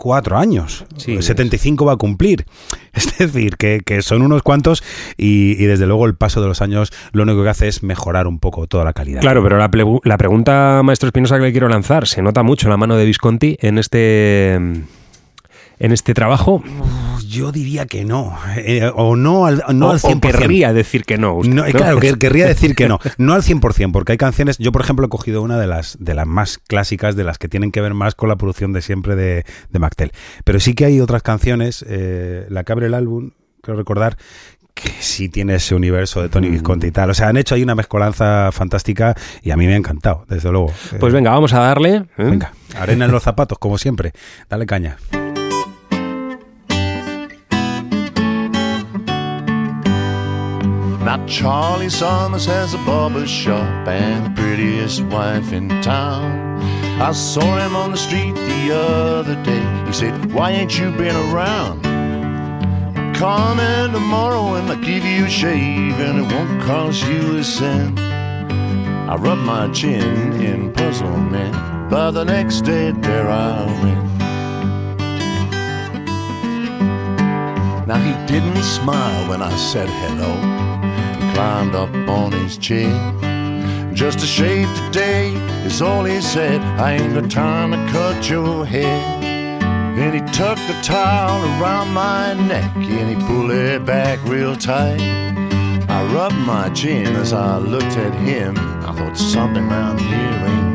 74 0.00 0.38
años. 0.38 0.84
Sí. 0.96 1.20
75 1.20 1.84
va 1.84 1.92
a 1.92 1.96
cumplir. 1.96 2.44
Es 2.92 3.16
decir, 3.18 3.56
que, 3.56 3.82
que 3.86 4.02
son 4.02 4.20
unos 4.22 4.42
cuantos 4.42 4.82
y, 5.16 5.52
y 5.52 5.66
desde 5.66 5.86
luego 5.86 6.06
el 6.06 6.16
paso 6.16 6.42
de 6.42 6.48
los 6.48 6.60
años 6.60 6.92
lo 7.12 7.22
único 7.22 7.44
que 7.44 7.48
hace 7.48 7.68
es 7.68 7.84
mejorar 7.84 8.26
un 8.26 8.40
poco 8.40 8.66
toda 8.66 8.82
la 8.82 8.92
calidad. 8.92 9.20
Claro, 9.20 9.44
pero 9.44 9.58
la, 9.58 9.70
la 10.02 10.18
pregunta, 10.18 10.80
maestro 10.82 11.06
Espinosa, 11.06 11.36
que 11.36 11.44
le 11.44 11.52
quiero 11.52 11.68
lanzar, 11.68 12.08
¿se 12.08 12.20
nota 12.20 12.42
mucho 12.42 12.68
la 12.68 12.76
mano 12.76 12.96
de 12.96 13.04
Visconti 13.04 13.56
en 13.60 13.78
este, 13.78 14.58
en 15.80 15.90
este 15.92 16.14
trabajo? 16.14 16.62
Yo 17.26 17.50
diría 17.52 17.86
que 17.86 18.04
no. 18.04 18.36
Eh, 18.56 18.90
o 18.94 19.16
no 19.16 19.46
al, 19.46 19.64
no 19.74 19.88
o, 19.88 19.90
al 19.90 19.96
o 19.96 20.00
100%. 20.00 20.20
querría 20.20 20.72
decir 20.72 21.04
que 21.04 21.16
no. 21.16 21.34
usted, 21.36 21.52
No, 21.52 21.64
eh, 21.64 21.72
¿no? 21.72 21.78
Claro, 21.78 21.98
que, 22.00 22.14
querría 22.18 22.46
decir 22.46 22.74
que 22.76 22.86
no. 22.86 22.98
No 23.18 23.32
al 23.34 23.42
100%, 23.42 23.90
porque 23.92 24.12
hay 24.12 24.18
canciones. 24.18 24.58
Yo, 24.58 24.72
por 24.72 24.82
ejemplo, 24.82 25.06
he 25.06 25.08
cogido 25.08 25.42
una 25.42 25.58
de 25.58 25.66
las, 25.66 25.96
de 25.98 26.14
las 26.14 26.26
más 26.26 26.58
clásicas, 26.58 27.16
de 27.16 27.24
las 27.24 27.38
que 27.38 27.48
tienen 27.48 27.72
que 27.72 27.80
ver 27.80 27.94
más 27.94 28.14
con 28.14 28.28
la 28.28 28.36
producción 28.36 28.72
de 28.72 28.82
siempre 28.82 29.16
de, 29.16 29.44
de 29.70 29.78
Mactel. 29.78 30.12
Pero 30.44 30.60
sí 30.60 30.74
que 30.74 30.84
hay 30.84 31.00
otras 31.00 31.22
canciones, 31.22 31.84
eh, 31.88 32.46
la 32.50 32.62
que 32.64 32.72
abre 32.72 32.86
el 32.86 32.94
álbum, 32.94 33.30
creo 33.62 33.76
recordar, 33.76 34.16
que 34.74 34.90
sí 35.00 35.28
tiene 35.28 35.54
ese 35.56 35.74
universo 35.74 36.22
de 36.22 36.28
Tony 36.28 36.48
Mm. 36.48 36.52
Visconti 36.52 36.86
y 36.88 36.90
tal. 36.90 37.10
O 37.10 37.14
sea, 37.14 37.28
han 37.28 37.36
hecho 37.36 37.54
ahí 37.54 37.62
una 37.62 37.74
mezcolanza 37.74 38.50
fantástica 38.52 39.14
y 39.42 39.50
a 39.50 39.56
mí 39.56 39.66
me 39.66 39.74
ha 39.74 39.76
encantado, 39.76 40.26
desde 40.28 40.50
luego. 40.50 40.70
Eh, 40.92 40.96
Pues 40.98 41.12
venga, 41.12 41.30
vamos 41.30 41.52
a 41.54 41.60
darle. 41.60 41.94
¿eh? 41.96 42.04
venga, 42.18 42.52
arena 42.76 43.04
en 43.06 43.12
los 43.12 43.22
zapatos, 43.22 43.58
como 43.58 43.78
siempre. 43.78 44.12
Dale 44.48 44.66
caña. 44.66 44.96
Now 51.02 51.24
Charlie 51.26 51.88
Summers 51.88 52.44
has 52.44 52.74
a 52.74 52.78
barber 52.78 53.26
shop 53.26 53.88
and 53.88 54.26
the 54.26 54.40
prettiest 54.42 55.02
wife 55.04 55.50
in 55.50 55.68
town. 55.80 56.60
I 57.00 57.12
saw 57.12 57.56
him 57.56 57.74
on 57.74 57.92
the 57.92 57.96
street 57.96 58.34
the 58.34 58.74
other 58.74 59.42
day. 59.42 59.86
He 59.86 59.94
said, 59.94 60.30
Why 60.34 60.50
ain't 60.50 60.78
you 60.78 60.90
been 60.92 61.16
around? 61.16 61.82
Come 63.16 63.60
in 63.60 63.92
tomorrow 63.92 64.56
and 64.56 64.70
I'll 64.70 64.76
give 64.76 65.02
you 65.04 65.24
a 65.24 65.30
shave 65.30 65.98
and 65.98 66.18
it 66.18 66.34
won't 66.34 66.62
cost 66.62 67.06
you 67.06 67.38
a 67.38 67.44
cent. 67.44 67.98
I 67.98 69.16
rubbed 69.16 69.40
my 69.40 69.70
chin 69.72 70.34
in 70.42 70.70
puzzlement, 70.70 71.52
but 71.88 72.10
the 72.10 72.24
next 72.24 72.60
day 72.60 72.92
there 72.92 73.30
I 73.30 73.64
went. 73.82 74.10
Now 77.88 77.96
he 77.96 78.12
didn't 78.26 78.62
smile 78.62 79.28
when 79.30 79.40
I 79.40 79.56
said 79.56 79.88
hello. 79.88 80.49
Climbed 81.40 81.74
up 81.74 81.94
on 82.06 82.32
his 82.32 82.58
chair. 82.58 82.92
Just 83.94 84.18
a 84.18 84.26
shave 84.26 84.68
today 84.76 85.28
is 85.64 85.80
all 85.80 86.04
he 86.04 86.20
said. 86.20 86.60
I 86.78 86.96
ain't 86.96 87.14
got 87.14 87.30
time 87.30 87.70
to 87.70 87.78
cut 87.90 88.28
your 88.28 88.66
hair. 88.66 89.00
And 90.02 90.12
he 90.12 90.20
tucked 90.34 90.60
the 90.68 90.78
towel 90.82 91.42
around 91.58 91.94
my 91.94 92.34
neck 92.34 92.76
and 92.76 93.08
he 93.08 93.26
pulled 93.26 93.52
it 93.52 93.86
back 93.86 94.22
real 94.24 94.54
tight. 94.54 95.00
I 95.88 96.04
rubbed 96.12 96.36
my 96.36 96.68
chin 96.74 97.16
as 97.16 97.32
I 97.32 97.56
looked 97.56 97.96
at 97.96 98.12
him. 98.16 98.58
I 98.58 98.92
thought 98.92 99.16
something 99.16 99.66
round 99.66 99.98
here 99.98 100.44
ain't 100.46 100.69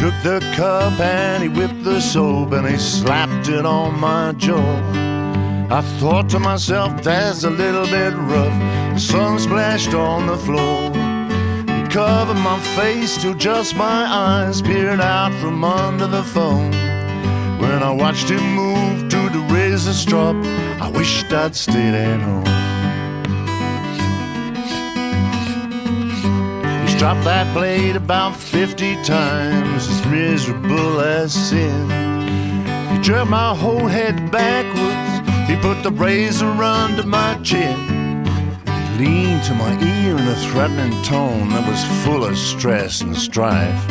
took 0.00 0.14
the 0.22 0.40
cup 0.56 0.98
and 0.98 1.42
he 1.42 1.48
whipped 1.50 1.84
the 1.84 2.00
soap 2.00 2.52
and 2.52 2.66
he 2.66 2.78
slapped 2.78 3.48
it 3.48 3.66
on 3.66 4.00
my 4.00 4.32
jaw. 4.32 4.74
I 5.70 5.82
thought 5.98 6.30
to 6.30 6.40
myself, 6.40 7.02
that's 7.02 7.44
a 7.44 7.50
little 7.50 7.84
bit 7.84 8.14
rough. 8.14 8.94
The 8.94 8.98
sun 8.98 9.38
splashed 9.38 9.92
on 9.92 10.26
the 10.26 10.38
floor. 10.38 10.88
He 11.76 11.82
covered 11.90 12.40
my 12.40 12.58
face 12.76 13.20
till 13.20 13.34
just 13.34 13.76
my 13.76 14.06
eyes 14.08 14.62
peered 14.62 15.02
out 15.02 15.34
from 15.34 15.62
under 15.62 16.06
the 16.06 16.24
phone. 16.24 16.70
When 17.60 17.82
I 17.82 17.90
watched 17.90 18.30
him 18.30 18.54
move 18.54 19.10
to 19.10 19.28
the 19.28 19.46
razor 19.52 19.92
strop, 19.92 20.34
I 20.80 20.90
wished 20.94 21.30
I'd 21.30 21.54
stayed 21.54 21.94
at 21.94 22.20
home. 22.20 22.59
Dropped 27.00 27.24
that 27.24 27.54
blade 27.54 27.96
about 27.96 28.36
50 28.36 29.02
times, 29.04 29.88
as 29.88 30.06
miserable 30.08 31.00
as 31.00 31.32
sin. 31.32 31.88
He 32.92 33.00
jerked 33.00 33.30
my 33.30 33.54
whole 33.56 33.86
head 33.86 34.30
backwards, 34.30 35.48
he 35.48 35.56
put 35.62 35.82
the 35.82 35.92
razor 35.92 36.44
under 36.44 37.02
my 37.02 37.40
chin. 37.42 37.78
He 38.66 39.06
leaned 39.06 39.42
to 39.44 39.54
my 39.54 39.72
ear 39.80 40.14
in 40.14 40.28
a 40.28 40.34
threatening 40.50 41.02
tone 41.02 41.48
that 41.48 41.66
was 41.66 42.04
full 42.04 42.22
of 42.22 42.36
stress 42.36 43.00
and 43.00 43.16
strife. 43.16 43.82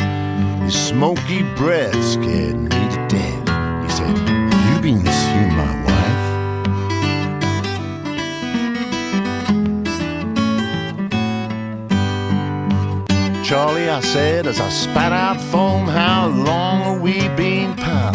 His 0.62 0.80
smoky 0.80 1.42
breath 1.56 2.00
scared 2.04 2.58
me 2.58 2.68
to 2.68 3.06
death. 3.08 3.82
He 3.82 3.90
said, 3.90 4.16
You 4.16 4.80
been 4.80 5.04
seeing 5.04 5.56
my 5.56 5.79
Charlie, 13.50 13.88
I 13.88 13.98
said 13.98 14.46
as 14.46 14.60
I 14.60 14.68
spat 14.68 15.10
out 15.10 15.40
foam, 15.40 15.88
how 15.88 16.28
long 16.28 16.82
have 16.82 17.00
we 17.00 17.26
been 17.30 17.74
pals? 17.74 18.14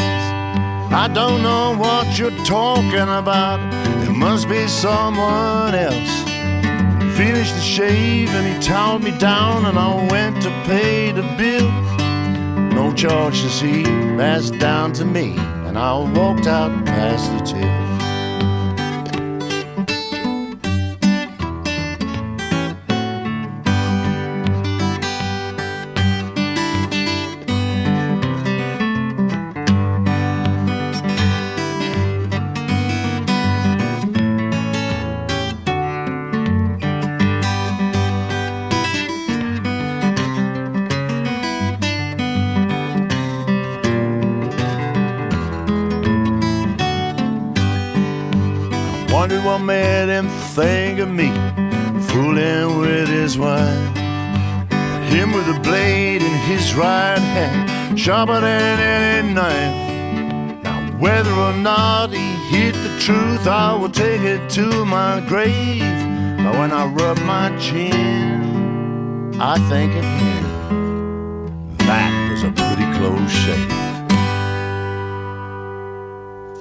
I 0.94 1.10
don't 1.14 1.44
know 1.44 1.76
what 1.78 2.18
you're 2.18 2.32
talking 2.46 3.02
about. 3.02 3.60
It 4.08 4.12
must 4.12 4.48
be 4.48 4.66
someone 4.66 5.76
else. 5.76 6.14
Finished 7.18 7.54
the 7.54 7.60
shave 7.60 8.30
and 8.30 8.48
he 8.48 8.66
toweled 8.66 9.04
me 9.04 9.12
down, 9.18 9.66
and 9.66 9.78
I 9.78 10.08
went 10.10 10.42
to 10.44 10.50
pay 10.68 11.12
the 11.12 11.24
bill. 11.38 11.70
No 12.74 12.94
charge 12.94 13.42
to 13.42 13.50
see, 13.50 13.84
that's 14.16 14.52
down 14.52 14.94
to 14.94 15.04
me. 15.04 15.36
And 15.68 15.78
I 15.78 15.98
walked 16.18 16.48
out 16.48 16.86
past 16.86 17.30
the 17.34 17.60
till. 17.60 17.85
Me, 51.06 51.32
fooling 52.08 52.80
with 52.80 53.08
his 53.08 53.38
wife. 53.38 53.98
Him 55.10 55.32
with 55.34 55.48
a 55.48 55.60
blade 55.62 56.22
in 56.22 56.34
his 56.50 56.74
right 56.76 57.20
hand, 57.20 58.00
sharper 58.00 58.42
than 58.42 58.80
any 58.80 59.34
knife. 59.34 60.64
Now, 60.64 60.80
whether 61.00 61.32
or 61.32 61.54
not 61.54 62.12
he 62.12 62.36
hit 62.50 62.74
the 62.74 63.00
truth, 63.00 63.48
I 63.48 63.76
will 63.76 63.92
take 63.92 64.22
it 64.22 64.50
to 64.52 64.86
my 64.86 65.22
grave. 65.28 65.82
But 66.44 66.58
when 66.60 66.72
I 66.72 66.86
rub 66.86 67.20
my 67.22 67.56
chin, 67.58 69.36
I 69.40 69.58
think 69.70 69.94
of 69.96 70.04
him. 70.04 70.44
That 71.80 72.32
was 72.32 72.44
a 72.44 72.52
pretty 72.52 72.86
close 72.98 73.32
shave. 73.32 73.86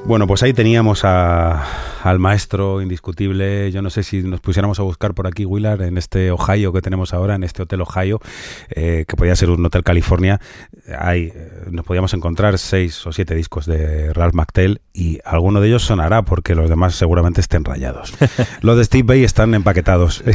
Bueno, 0.07 0.27
pues 0.27 0.43
ahí 0.43 0.53
teníamos 0.53 1.03
a, 1.05 1.65
al 2.05 2.19
maestro 2.19 2.81
indiscutible. 2.83 3.71
Yo 3.73 3.83
no 3.83 3.91
sé 3.91 4.03
si 4.03 4.23
nos 4.23 4.41
pusiéramos 4.41 4.79
a 4.79 4.83
buscar 4.83 5.15
por 5.15 5.27
aquí, 5.27 5.45
Willard, 5.45 5.83
en 5.83 5.97
este 5.99 6.31
Ohio 6.31 6.73
que 6.73 6.81
tenemos 6.83 7.15
ahora, 7.15 7.35
en 7.35 7.45
este 7.45 7.63
Hotel 7.63 7.81
Ohio, 7.81 8.21
eh, 8.71 9.05
que 9.09 9.17
podía 9.17 9.35
ser 9.37 9.51
un 9.51 9.65
Hotel 9.65 9.83
California. 9.83 10.41
Hay, 10.99 11.33
eh, 11.35 11.51
nos 11.71 11.85
podíamos 11.85 12.13
encontrar 12.15 12.59
seis 12.59 13.07
o 13.07 13.13
siete 13.13 13.35
discos 13.35 13.67
de 13.67 14.13
Ralph 14.13 14.35
McTell 14.35 14.81
y 14.93 15.19
alguno 15.25 15.61
de 15.61 15.69
ellos 15.69 15.83
sonará 15.83 16.23
porque 16.23 16.55
los 16.55 16.69
demás 16.69 16.95
seguramente 16.95 17.41
estén 17.41 17.65
rayados. 17.65 18.13
los 18.61 18.77
de 18.77 18.85
Steve 18.85 19.03
Bay 19.05 19.25
están 19.25 19.55
empaquetados. 19.55 20.23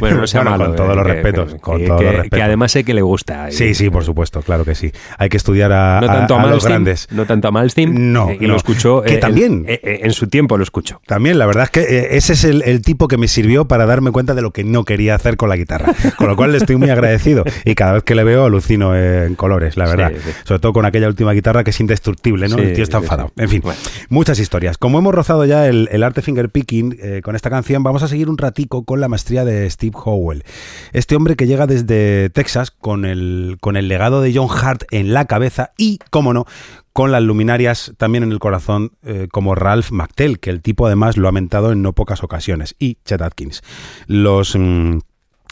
Bueno, 0.00 0.18
no 0.18 0.26
sea 0.26 0.40
Bueno, 0.42 0.50
malo, 0.58 0.66
con 0.66 0.76
todos 0.76 0.90
eh, 0.92 0.96
los 0.96 1.06
que- 1.06 1.12
respetos. 1.12 1.52
que- 1.54 1.60
con 1.60 1.78
que- 1.78 1.86
todos 1.86 2.02
los 2.02 2.10
que 2.12 2.16
respetos. 2.18 2.44
además 2.46 2.72
sé 2.72 2.84
que 2.84 2.94
le 2.94 3.02
gusta. 3.02 3.50
Sí, 3.50 3.74
sí, 3.74 3.90
por 3.90 4.04
supuesto, 4.04 4.42
claro 4.42 4.64
que 4.64 4.74
sí. 4.74 4.92
Hay 5.18 5.28
que 5.28 5.36
estudiar 5.36 5.72
a, 5.72 6.00
No 6.00 6.10
a- 6.10 6.42
a, 6.42 6.46
los 6.46 6.64
grandes. 6.64 7.08
no 7.10 7.26
tanto 7.26 7.48
a 7.48 7.50
Malmsteen, 7.50 8.12
No, 8.12 8.30
eh, 8.30 8.38
y 8.40 8.42
no. 8.44 8.48
lo 8.52 8.56
escuchó 8.56 9.02
Que 9.02 9.14
eh, 9.14 9.18
también. 9.18 9.64
en, 9.66 9.68
eh, 9.68 10.00
tiempo 10.30 10.56
lo 10.56 10.62
escuchó. 10.62 11.00
También, 11.06 11.38
la 11.38 11.46
verdad 11.46 11.64
es 11.64 11.70
que 11.70 11.80
eh, 11.80 12.16
ese 12.16 12.32
es 12.32 12.44
el, 12.44 12.62
el 12.62 12.82
tipo 12.82 13.08
que 13.08 13.18
me 13.18 13.28
sirvió 13.28 13.66
para 13.66 13.86
darme 13.86 14.10
cuenta 14.12 14.34
de 14.34 14.42
lo 14.42 14.52
que 14.52 14.64
no 14.64 14.84
quería 14.84 15.14
hacer 15.14 15.36
con 15.36 15.48
la 15.48 15.56
guitarra. 15.56 15.92
Con 16.16 16.28
lo 16.28 16.36
cual 16.36 16.52
le 16.52 16.58
estoy 16.58 16.76
muy 16.76 16.90
agradecido. 16.90 17.44
Y 17.64 17.74
cada 17.74 17.92
vez 17.92 18.02
que 18.02 18.14
le 18.14 18.24
veo 18.24 18.44
alucino 18.44 18.96
en 18.96 19.34
colores, 19.34 19.76
la 19.76 19.86
verdad. 19.86 20.12
Sí, 20.14 20.20
sí. 20.24 20.30
Sobre 20.44 20.60
todo 20.60 20.72
con 20.72 20.84
aquella 20.84 21.08
última 21.08 21.32
guitarra 21.32 21.64
que 21.64 21.70
es 21.70 21.80
indestructible, 21.80 22.48
¿no? 22.48 22.56
Sí, 22.56 22.62
el 22.62 22.72
tío 22.74 22.84
está 22.84 22.98
enfadado. 22.98 23.32
En 23.36 23.48
fin, 23.48 23.60
Bueno. 23.62 23.78
muchas 24.08 24.38
historias. 24.38 24.78
Como 24.78 24.98
hemos 24.98 25.14
rozado 25.14 25.44
ya 25.44 25.66
el, 25.66 25.88
el 25.92 26.02
arte 26.02 26.22
fingerpicking 26.22 26.98
eh, 27.00 27.20
con 27.22 27.36
esta 27.36 27.50
canción, 27.50 27.82
vamos 27.82 28.02
a 28.02 28.08
seguir 28.08 28.28
un 28.28 28.38
ratico 28.38 28.84
con 28.84 29.00
la 29.00 29.08
maestría 29.08 29.44
de 29.44 29.68
Steve 29.70 29.96
Howell. 30.04 30.44
Este 30.92 31.16
hombre 31.16 31.36
que 31.36 31.46
llega 31.46 31.66
desde 31.66 32.30
Texas 32.30 32.70
con 32.70 33.04
el, 33.04 33.56
con 33.60 33.76
el 33.76 33.88
legado 33.88 34.20
de 34.20 34.32
John 34.34 34.48
Hart 34.50 34.82
en 34.90 35.12
la 35.14 35.24
cabeza 35.26 35.72
y, 35.76 35.98
cómo 36.10 36.32
no, 36.34 36.46
con 36.92 37.12
las 37.12 37.22
luminarias 37.22 37.92
también 37.96 38.24
en 38.24 38.32
el 38.32 38.38
corazón, 38.38 38.92
eh, 39.02 39.28
como 39.30 39.54
Ralph 39.54 39.90
McTell, 39.92 40.38
que 40.38 40.50
el 40.50 40.62
tipo 40.62 40.86
además 40.86 41.16
lo 41.16 41.28
ha 41.28 41.32
mentado 41.32 41.72
en 41.72 41.82
no 41.82 41.92
pocas 41.92 42.22
ocasiones, 42.22 42.74
y 42.78 42.98
Chet 43.04 43.22
Atkins. 43.22 43.62
Los. 44.06 44.56
mm, 44.56 44.98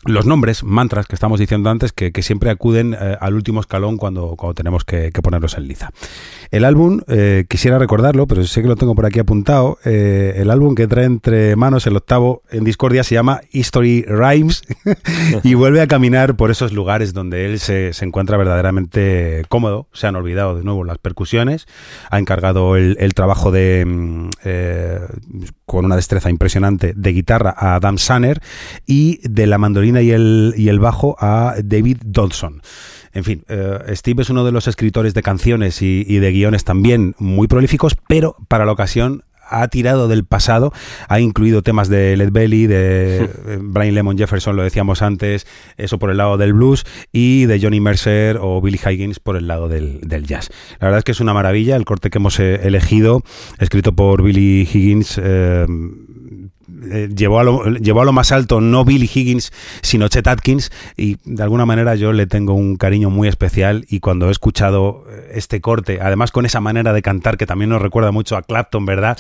los 0.09 0.27
nombres, 0.27 0.65
mantras 0.65 1.07
que 1.07 1.15
estamos 1.15 1.39
diciendo 1.39 1.71
antes, 1.71 1.93
que, 1.93 2.11
siempre 2.23 2.51
acuden 2.51 2.95
eh, 2.95 3.17
al 3.21 3.35
último 3.35 3.61
escalón 3.61 3.97
cuando, 3.97 4.35
cuando 4.37 4.55
tenemos 4.55 4.85
que, 4.85 5.13
ponerlos 5.23 5.57
en 5.57 5.69
liza. 5.69 5.91
El 6.51 6.65
álbum, 6.65 7.01
eh, 7.09 7.45
quisiera 7.49 7.79
recordarlo, 7.79 8.27
pero 8.27 8.45
sé 8.45 8.63
que 8.63 8.69
lo 8.69 8.77
tengo 8.77 8.95
por 8.95 9.07
aquí 9.07 9.19
apuntado, 9.19 9.79
eh, 9.85 10.35
el 10.37 10.51
álbum 10.51 10.75
que 10.75 10.87
trae 10.87 11.05
entre 11.05 11.55
manos 11.57 11.87
el 11.87 11.97
octavo 11.97 12.43
en 12.51 12.65
Discordia 12.65 13.05
se 13.05 13.15
llama 13.15 13.41
History 13.53 14.05
Rhymes 14.09 14.63
y 15.45 15.55
vuelve 15.55 15.81
a 15.81 15.87
caminar 15.87 16.37
por 16.37 16.51
esos 16.51 16.73
lugares 16.73 17.13
donde 17.13 17.47
él 17.47 17.59
se, 17.59 17.93
se 17.93 18.05
encuentra 18.05 18.37
verdaderamente 18.37 19.45
cómodo. 19.49 19.89
Se 19.93 20.07
han 20.07 20.17
olvidado 20.17 20.57
de 20.57 20.65
nuevo 20.65 20.85
las 20.85 20.99
percusiones, 20.99 21.67
ha 22.11 22.19
encargado 22.19 22.77
el, 22.77 22.97
el 23.01 23.15
trabajo 23.15 23.51
de 23.51 23.85
mm, 23.87 24.29
con 25.67 25.85
una 25.85 25.97
destreza 25.97 26.31
impresionante 26.31 26.95
de 26.97 27.13
guitarra 27.13 27.55
a 27.57 27.75
Adam 27.75 27.99
Sanner 27.99 28.41
y 28.87 29.21
de 29.29 29.47
la 29.47 29.59
mandolina 29.59 29.98
y 30.03 30.11
el, 30.11 30.55
y 30.57 30.69
el 30.69 30.79
bajo 30.79 31.17
a 31.19 31.57
David 31.63 31.99
Dodson. 32.05 32.63
En 33.13 33.25
fin, 33.25 33.45
eh, 33.49 33.79
Steve 33.95 34.23
es 34.23 34.31
uno 34.31 34.45
de 34.45 34.53
los 34.53 34.69
escritores 34.69 35.15
de 35.15 35.23
canciones 35.23 35.83
y, 35.83 36.05
y 36.07 36.19
de 36.19 36.31
guiones 36.31 36.65
también 36.65 37.15
muy 37.19 37.49
prolíficos, 37.49 37.97
pero 38.07 38.37
para 38.49 38.65
la 38.65 38.73
ocasión 38.73 39.25
ha 39.49 39.67
tirado 39.69 40.09
del 40.09 40.25
pasado, 40.25 40.73
ha 41.09 41.21
incluido 41.21 41.63
temas 41.63 41.89
de 41.89 42.17
Led 42.17 42.31
Belly, 42.33 42.67
de 42.67 43.25
eh, 43.47 43.59
Brian 43.61 43.95
Lemon 43.95 44.19
Jefferson, 44.19 44.57
lo 44.57 44.63
decíamos 44.63 45.03
antes, 45.03 45.47
eso 45.77 45.99
por 45.99 46.11
el 46.11 46.19
lado 46.19 46.37
del 46.37 46.53
blues, 46.53 46.85
y 47.13 47.47
de 47.47 47.61
Johnny 47.61 47.81
Mercer 47.81 48.39
o 48.41 48.61
Billy 48.61 48.79
Higgins 48.79 49.21
por 49.21 49.37
el 49.37 49.49
lado 49.49 49.69
del, 49.69 50.01
del 50.03 50.27
jazz. 50.27 50.51
La 50.81 50.87
verdad 50.87 50.99
es 50.99 51.05
que 51.05 51.13
es 51.13 51.21
una 51.21 51.35
maravilla 51.35 51.77
el 51.77 51.85
corte 51.85 52.11
que 52.11 52.19
hemos 52.19 52.39
eh, 52.41 52.61
elegido, 52.63 53.23
escrito 53.59 53.93
por 53.93 54.23
Billy 54.23 54.69
Higgins. 54.71 55.19
eh, 55.23 55.67
eh, 56.91 57.09
llevó, 57.15 57.41
a 57.41 57.45
lo, 57.45 57.65
llevó 57.77 58.03
a 58.03 58.05
lo 58.05 58.13
más 58.13 58.33
alto 58.33 58.61
no 58.61 58.85
Billy 58.85 59.11
Higgins, 59.13 59.53
sino 59.83 60.09
Chet 60.09 60.27
Atkins, 60.27 60.71
y 60.97 61.17
de 61.25 61.43
alguna 61.43 61.67
manera 61.67 61.95
yo 61.95 62.13
le 62.13 62.27
tengo 62.27 62.55
un 62.55 62.77
cariño 62.77 63.11
muy 63.11 63.29
especial. 63.29 63.85
Y 63.89 64.01
cuando 64.01 64.29
he 64.29 64.31
escuchado 64.31 65.05
eh, 65.11 65.33
este 65.35 65.61
corte, 65.61 65.99
además 66.01 66.31
con 66.31 66.47
esa 66.47 66.61
manera 66.61 66.93
de 66.93 67.03
cantar 67.03 67.37
que 67.37 67.47
también 67.47 67.71
nos 67.71 67.83
recuerda 67.83 68.13
mucho 68.13 68.37
a 68.37 68.43
Clapton, 68.43 68.87
¿verdad? 68.87 69.19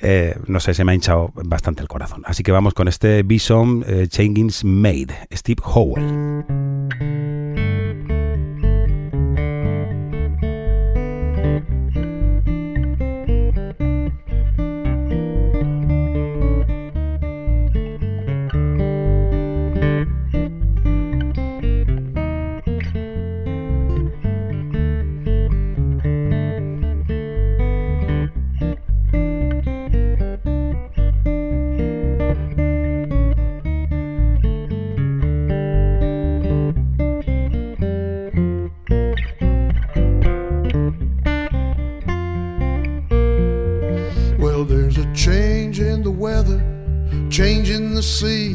Eh, 0.00 0.36
no 0.46 0.60
sé, 0.60 0.74
se 0.74 0.84
me 0.84 0.92
ha 0.92 0.94
hinchado 0.94 1.32
bastante 1.34 1.82
el 1.82 1.88
corazón. 1.88 2.22
Así 2.24 2.42
que 2.42 2.52
vamos 2.52 2.74
con 2.74 2.88
este 2.88 3.22
Bison 3.22 3.84
eh, 3.86 4.06
Changings 4.08 4.64
Made, 4.64 5.08
Steve 5.32 5.62
Howell. 5.64 7.11
Weather, 46.22 46.62
changing 47.30 47.94
the 47.94 48.02
sea. 48.02 48.54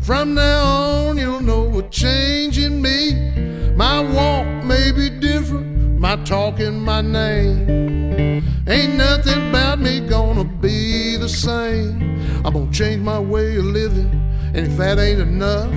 From 0.00 0.34
now 0.34 1.08
on, 1.08 1.18
you'll 1.18 1.40
know 1.40 1.78
a 1.80 1.82
change 1.88 2.58
in 2.58 2.80
me. 2.80 3.74
My 3.74 3.98
walk 3.98 4.46
may 4.64 4.92
be 4.92 5.10
different, 5.10 5.98
my 5.98 6.14
talk 6.22 6.60
and 6.60 6.80
my 6.80 7.00
name. 7.00 8.44
Ain't 8.68 8.94
nothing 8.94 9.48
about 9.48 9.80
me 9.80 9.98
gonna 9.98 10.44
be 10.44 11.16
the 11.16 11.28
same. 11.28 12.22
I'm 12.44 12.52
gonna 12.52 12.70
change 12.70 13.02
my 13.02 13.18
way 13.18 13.56
of 13.56 13.64
living, 13.64 14.10
and 14.54 14.64
if 14.68 14.76
that 14.76 15.00
ain't 15.00 15.20
enough, 15.20 15.74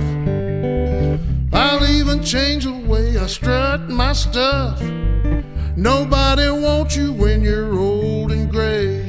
I'll 1.52 1.84
even 1.88 2.22
change 2.22 2.66
the 2.66 2.78
way 2.86 3.18
I 3.18 3.26
strut 3.26 3.90
my 3.90 4.12
stuff. 4.12 4.80
Nobody 5.74 6.48
wants 6.50 6.94
you 6.96 7.12
when 7.12 7.42
you're 7.42 7.76
old 7.76 8.30
and 8.30 8.48
gray. 8.48 9.07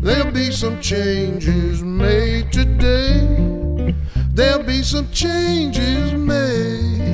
There'll 0.00 0.32
be 0.32 0.50
some 0.50 0.80
changes 0.80 1.82
made 1.82 2.52
today. 2.52 3.94
There'll 4.32 4.64
be 4.64 4.82
some 4.82 5.10
changes 5.10 6.12
made. 6.12 7.13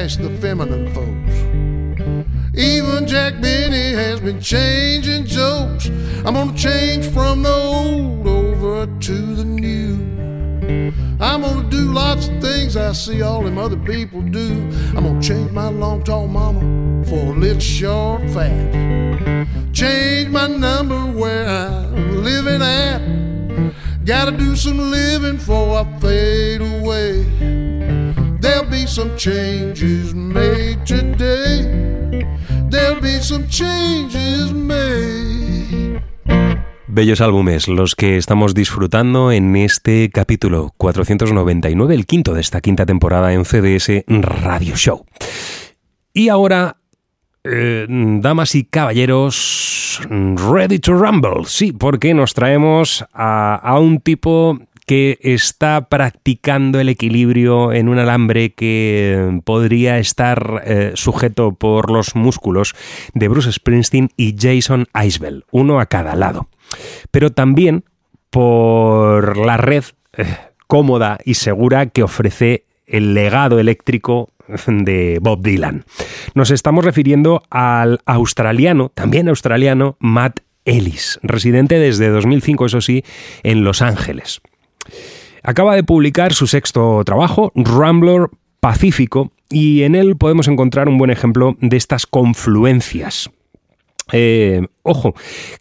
Ask 0.00 0.18
the 0.18 0.30
feminine 0.38 0.88
folks. 0.94 1.36
Even 2.58 3.06
Jack 3.06 3.38
Benny 3.42 3.92
has 3.92 4.18
been 4.18 4.40
changing 4.40 5.26
jokes. 5.26 5.88
I'm 6.24 6.32
gonna 6.32 6.56
change 6.56 7.06
from 7.08 7.42
the 7.42 7.54
old 7.54 8.26
over 8.26 8.86
to 8.86 9.16
the 9.34 9.44
new. 9.44 9.96
I'm 11.20 11.42
gonna 11.42 11.68
do 11.68 11.92
lots 11.92 12.28
of 12.28 12.40
things 12.40 12.78
I 12.78 12.92
see 12.92 13.20
all 13.20 13.42
them 13.42 13.58
other 13.58 13.76
people 13.76 14.22
do. 14.22 14.48
I'm 14.96 15.04
gonna 15.04 15.20
change 15.20 15.50
my 15.50 15.68
long 15.68 16.02
tall 16.02 16.26
mama 16.26 16.60
for 17.04 17.34
a 17.34 17.36
little 17.44 17.60
short 17.60 18.22
fat. 18.30 19.46
Change 19.74 20.30
my 20.30 20.46
number 20.46 21.00
where 21.20 21.46
I'm 21.46 22.24
living 22.24 22.62
at. 22.62 23.02
Gotta 24.06 24.32
do 24.32 24.56
some 24.56 24.78
living 24.90 25.36
before 25.36 25.80
I 25.80 25.84
fade 26.00 26.62
away. 26.62 27.19
Some 29.00 29.16
changes 29.16 30.14
made 30.14 30.84
today. 30.84 32.22
be 33.00 33.18
some 33.22 33.48
changes 33.48 34.52
made. 34.52 36.02
Bellos 36.86 37.22
álbumes 37.22 37.66
los 37.66 37.94
que 37.94 38.18
estamos 38.18 38.52
disfrutando 38.52 39.32
en 39.32 39.56
este 39.56 40.10
capítulo 40.10 40.74
499, 40.76 41.94
el 41.94 42.04
quinto 42.04 42.34
de 42.34 42.42
esta 42.42 42.60
quinta 42.60 42.84
temporada 42.84 43.32
en 43.32 43.46
CDS 43.46 44.04
Radio 44.06 44.76
Show. 44.76 45.06
Y 46.12 46.28
ahora, 46.28 46.76
eh, 47.42 47.86
damas 47.88 48.54
y 48.54 48.64
caballeros, 48.64 50.02
ready 50.10 50.78
to 50.78 50.92
rumble. 50.92 51.46
Sí, 51.46 51.72
porque 51.72 52.12
nos 52.12 52.34
traemos 52.34 53.06
a, 53.14 53.54
a 53.54 53.78
un 53.78 54.00
tipo 54.00 54.58
que 54.90 55.20
está 55.20 55.88
practicando 55.88 56.80
el 56.80 56.88
equilibrio 56.88 57.72
en 57.72 57.88
un 57.88 58.00
alambre 58.00 58.54
que 58.54 59.40
podría 59.44 60.00
estar 60.00 60.64
eh, 60.66 60.90
sujeto 60.94 61.52
por 61.54 61.92
los 61.92 62.16
músculos 62.16 62.74
de 63.14 63.28
Bruce 63.28 63.52
Springsteen 63.52 64.08
y 64.16 64.34
Jason 64.36 64.88
Isbell, 65.00 65.44
uno 65.52 65.78
a 65.78 65.86
cada 65.86 66.16
lado. 66.16 66.48
Pero 67.12 67.30
también 67.30 67.84
por 68.30 69.36
la 69.36 69.58
red 69.58 69.84
eh, 70.16 70.24
cómoda 70.66 71.18
y 71.24 71.34
segura 71.34 71.86
que 71.86 72.02
ofrece 72.02 72.64
el 72.84 73.14
legado 73.14 73.60
eléctrico 73.60 74.30
de 74.66 75.20
Bob 75.22 75.40
Dylan. 75.40 75.84
Nos 76.34 76.50
estamos 76.50 76.84
refiriendo 76.84 77.44
al 77.48 78.00
australiano, 78.06 78.90
también 78.92 79.28
australiano, 79.28 79.96
Matt 80.00 80.40
Ellis, 80.64 81.20
residente 81.22 81.78
desde 81.78 82.08
2005, 82.08 82.66
eso 82.66 82.80
sí, 82.80 83.04
en 83.44 83.62
Los 83.62 83.82
Ángeles. 83.82 84.40
Acaba 85.42 85.74
de 85.74 85.84
publicar 85.84 86.32
su 86.32 86.46
sexto 86.46 87.02
trabajo, 87.04 87.52
Rambler 87.54 88.28
Pacífico, 88.60 89.32
y 89.48 89.82
en 89.82 89.94
él 89.94 90.16
podemos 90.16 90.48
encontrar 90.48 90.88
un 90.88 90.98
buen 90.98 91.10
ejemplo 91.10 91.56
de 91.60 91.76
estas 91.76 92.06
confluencias. 92.06 93.30
Eh, 94.12 94.66
ojo, 94.82 95.14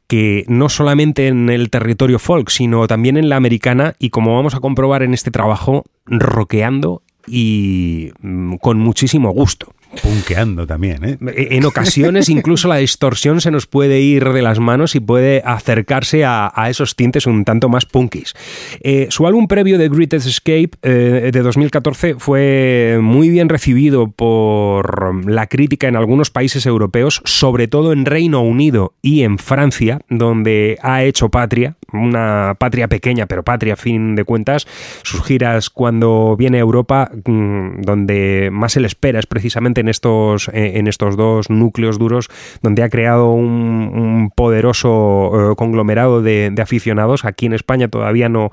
que 0.07 0.43
no 0.47 0.69
solamente 0.69 1.27
en 1.27 1.49
el 1.49 1.69
territorio 1.69 2.19
folk, 2.19 2.49
sino 2.49 2.87
también 2.87 3.17
en 3.17 3.29
la 3.29 3.35
americana, 3.35 3.95
y 3.99 4.09
como 4.09 4.35
vamos 4.35 4.55
a 4.55 4.59
comprobar 4.59 5.03
en 5.03 5.13
este 5.13 5.31
trabajo, 5.31 5.83
roqueando 6.05 7.03
y 7.27 8.11
mm, 8.21 8.55
con 8.55 8.79
muchísimo 8.79 9.31
gusto. 9.31 9.73
Punkeando 10.03 10.67
también, 10.67 11.03
¿eh? 11.03 11.17
En 11.35 11.65
ocasiones 11.65 12.29
incluso 12.29 12.67
la 12.67 12.77
distorsión 12.77 13.41
se 13.41 13.49
nos 13.49 13.65
puede 13.65 13.99
ir 14.01 14.29
de 14.29 14.41
las 14.41 14.59
manos 14.59 14.95
y 14.95 14.99
puede 14.99 15.41
acercarse 15.43 16.23
a, 16.25 16.51
a 16.53 16.69
esos 16.69 16.95
tintes 16.95 17.25
un 17.25 17.43
tanto 17.43 17.69
más 17.69 17.85
punkis. 17.85 18.33
Eh, 18.81 19.07
su 19.09 19.25
álbum 19.25 19.47
previo 19.47 19.77
de 19.77 19.89
Greatest 19.89 20.27
Escape 20.27 20.71
eh, 20.83 21.31
de 21.33 21.41
2014 21.41 22.15
fue 22.17 22.99
muy 23.01 23.29
bien 23.29 23.49
recibido 23.49 24.11
por 24.11 25.29
la 25.29 25.47
crítica 25.47 25.87
en 25.87 25.95
algunos 25.95 26.29
países 26.29 26.65
europeos, 26.65 27.21
sobre 27.25 27.67
todo 27.67 27.91
en 27.91 28.05
Reino 28.05 28.41
Unido 28.41 28.93
y 29.01 29.23
en 29.23 29.37
Francia, 29.37 30.01
donde 30.09 30.77
ha 30.81 31.03
hecho 31.03 31.29
patria, 31.29 31.75
una 31.91 32.55
patria 32.59 32.87
pequeña, 32.87 33.25
pero 33.25 33.43
patria 33.43 33.73
a 33.73 33.77
fin 33.77 34.15
de 34.15 34.23
cuentas. 34.23 34.67
Sus 35.03 35.23
giras 35.23 35.69
cuando 35.69 36.35
viene 36.37 36.57
a 36.57 36.61
Europa, 36.61 37.11
mm, 37.25 37.81
donde 37.81 38.49
más 38.51 38.73
se 38.73 38.79
le 38.79 38.87
espera 38.87 39.19
es 39.19 39.25
precisamente 39.25 39.78
en 39.79 39.89
estos, 39.89 40.49
eh, 40.49 40.73
en 40.75 40.87
estos 40.87 41.17
dos 41.17 41.49
núcleos 41.49 41.97
duros, 41.99 42.29
donde 42.61 42.83
ha 42.83 42.89
creado 42.89 43.31
un, 43.31 44.31
poderoso 44.35 45.51
eh, 45.51 45.55
conglomerado 45.55 46.21
de 46.21 46.53
aficionados. 46.61 47.25
Aquí 47.25 47.45
en 47.45 47.53
España 47.53 47.87
todavía 47.87 48.29
no, 48.29 48.51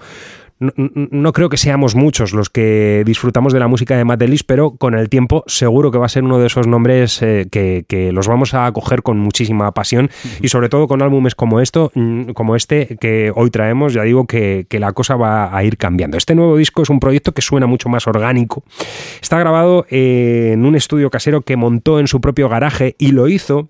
no, 0.59 0.73
no, 0.77 1.33
creo 1.33 1.51
que 1.51 1.59
seamos 1.59 1.95
muchos 1.95 2.33
los 2.33 2.49
que 2.49 3.03
disfrutamos 3.05 3.53
de 3.53 3.61
la 3.61 3.69
música 3.69 3.97
de 3.97 4.05
Matt 4.05 4.23
Ellis, 4.23 4.43
pero 4.43 4.73
con 4.73 4.95
el 4.95 5.11
tiempo 5.11 5.45
seguro 5.47 5.91
que 5.91 5.99
va 5.99 6.07
a 6.07 6.09
ser 6.09 6.25
uno 6.25 6.39
de 6.39 6.47
esos 6.47 6.67
nombres 6.67 7.21
eh, 7.21 7.47
que, 7.51 7.85
que, 7.87 8.11
los 8.11 8.27
vamos 8.27 8.55
a 8.55 8.65
acoger 8.65 9.03
con 9.03 9.19
muchísima 9.19 9.73
pasión 9.73 10.07
uh 10.07 10.09
-huh. 10.09 10.39
y 10.45 10.49
sobre 10.49 10.71
todo 10.71 10.89
con 10.89 11.03
álbumes 11.03 11.35
como 11.35 11.61
esto, 11.61 11.93
como 12.35 12.57
este 12.57 12.97
que 12.99 13.33
hoy 13.35 13.51
traemos, 13.51 13.93
ya 13.93 14.03
digo 14.03 14.27
que, 14.27 14.67
que, 14.69 14.81
la 14.81 14.93
cosa 14.93 15.17
va 15.17 15.55
a 15.55 15.63
ir 15.63 15.77
cambiando. 15.77 16.17
Este 16.17 16.35
nuevo 16.35 16.57
disco 16.57 16.83
es 16.83 16.89
un 16.89 17.01
proyecto 17.01 17.33
que 17.33 17.43
suena 17.43 17.67
mucho 17.67 17.91
más 17.91 18.07
orgánico. 18.07 18.65
Está 19.21 19.39
grabado 19.39 19.85
en 19.91 20.65
un 20.65 20.75
estudio 20.75 21.11
casero 21.11 21.43
que 21.43 21.57
montó 21.57 22.01
en 22.01 22.07
su 22.07 22.21
propio 22.21 22.49
garaje 22.49 22.97
y 22.99 23.13
lo 23.13 23.29
hizo 23.29 23.69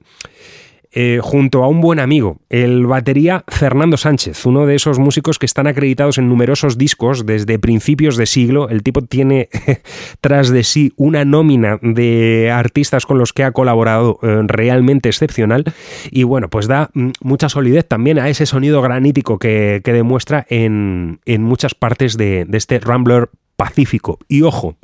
eh, 0.92 1.20
junto 1.22 1.64
a 1.64 1.68
un 1.68 1.80
buen 1.80 1.98
amigo, 1.98 2.38
el 2.48 2.86
batería 2.86 3.44
Fernando 3.48 3.96
Sánchez, 3.96 4.46
uno 4.46 4.66
de 4.66 4.74
esos 4.74 4.98
músicos 4.98 5.38
que 5.38 5.46
están 5.46 5.66
acreditados 5.66 6.18
en 6.18 6.28
numerosos 6.28 6.78
discos 6.78 7.26
desde 7.26 7.58
principios 7.58 8.16
de 8.16 8.26
siglo. 8.26 8.68
El 8.68 8.82
tipo 8.82 9.02
tiene 9.02 9.48
tras 10.20 10.50
de 10.50 10.64
sí 10.64 10.92
una 10.96 11.24
nómina 11.24 11.78
de 11.82 12.50
artistas 12.52 13.06
con 13.06 13.18
los 13.18 13.32
que 13.32 13.44
ha 13.44 13.52
colaborado 13.52 14.18
eh, 14.22 14.42
realmente 14.46 15.08
excepcional 15.08 15.64
y 16.10 16.22
bueno, 16.22 16.48
pues 16.48 16.66
da 16.66 16.90
mucha 17.20 17.48
solidez 17.48 17.86
también 17.86 18.18
a 18.18 18.28
ese 18.28 18.46
sonido 18.46 18.82
granítico 18.82 19.38
que, 19.38 19.80
que 19.84 19.92
demuestra 19.92 20.46
en, 20.48 21.20
en, 21.26 21.42
muchas 21.42 21.74
partes 21.74 22.16
de, 22.16 22.44
de 22.44 22.58
este 22.58 22.78
Rambler 22.78 23.30
pacífico. 23.56 24.18
Y 24.28 24.42
ojo, 24.42 24.76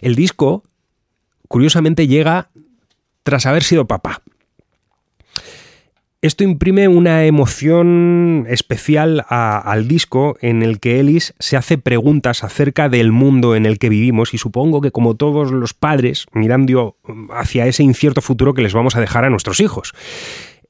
el 0.00 0.14
disco 0.14 0.62
curiosamente 1.48 2.06
llega 2.06 2.50
tras 3.22 3.46
haber 3.46 3.62
sido 3.62 3.86
papá. 3.86 4.22
Esto 6.24 6.42
imprime 6.42 6.88
una 6.88 7.26
emoción 7.26 8.46
especial 8.48 9.26
al 9.28 9.86
disco 9.86 10.38
en 10.40 10.62
el 10.62 10.80
que 10.80 10.98
Ellis 10.98 11.34
se 11.38 11.58
hace 11.58 11.76
preguntas 11.76 12.44
acerca 12.44 12.88
del 12.88 13.12
mundo 13.12 13.54
en 13.54 13.66
el 13.66 13.78
que 13.78 13.90
vivimos 13.90 14.32
y 14.32 14.38
supongo 14.38 14.80
que 14.80 14.90
como 14.90 15.16
todos 15.16 15.52
los 15.52 15.74
padres 15.74 16.24
mirando 16.32 16.96
hacia 17.28 17.66
ese 17.66 17.82
incierto 17.82 18.22
futuro 18.22 18.54
que 18.54 18.62
les 18.62 18.72
vamos 18.72 18.96
a 18.96 19.02
dejar 19.02 19.26
a 19.26 19.28
nuestros 19.28 19.60
hijos. 19.60 19.92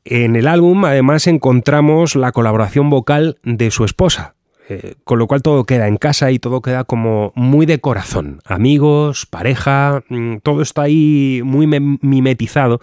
En 0.05 0.35
el 0.35 0.49
álbum 0.49 0.87
además 0.87 1.29
encontramos 1.29 2.17
la 2.17 2.33
colaboración 2.33 2.91
vocal 2.91 3.39
de 3.45 3.71
su 3.71 3.85
esposa, 3.85 4.35
eh, 4.69 4.97
con 5.05 5.21
lo 5.21 5.29
cual 5.29 5.43
todo 5.43 5.63
queda 5.67 5.87
en 5.87 5.99
casa 5.99 6.33
y 6.33 6.41
todo 6.41 6.63
queda 6.63 6.83
como 6.83 7.33
muy 7.37 7.65
de 7.65 7.79
corazón. 7.79 8.41
Amigos, 8.45 9.25
pareja, 9.25 10.03
mm, 10.09 10.39
todo 10.39 10.63
está 10.63 10.83
ahí 10.83 11.43
muy 11.45 11.69
mimetizado. 11.69 12.81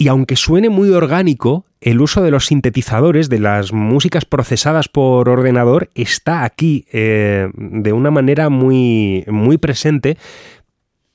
Y 0.00 0.06
aunque 0.06 0.36
suene 0.36 0.70
muy 0.70 0.90
orgánico, 0.90 1.66
el 1.80 2.00
uso 2.00 2.22
de 2.22 2.30
los 2.30 2.46
sintetizadores, 2.46 3.28
de 3.28 3.40
las 3.40 3.72
músicas 3.72 4.24
procesadas 4.24 4.88
por 4.88 5.28
ordenador, 5.28 5.90
está 5.96 6.44
aquí 6.44 6.86
eh, 6.92 7.48
de 7.54 7.92
una 7.92 8.12
manera 8.12 8.48
muy, 8.48 9.24
muy 9.26 9.58
presente, 9.58 10.16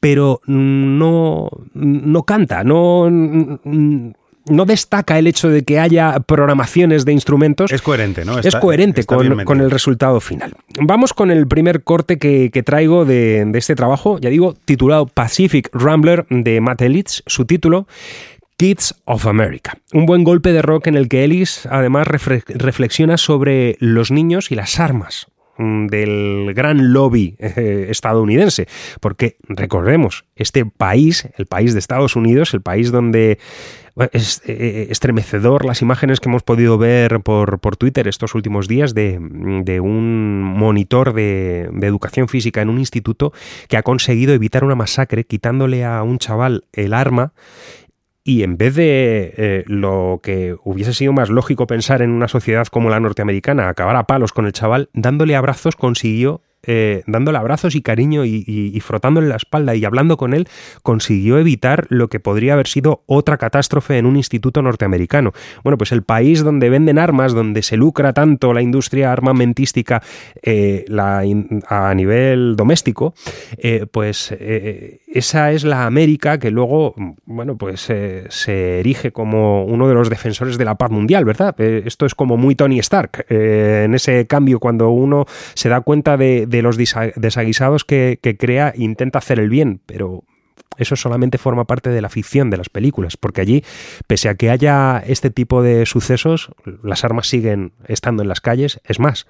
pero 0.01 0.41
no, 0.47 1.49
no 1.73 2.23
canta, 2.23 2.65
no, 2.65 3.09
no 3.09 4.65
destaca 4.65 5.17
el 5.17 5.27
hecho 5.27 5.47
de 5.47 5.63
que 5.63 5.79
haya 5.79 6.19
programaciones 6.19 7.05
de 7.05 7.13
instrumentos. 7.13 7.71
Es 7.71 7.81
coherente, 7.81 8.25
¿no? 8.25 8.37
Está, 8.37 8.49
es 8.49 8.55
coherente 8.57 9.05
con, 9.05 9.45
con, 9.45 9.61
el 9.61 9.71
resultado 9.71 10.19
final. 10.19 10.55
Vamos 10.81 11.13
con 11.13 11.31
el 11.31 11.47
primer 11.47 11.83
corte 11.83 12.17
que, 12.17 12.51
que 12.51 12.63
traigo 12.63 13.05
de, 13.05 13.45
de, 13.45 13.59
este 13.59 13.75
trabajo, 13.75 14.19
ya 14.19 14.29
digo, 14.29 14.55
titulado 14.65 15.05
Pacific 15.05 15.69
Rambler 15.71 16.25
de 16.29 16.59
Matt 16.59 16.81
Ellis, 16.81 17.23
su 17.25 17.45
título. 17.45 17.87
Kids 18.63 18.95
of 19.03 19.27
America. 19.27 19.77
Un 19.91 20.05
buen 20.05 20.23
golpe 20.23 20.53
de 20.53 20.61
rock 20.61 20.87
en 20.87 20.95
el 20.95 21.09
que 21.09 21.25
Ellis 21.25 21.65
además 21.69 22.07
reflexiona 22.07 23.17
sobre 23.17 23.75
los 23.81 24.09
niños 24.09 24.53
y 24.53 24.55
las 24.55 24.79
armas 24.79 25.27
mm, 25.57 25.87
del 25.87 26.53
gran 26.55 26.93
lobby 26.93 27.35
eh, 27.39 27.87
estadounidense, 27.89 28.69
porque 29.01 29.35
recordemos, 29.49 30.23
este 30.37 30.65
país, 30.65 31.27
el 31.35 31.45
país 31.45 31.73
de 31.73 31.79
Estados 31.79 32.15
Unidos, 32.15 32.53
el 32.53 32.61
país 32.61 32.89
donde 32.93 33.37
es 34.11 34.41
eh, 34.45 34.87
estremecedor 34.89 35.65
las 35.65 35.81
imágenes 35.81 36.19
que 36.19 36.29
hemos 36.29 36.41
podido 36.41 36.77
ver 36.77 37.19
por, 37.19 37.59
Twitter 37.77 38.07
estos 38.07 38.33
últimos 38.33 38.67
días 38.67 38.95
de, 38.95 39.19
un 39.81 40.41
monitor 40.41 41.13
de, 41.13 41.69
educación 41.81 42.27
física 42.27 42.61
en 42.61 42.69
un 42.69 42.79
instituto 42.79 43.33
que 43.67 43.77
ha 43.77 43.83
conseguido 43.83 44.33
evitar 44.33 44.63
una 44.63 44.75
masacre 44.75 45.25
quitándole 45.25 45.83
a 45.83 46.01
un 46.01 46.17
chaval 46.17 46.63
el 46.71 46.93
arma 46.93 47.33
y 48.23 48.43
en 48.43 48.57
vez 48.57 48.75
de 48.75 49.33
eh, 49.37 49.63
lo 49.67 50.21
que 50.23 50.55
hubiese 50.63 50.93
sido 50.93 51.11
más 51.11 51.29
lógico 51.29 51.67
pensar 51.67 52.01
en 52.01 52.11
una 52.11 52.27
sociedad 52.27 52.67
como 52.67 52.89
la 52.89 52.99
norteamericana, 52.99 53.67
acabar 53.67 53.95
a 53.95 54.07
palos 54.07 54.31
con 54.31 54.45
el 54.45 54.53
chaval, 54.53 54.89
dándole 54.93 55.35
abrazos 55.35 55.75
consiguió 55.75 56.41
eh, 56.65 57.03
dándole 57.07 57.37
abrazos 57.37 57.75
y 57.75 57.81
cariño 57.81 58.23
y, 58.23 58.79
frotándole 58.79 59.27
la 59.27 59.35
espalda 59.35 59.75
y 59.75 59.83
hablando 59.83 60.15
con 60.15 60.33
él, 60.33 60.47
consiguió 60.81 61.37
evitar 61.37 61.87
lo 61.89 62.07
que 62.07 62.21
podría 62.21 62.53
haber 62.53 62.67
sido 62.67 63.03
otra 63.05 63.37
catástrofe 63.37 63.97
en 63.97 64.05
un 64.05 64.15
instituto 64.15 64.61
norteamericano. 64.61 65.33
Bueno, 65.63 65.77
pues 65.77 65.91
el 65.91 66.03
país 66.03 66.41
donde 66.43 66.69
venden 66.69 66.99
armas, 66.99 67.33
donde 67.33 67.63
se 67.63 67.75
lucra 67.75 68.13
tanto 68.13 68.53
la 68.53 68.61
industria 68.61 69.11
armamentística 69.11 70.01
eh, 70.41 70.85
a 70.89 71.93
nivel 71.95 72.55
doméstico, 72.55 73.13
eh, 73.57 73.85
pues 73.91 74.31
esa 74.31 75.51
es 75.51 75.65
la 75.65 75.85
América 75.85 76.39
que 76.39 76.49
luego, 76.49 76.95
bueno, 77.25 77.57
pues 77.57 77.81
se 77.81 78.79
erige 78.79 79.11
como 79.11 79.65
uno 79.65 79.87
de 79.89 79.95
los 79.95 80.09
defensores 80.09 80.57
de 80.57 80.65
la 80.65 80.75
paz 80.75 80.91
mundial, 80.91 81.25
¿verdad? 81.25 81.59
esto 81.59 82.05
es 82.05 82.15
como 82.15 82.37
muy 82.37 82.55
Tony 82.55 82.79
Stark, 82.79 83.25
en 83.29 83.93
ese 83.93 84.27
cambio 84.27 84.59
cuando 84.59 84.89
uno 84.89 85.25
se 85.55 85.69
da 85.69 85.81
cuenta 85.81 86.15
de 86.17 86.52
de 86.57 86.61
los 86.61 86.77
desaguisados 86.77 87.83
que, 87.83 88.19
que 88.21 88.37
crea 88.37 88.73
intenta 88.75 89.19
hacer 89.19 89.39
el 89.39 89.49
bien, 89.49 89.81
pero 89.85 90.23
eso 90.77 90.95
solamente 90.95 91.37
forma 91.37 91.65
parte 91.65 91.89
de 91.89 92.01
la 92.01 92.09
ficción 92.09 92.49
de 92.49 92.57
las 92.57 92.69
películas, 92.69 93.17
porque 93.17 93.41
allí, 93.41 93.63
pese 94.07 94.29
a 94.29 94.35
que 94.35 94.49
haya 94.49 95.03
este 95.05 95.29
tipo 95.29 95.61
de 95.61 95.85
sucesos, 95.85 96.51
las 96.83 97.03
armas 97.03 97.27
siguen 97.27 97.73
estando 97.87 98.23
en 98.23 98.29
las 98.29 98.41
calles. 98.41 98.79
Es 98.83 98.99
más, 98.99 99.27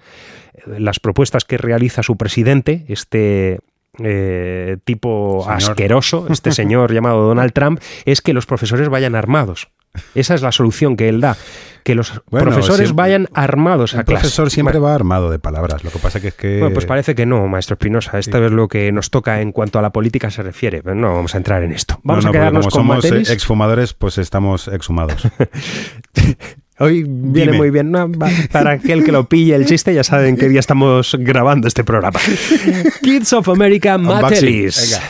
las 0.66 1.00
propuestas 1.00 1.46
que 1.46 1.58
realiza 1.58 2.04
su 2.04 2.18
presidente, 2.18 2.86
este 2.88 3.60
eh, 4.00 4.78
tipo 4.86 5.44
Señor. 5.44 5.58
asqueroso, 5.58 6.28
este 6.30 6.52
señor 6.54 6.94
llamado 6.94 7.28
Donald 7.28 7.54
Trump, 7.54 7.80
es 8.06 8.22
que 8.22 8.34
los 8.34 8.46
profesores 8.46 8.90
vayan 8.90 9.16
armados. 9.16 9.70
Esa 10.16 10.34
es 10.36 10.42
la 10.42 10.52
solución 10.52 10.96
que 10.98 11.08
él 11.08 11.22
da, 11.22 11.38
que 11.84 11.94
los 11.94 12.22
Bueno, 12.32 12.46
profesores 12.52 12.88
siempre- 12.88 12.96
vayan 13.04 13.28
armados 13.34 13.94
a 13.94 14.00
El 14.00 14.06
clase. 14.06 14.22
profesor 14.22 14.50
siempre 14.50 14.80
va 14.80 14.96
armado 14.96 15.30
de 15.30 15.38
palabras. 15.38 15.84
Lo 15.84 15.92
que 15.92 16.00
pasa 16.00 16.20
que 16.20 16.30
es 16.30 16.34
que. 16.34 16.60
bueno, 16.60 16.74
pues 16.74 16.86
parece 16.88 17.14
que 17.14 17.26
no, 17.28 17.48
maestro 17.48 17.76
Espinosa. 17.76 18.18
Esta 18.18 18.44
es 18.44 18.52
lo 18.52 18.68
que 18.68 18.92
nos 18.92 19.12
toca 19.12 19.42
en 19.42 19.52
cuanto 19.52 19.78
a 19.78 19.82
la 19.84 19.92
política 19.92 20.32
se 20.32 20.42
refiere. 20.42 20.82
Pero 20.82 20.96
no 20.96 21.14
vamos 21.14 21.36
a 21.36 21.38
entrar 21.38 21.62
en 21.62 21.72
esto. 21.74 22.00
Vamos 22.04 22.26
No, 22.26 22.32
no, 22.32 22.38
a 22.38 22.40
quedarnos 22.40 22.68
como 22.68 22.94
con 22.94 23.02
somos 23.02 23.06
eh, 23.06 23.08
Materis. 23.10 23.30
exfumadores, 23.30 23.94
pues 23.94 24.18
estamos 24.18 24.68
exhumados. 24.68 25.28
Hoy 26.80 27.04
viene 27.08 27.52
Dime. 27.52 27.58
muy 27.58 27.70
bien. 27.70 27.92
¿no? 27.92 28.12
Para 28.52 28.72
aquel 28.72 29.04
que 29.04 29.12
lo 29.12 29.30
pille 29.30 29.54
el 29.54 29.68
chiste, 29.68 29.94
ya 29.94 30.04
saben 30.04 30.38
qué 30.38 30.50
día 30.50 30.60
estamos 30.60 31.16
grabando 31.20 31.68
este 31.68 31.84
programa. 31.84 32.20
Kids 33.04 33.32
of 33.34 33.48
America. 33.50 33.98
Matelis. 34.00 35.00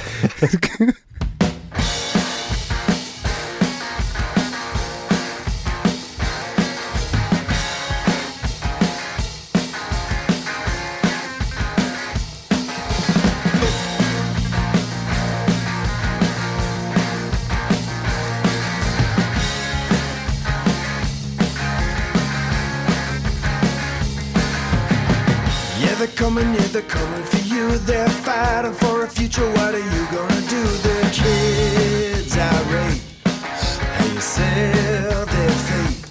coming, 26.34 26.54
yeah, 26.56 26.68
they're 26.72 26.82
coming 26.82 27.24
for 27.26 27.38
you. 27.54 27.78
They're 27.80 28.10
fighting 28.10 28.74
for 28.74 29.04
a 29.04 29.08
future. 29.08 29.48
What 29.52 29.76
are 29.76 29.88
you 29.96 30.08
gonna 30.12 30.42
do? 30.50 30.64
The 30.86 30.98
kids 31.14 32.36
irate. 32.36 33.02
How 33.26 34.06
you 34.06 34.20
sell 34.20 35.26
their 35.26 35.52
fate. 35.68 36.06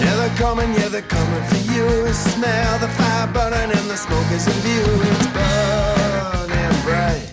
Yeah, 0.00 0.16
they're 0.16 0.36
coming, 0.36 0.72
yeah, 0.74 0.88
they're 0.88 1.02
coming 1.02 1.44
for 1.44 1.60
you. 1.72 2.12
Smell 2.12 2.78
the 2.80 2.88
fire 2.88 3.28
burning 3.28 3.70
and 3.78 3.88
the 3.88 3.96
smoke 3.96 4.30
is 4.32 4.46
in 4.48 4.58
view. 4.66 4.86
It's 5.10 5.26
burning 5.36 6.76
bright. 6.82 7.26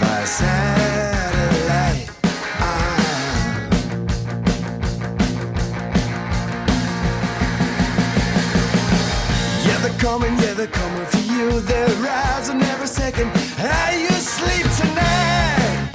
Fire 0.00 0.26
satellite. 0.26 2.10
Ah. 2.58 2.96
Coming, 9.98 10.39
they're 10.60 10.68
coming 10.68 11.06
for 11.06 11.32
you. 11.32 11.60
They're 11.60 11.88
rising 12.04 12.60
every 12.60 12.86
second. 12.86 13.28
How 13.56 13.92
you 13.92 14.10
sleep 14.10 14.66
tonight? 14.80 15.88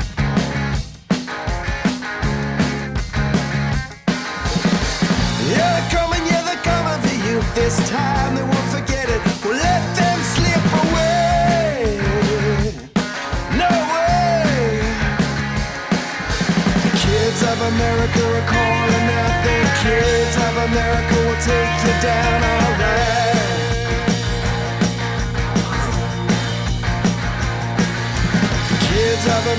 Yeah, 5.52 5.70
they're 5.76 5.90
coming, 5.92 6.24
yeah, 6.26 6.42
they're 6.48 6.64
coming 6.64 7.00
for 7.08 7.16
you. 7.28 7.42
This 7.54 7.78
time 7.90 8.25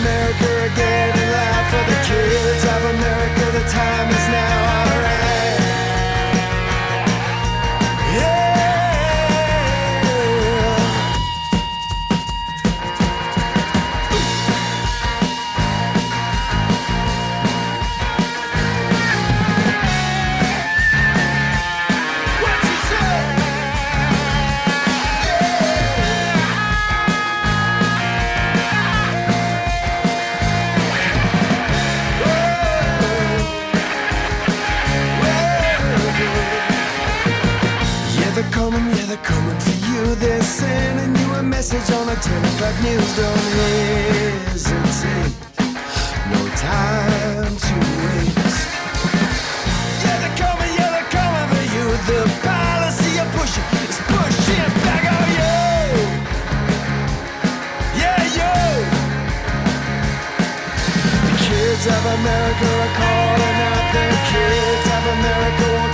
America 0.06 0.46
are 0.46 1.15
message 41.72 41.94
on 41.96 42.08
a 42.08 42.14
10 42.14 42.44
o'clock 42.44 42.76
news. 42.80 43.16
Don't 43.16 43.46
hesitate. 44.54 45.34
No 46.30 46.40
time 46.54 47.56
to 47.66 47.74
waste. 48.06 48.70
Yeah, 50.02 50.16
they're 50.22 50.38
coming, 50.38 50.72
yeah, 50.78 50.90
they're 50.94 51.10
coming 51.10 51.48
for 51.50 51.66
you. 51.74 51.84
The 52.06 52.20
policy 52.46 53.10
you're 53.18 53.32
pushing 53.34 53.66
is 53.90 53.98
pushing 54.14 54.70
back 54.86 55.04
on 55.10 55.26
you. 55.38 55.58
Yeah, 57.98 58.22
you. 58.38 58.54
The 61.26 61.34
kids 61.46 61.84
of 61.96 62.02
America 62.18 62.68
are 62.86 62.94
calling 63.00 63.58
out. 63.66 63.86
The 63.96 64.06
kids 64.30 64.86
of 64.96 65.02
America 65.18 65.85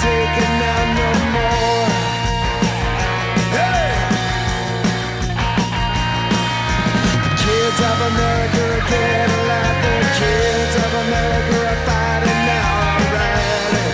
kids 10.18 10.74
of 10.84 10.92
America 11.04 11.56
are 11.70 11.80
fighting 11.86 12.40
now. 12.50 12.70
Alrighty. 12.96 13.86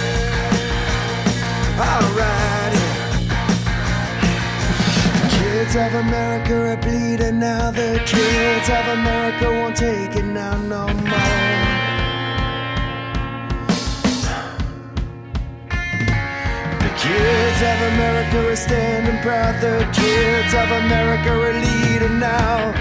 Alrighty. 1.91 2.84
The 5.22 5.28
kids 5.39 5.74
of 5.76 5.93
America 6.07 6.55
are 6.70 6.76
bleeding 6.76 7.39
now. 7.39 7.70
The 7.70 8.01
kids 8.07 8.68
of 8.68 8.84
America 8.99 9.47
won't 9.51 9.76
take 9.76 10.16
it 10.16 10.24
now 10.24 10.57
no 10.57 10.86
more. 10.86 11.68
The 16.84 16.93
kids 17.05 17.61
of 17.72 17.78
America 17.93 18.39
are 18.51 18.57
standing 18.57 19.18
proud. 19.22 19.61
The 19.61 19.86
kids 19.93 20.53
of 20.55 20.70
America 20.82 21.30
are 21.30 21.53
leading 21.53 22.18
now. 22.18 22.74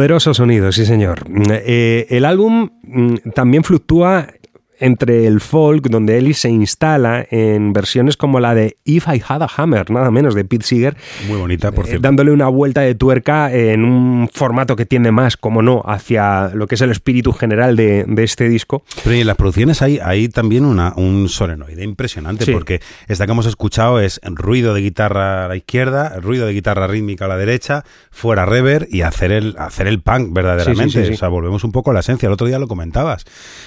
Poderoso 0.00 0.32
sonido, 0.32 0.72
sí 0.72 0.86
señor. 0.86 1.26
Eh, 1.50 2.06
el 2.08 2.24
álbum 2.24 2.70
mm, 2.84 3.16
también 3.34 3.64
fluctúa 3.64 4.28
entre 4.80 5.26
el 5.26 5.40
folk, 5.40 5.88
donde 5.88 6.18
Ellis 6.18 6.38
se 6.38 6.50
instala 6.50 7.24
en 7.30 7.72
versiones 7.72 8.16
como 8.16 8.40
la 8.40 8.54
de 8.54 8.78
If 8.84 9.06
I 9.08 9.22
Had 9.26 9.42
a 9.42 9.48
Hammer, 9.56 9.90
nada 9.90 10.10
menos, 10.10 10.34
de 10.34 10.44
Pete 10.44 10.64
Seeger, 10.66 10.96
Muy 11.28 11.36
bonita, 11.38 11.70
por 11.70 11.84
eh, 11.84 11.88
cierto. 11.90 12.02
dándole 12.02 12.32
una 12.32 12.48
vuelta 12.48 12.80
de 12.80 12.94
tuerca 12.94 13.52
en 13.52 13.84
un 13.84 14.28
formato 14.32 14.74
que 14.76 14.86
tiende 14.86 15.12
más, 15.12 15.36
como 15.36 15.62
no, 15.62 15.82
hacia 15.86 16.48
lo 16.54 16.66
que 16.66 16.74
es 16.74 16.80
el 16.80 16.90
espíritu 16.90 17.32
general 17.32 17.76
de, 17.76 18.04
de 18.08 18.24
este 18.24 18.48
disco. 18.48 18.82
Pero 19.04 19.14
y 19.16 19.20
en 19.20 19.26
las 19.26 19.36
producciones 19.36 19.82
hay, 19.82 19.98
hay 20.02 20.28
también 20.28 20.64
una, 20.64 20.92
un 20.96 21.28
solenoide 21.28 21.84
impresionante, 21.84 22.44
Sí. 22.46 22.52
porque 22.52 22.80
esta 23.06 23.26
que 23.26 23.32
hemos 23.32 23.46
escuchado 23.46 24.00
es 24.00 24.20
ruido 24.24 24.72
de 24.74 24.80
guitarra 24.80 25.44
a 25.44 25.48
la 25.48 25.56
izquierda, 25.56 26.16
ruido 26.20 26.46
de 26.46 26.52
guitarra 26.54 26.86
rítmica 26.86 27.26
a 27.26 27.28
la 27.28 27.36
derecha, 27.36 27.84
fuera 28.10 28.46
rever 28.46 28.88
y 28.90 29.02
hacer 29.02 29.30
el, 29.32 29.56
hacer 29.58 29.86
el 29.86 30.00
punk 30.00 30.32
verdaderamente. 30.32 31.00
Sí, 31.02 31.06
sí. 31.08 31.12
O 31.12 31.16
sea, 31.16 31.28
volvemos 31.28 31.64
un 31.64 31.72
poco 31.72 31.90
a 31.90 31.94
la 31.94 32.00
esencia. 32.00 32.26
El 32.26 32.32
otro 32.32 32.46
día 32.46 32.58
lo 32.58 32.66
comentabas, 32.68 33.24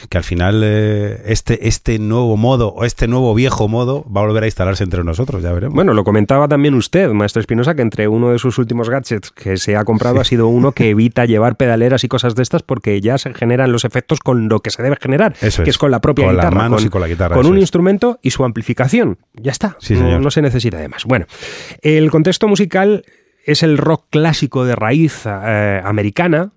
que 0.10 0.18
al 0.18 0.24
final 0.24 0.62
eh, 0.64 1.03
este, 1.26 1.68
este 1.68 2.00
nuevo 2.00 2.38
modo 2.38 2.70
o 2.70 2.86
este 2.86 3.08
nuevo 3.08 3.34
viejo 3.36 3.68
modo 3.68 4.06
va 4.06 4.22
a 4.22 4.26
volver 4.26 4.44
a 4.44 4.48
instalarse 4.48 4.84
entre 4.84 5.04
nosotros, 5.04 5.42
ya 5.44 5.52
veremos. 5.52 5.76
Bueno, 5.76 5.94
lo 5.94 6.04
comentaba 6.04 6.48
también 6.48 6.74
usted, 6.74 7.10
maestro 7.12 7.40
Espinosa, 7.40 7.76
que 7.76 7.82
entre 7.82 8.08
uno 8.08 8.30
de 8.32 8.40
sus 8.40 8.58
últimos 8.58 8.90
gadgets 8.90 9.32
que 9.32 9.58
se 9.58 9.76
ha 9.76 9.84
comprado 9.84 10.20
ha 10.20 10.24
sido 10.24 10.48
uno 10.48 10.72
que 10.72 10.90
evita 10.90 11.26
llevar 11.28 11.56
pedaleras 11.56 12.04
y 12.04 12.08
cosas 12.08 12.36
de 12.36 12.44
estas 12.44 12.64
porque 12.64 13.00
ya 13.02 13.18
se 13.18 13.34
generan 13.34 13.72
los 13.72 13.86
efectos 13.86 14.20
con 14.20 14.48
lo 14.50 14.60
que 14.60 14.70
se 14.70 14.82
debe 14.84 14.98
generar, 15.02 15.34
Eso 15.42 15.64
que 15.64 15.70
es, 15.70 15.76
es 15.76 15.78
con 15.78 15.92
la 15.92 16.02
propia 16.02 16.26
con 16.26 16.36
las 16.36 16.46
guitarra. 16.46 16.62
manos 16.64 16.86
y 16.86 16.90
con 16.90 17.02
la 17.02 17.08
guitarra, 17.08 17.36
Con 17.36 17.46
un 17.46 17.56
es. 17.58 17.62
instrumento 17.62 18.20
y 18.22 18.32
su 18.32 18.44
amplificación. 18.44 19.18
Ya 19.34 19.52
está. 19.52 19.76
Sí, 19.80 19.94
no 19.96 20.32
se 20.32 20.42
necesita 20.42 20.78
de 20.78 20.88
más. 20.90 21.06
Bueno, 21.06 21.26
el 21.82 22.10
contexto 22.12 22.48
musical 22.48 23.06
es 23.46 23.62
el 23.64 23.78
rock 23.78 24.06
clásico 24.10 24.64
de 24.66 24.76
raíz 24.76 25.24
eh, 25.26 25.82
americana, 25.84 26.52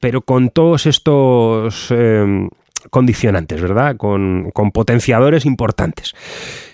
pero 0.00 0.20
con 0.20 0.50
todos 0.50 0.84
estos 0.86 1.88
eh, 1.90 2.48
condicionantes, 2.90 3.60
¿verdad? 3.60 3.96
Con, 3.96 4.50
con 4.52 4.70
potenciadores 4.70 5.46
importantes. 5.46 6.14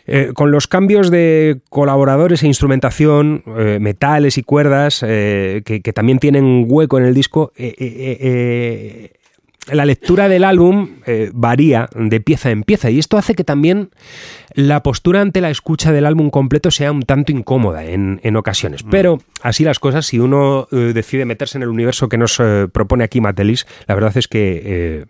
Eh, 0.07 0.33
con 0.35 0.51
los 0.51 0.67
cambios 0.67 1.11
de 1.11 1.61
colaboradores 1.69 2.43
e 2.43 2.47
instrumentación, 2.47 3.45
eh, 3.57 3.79
metales 3.81 4.37
y 4.37 4.43
cuerdas, 4.43 5.05
eh, 5.07 5.63
que, 5.65 5.81
que 5.81 5.93
también 5.93 6.19
tienen 6.19 6.67
hueco 6.69 6.99
en 6.99 7.05
el 7.05 7.15
disco, 7.15 7.53
eh, 7.57 9.13
la 9.71 9.85
lectura 9.85 10.29
del 10.29 10.43
álbum 10.43 10.97
eh, 11.07 11.31
varía 11.33 11.89
de 11.95 12.21
pieza 12.21 12.51
en 12.51 12.65
pieza 12.65 12.91
y 12.91 12.99
esto 12.99 13.17
hace 13.17 13.35
que 13.35 13.45
también 13.45 13.91
la 14.55 14.83
postura 14.83 15.21
ante 15.21 15.41
la 15.41 15.51
escucha 15.51 15.93
del 15.93 16.07
álbum 16.07 16.31
completo 16.31 16.73
sea 16.73 16.91
un 16.91 17.03
tanto 17.03 17.31
incómoda 17.31 17.85
en, 17.85 18.19
en 18.25 18.37
ocasiones. 18.37 18.83
Pero 18.83 19.21
así 19.41 19.63
las 19.63 19.79
cosas, 19.79 20.07
si 20.07 20.19
uno 20.19 20.67
eh, 20.73 20.93
decide 20.93 21.25
meterse 21.27 21.59
en 21.59 21.63
el 21.63 21.69
universo 21.69 22.09
que 22.09 22.19
nos 22.19 22.41
eh, 22.41 22.67
propone 22.73 23.05
aquí 23.05 23.21
Matelis, 23.21 23.67
la 23.87 23.95
verdad 23.95 24.17
es 24.17 24.27
que... 24.27 25.07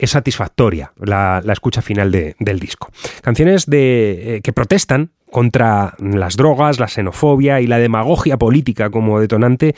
es 0.00 0.10
satisfactoria 0.10 0.92
la, 1.00 1.40
la 1.44 1.52
escucha 1.52 1.82
final 1.82 2.10
de- 2.10 2.34
del 2.40 2.58
disco. 2.58 2.88
Canciones 3.22 3.66
de, 3.66 4.36
eh, 4.36 4.40
que 4.42 4.52
protestan 4.52 5.10
contra 5.30 5.94
las 6.00 6.36
drogas, 6.36 6.80
la 6.80 6.88
xenofobia 6.88 7.60
y 7.60 7.66
la 7.66 7.78
demagogia 7.78 8.36
política 8.36 8.90
como 8.90 9.20
detonante 9.20 9.74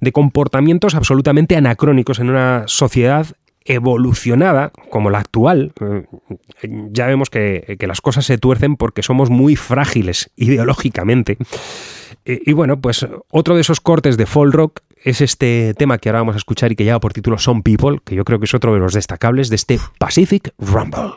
de 0.00 0.12
comportamientos 0.12 0.94
absolutamente 0.94 1.56
anacrónicos 1.56 2.18
en 2.18 2.30
una 2.30 2.64
sociedad 2.66 3.26
evolucionada 3.64 4.70
como 4.90 5.10
la 5.10 5.18
actual. 5.18 5.72
Eh, 5.80 6.04
Ya 6.90 7.06
vemos 7.06 7.28
que, 7.30 7.76
que 7.78 7.86
las 7.86 8.00
cosas 8.00 8.24
se 8.24 8.38
tuercen 8.38 8.76
porque 8.76 9.02
somos 9.02 9.28
muy 9.30 9.56
frágiles 9.56 10.30
ideológicamente. 10.36 11.36
Eh, 12.26 12.40
Y 12.46 12.52
bueno, 12.52 12.80
pues 12.80 13.06
otro 13.30 13.54
de 13.54 13.60
esos 13.62 13.80
cortes 13.80 14.16
de 14.16 14.26
folk 14.26 14.52
rock 14.54 14.80
es 15.04 15.20
este 15.20 15.72
tema 15.78 15.98
que 15.98 16.08
ahora 16.08 16.18
vamos 16.20 16.34
a 16.34 16.38
escuchar 16.38 16.72
y 16.72 16.76
que 16.76 16.84
lleva 16.84 16.98
por 17.00 17.12
título 17.12 17.38
Some 17.38 17.62
People, 17.62 18.00
que 18.04 18.14
yo 18.16 18.24
creo 18.24 18.38
que 18.40 18.46
es 18.46 18.54
otro 18.54 18.72
de 18.74 18.80
los 18.80 18.92
destacables 18.92 19.48
de 19.48 19.56
este 19.56 19.78
Pacific 19.98 20.52
Rumble. 20.58 21.12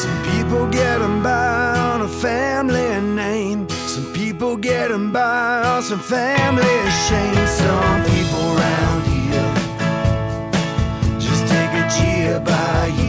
Some 0.00 0.18
people 0.30 0.66
get 0.70 1.00
'em 1.02 1.22
by 1.22 1.76
on 1.92 2.02
a 2.02 2.08
family 2.08 2.88
name. 3.00 3.66
Some 3.94 4.06
people 4.12 4.56
get 4.56 4.90
'em 4.90 5.12
by 5.12 5.62
on 5.74 5.82
some 5.82 6.02
family 6.16 6.78
shame. 7.06 7.46
Some 7.46 8.00
people 8.12 8.44
around 8.56 9.02
here 9.12 9.50
just 11.18 11.42
take 11.52 11.72
it 11.82 11.90
year 12.02 12.40
by 12.40 12.86
year. 13.00 13.07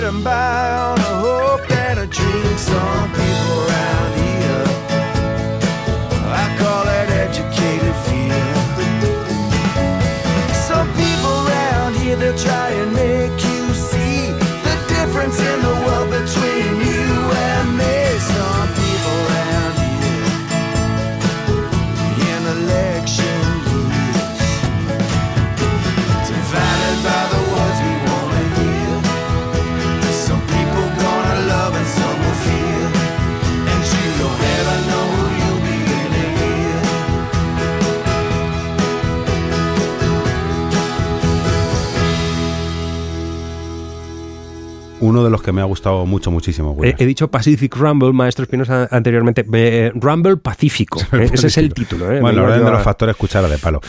People 0.00 0.12
getting 0.12 0.24
by 0.24 0.72
on 0.72 0.99
uno 45.20 45.24
de 45.26 45.30
los 45.30 45.42
que 45.42 45.52
me 45.52 45.60
ha 45.60 45.64
gustado 45.64 46.06
mucho, 46.06 46.30
muchísimo. 46.30 46.76
He, 46.82 47.06
dicho 47.06 47.30
Pacific 47.30 47.74
Rumble, 47.76 48.12
maestro 48.12 48.44
Espinosa, 48.44 48.88
anteriormente. 48.90 49.44
Eh, 49.52 49.92
Rumble 49.94 50.38
Pacífico. 50.38 51.00
eh, 51.12 51.30
ese 51.32 51.48
es 51.48 51.58
el 51.58 51.72
título. 51.74 52.10
eh. 52.10 52.20
Bueno, 52.20 52.42
la 52.42 52.48
orden 52.48 52.64
de 52.64 52.70
los 52.70 52.82
factores 52.82 53.16
cuchara 53.16 53.48
de 53.48 53.58
palo. 53.58 53.80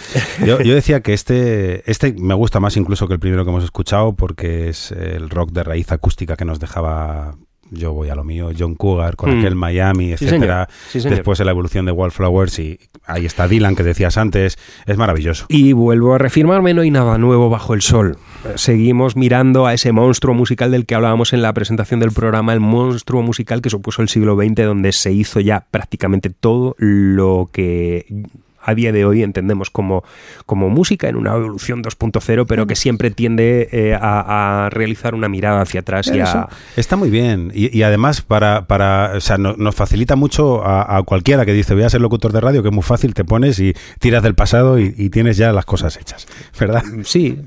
Yo, 0.46 0.62
yo 0.62 0.76
decía 0.76 1.02
que 1.02 1.14
este, 1.14 1.90
este 1.90 2.14
me 2.14 2.34
gusta 2.34 2.60
más 2.60 2.76
incluso 2.78 3.08
que 3.08 3.14
el 3.14 3.20
primero 3.20 3.44
que 3.44 3.50
hemos 3.50 3.64
escuchado 3.64 4.14
porque 4.14 4.70
es 4.70 4.92
el 4.92 5.30
rock 5.30 5.52
de 5.52 5.64
raíz 5.64 5.92
acústica 5.92 6.36
que 6.36 6.46
nos 6.46 6.60
dejaba 6.60 7.36
yo 7.72 7.94
voy 7.94 8.10
a 8.10 8.16
lo 8.16 8.24
mío, 8.24 8.52
John 8.58 8.76
Cougar 8.76 9.16
con 9.16 9.36
Mm. 9.36 9.40
aquel 9.40 9.56
Miami, 9.56 10.12
etcétera. 10.12 10.68
Sí. 10.90 11.00
Después 11.00 11.40
de 11.40 11.46
la 11.46 11.52
evolución 11.52 11.86
de 11.86 11.92
Wallflowers 11.92 12.60
y 12.60 12.80
ahí 13.06 13.26
está 13.26 13.48
Dylan 13.48 13.76
que 13.76 13.84
decías 13.84 14.18
antes, 14.18 14.58
es 14.86 14.98
maravilloso. 14.98 15.46
Y 15.50 15.74
vuelvo 15.74 16.14
a 16.14 16.18
reafirmarme, 16.18 16.74
no 16.74 16.82
hay 16.82 16.92
nada 16.92 17.18
nuevo 17.18 17.50
bajo 17.50 17.74
el 17.74 17.82
sol. 17.82 18.18
Seguimos 18.56 19.16
mirando 19.16 19.66
a 19.68 19.74
ese 19.74 19.92
monstruo 19.92 20.34
musical 20.36 20.72
del 20.72 20.86
que 20.86 20.96
hablábamos 20.96 21.34
en 21.34 21.42
la 21.42 21.54
presentación 21.54 22.00
del 22.00 22.12
programa, 22.12 22.54
el 22.54 22.60
monstruo 22.60 23.22
musical 23.22 23.62
que 23.62 23.70
supuso 23.70 24.02
el 24.02 24.10
siglo 24.10 24.36
XX, 24.36 24.66
donde 24.66 24.92
se 24.92 25.12
hizo 25.12 25.40
ya 25.40 25.66
prácticamente 25.72 26.30
todo 26.30 26.76
lo 26.78 27.50
que 27.52 28.06
a 28.64 28.76
día 28.76 28.92
de 28.92 29.06
hoy 29.06 29.24
entendemos 29.24 29.70
como, 29.70 30.04
como 30.46 30.70
música 30.70 31.10
en 31.10 31.16
una 31.16 31.32
evolución 31.34 31.84
2.0, 31.84 32.46
pero 32.48 32.68
que 32.68 32.76
siempre 32.76 33.12
tiende 33.12 33.70
eh, 33.72 33.94
a, 34.00 34.66
a 34.66 34.70
realizar 34.70 35.16
una 35.16 35.30
mirada 35.30 35.62
hacia 35.62 35.80
atrás 35.82 36.08
y 36.14 36.20
a... 36.20 36.48
está 36.76 36.96
muy 36.96 37.10
bien. 37.10 37.52
Y, 37.54 37.76
y 37.78 37.84
además, 37.84 38.22
para, 38.22 38.66
para, 38.68 39.14
o 39.16 39.22
sea, 39.22 39.38
no- 39.38 39.56
nos 39.58 39.76
facilita 39.76 40.16
mucho 40.16 40.64
a, 40.66 40.98
a 40.98 41.04
cualquiera 41.04 41.46
que 41.46 41.54
dice 41.54 41.74
voy 41.74 41.84
a 41.84 41.90
ser 41.90 42.02
locutor 42.02 42.32
de 42.34 42.42
radio, 42.42 42.62
que 42.62 42.70
es 42.70 42.74
muy 42.74 42.84
fácil, 42.84 43.14
te 43.14 43.24
pones 43.24 43.60
y 43.60 43.74
tiras 44.00 44.24
del 44.24 44.36
pasado 44.36 44.80
y, 44.80 44.94
y 44.98 45.10
tienes 45.10 45.38
ya 45.38 45.52
las 45.52 45.66
cosas 45.66 45.98
hechas. 45.98 46.28
¿Verdad? 46.60 46.84
Sí. 47.04 47.40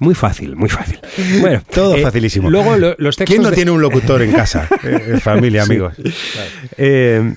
Muy 0.00 0.14
fácil, 0.16 0.56
muy 0.56 0.68
fácil. 0.68 0.98
Bueno, 1.40 1.62
Todo 1.72 1.94
eh, 1.96 2.02
facilísimo. 2.02 2.50
Luego 2.50 2.76
lo- 2.76 2.96
los 2.98 3.16
textos 3.16 3.32
¿Quién 3.32 3.42
no 3.42 3.50
de- 3.50 3.54
tiene 3.56 3.70
un 3.70 3.80
locutor 3.80 4.22
en 4.22 4.32
casa? 4.32 4.68
Eh, 4.82 5.18
familia, 5.20 5.64
Sí. 5.64 5.70
amigos. 5.72 5.94
Eh, 6.76 7.34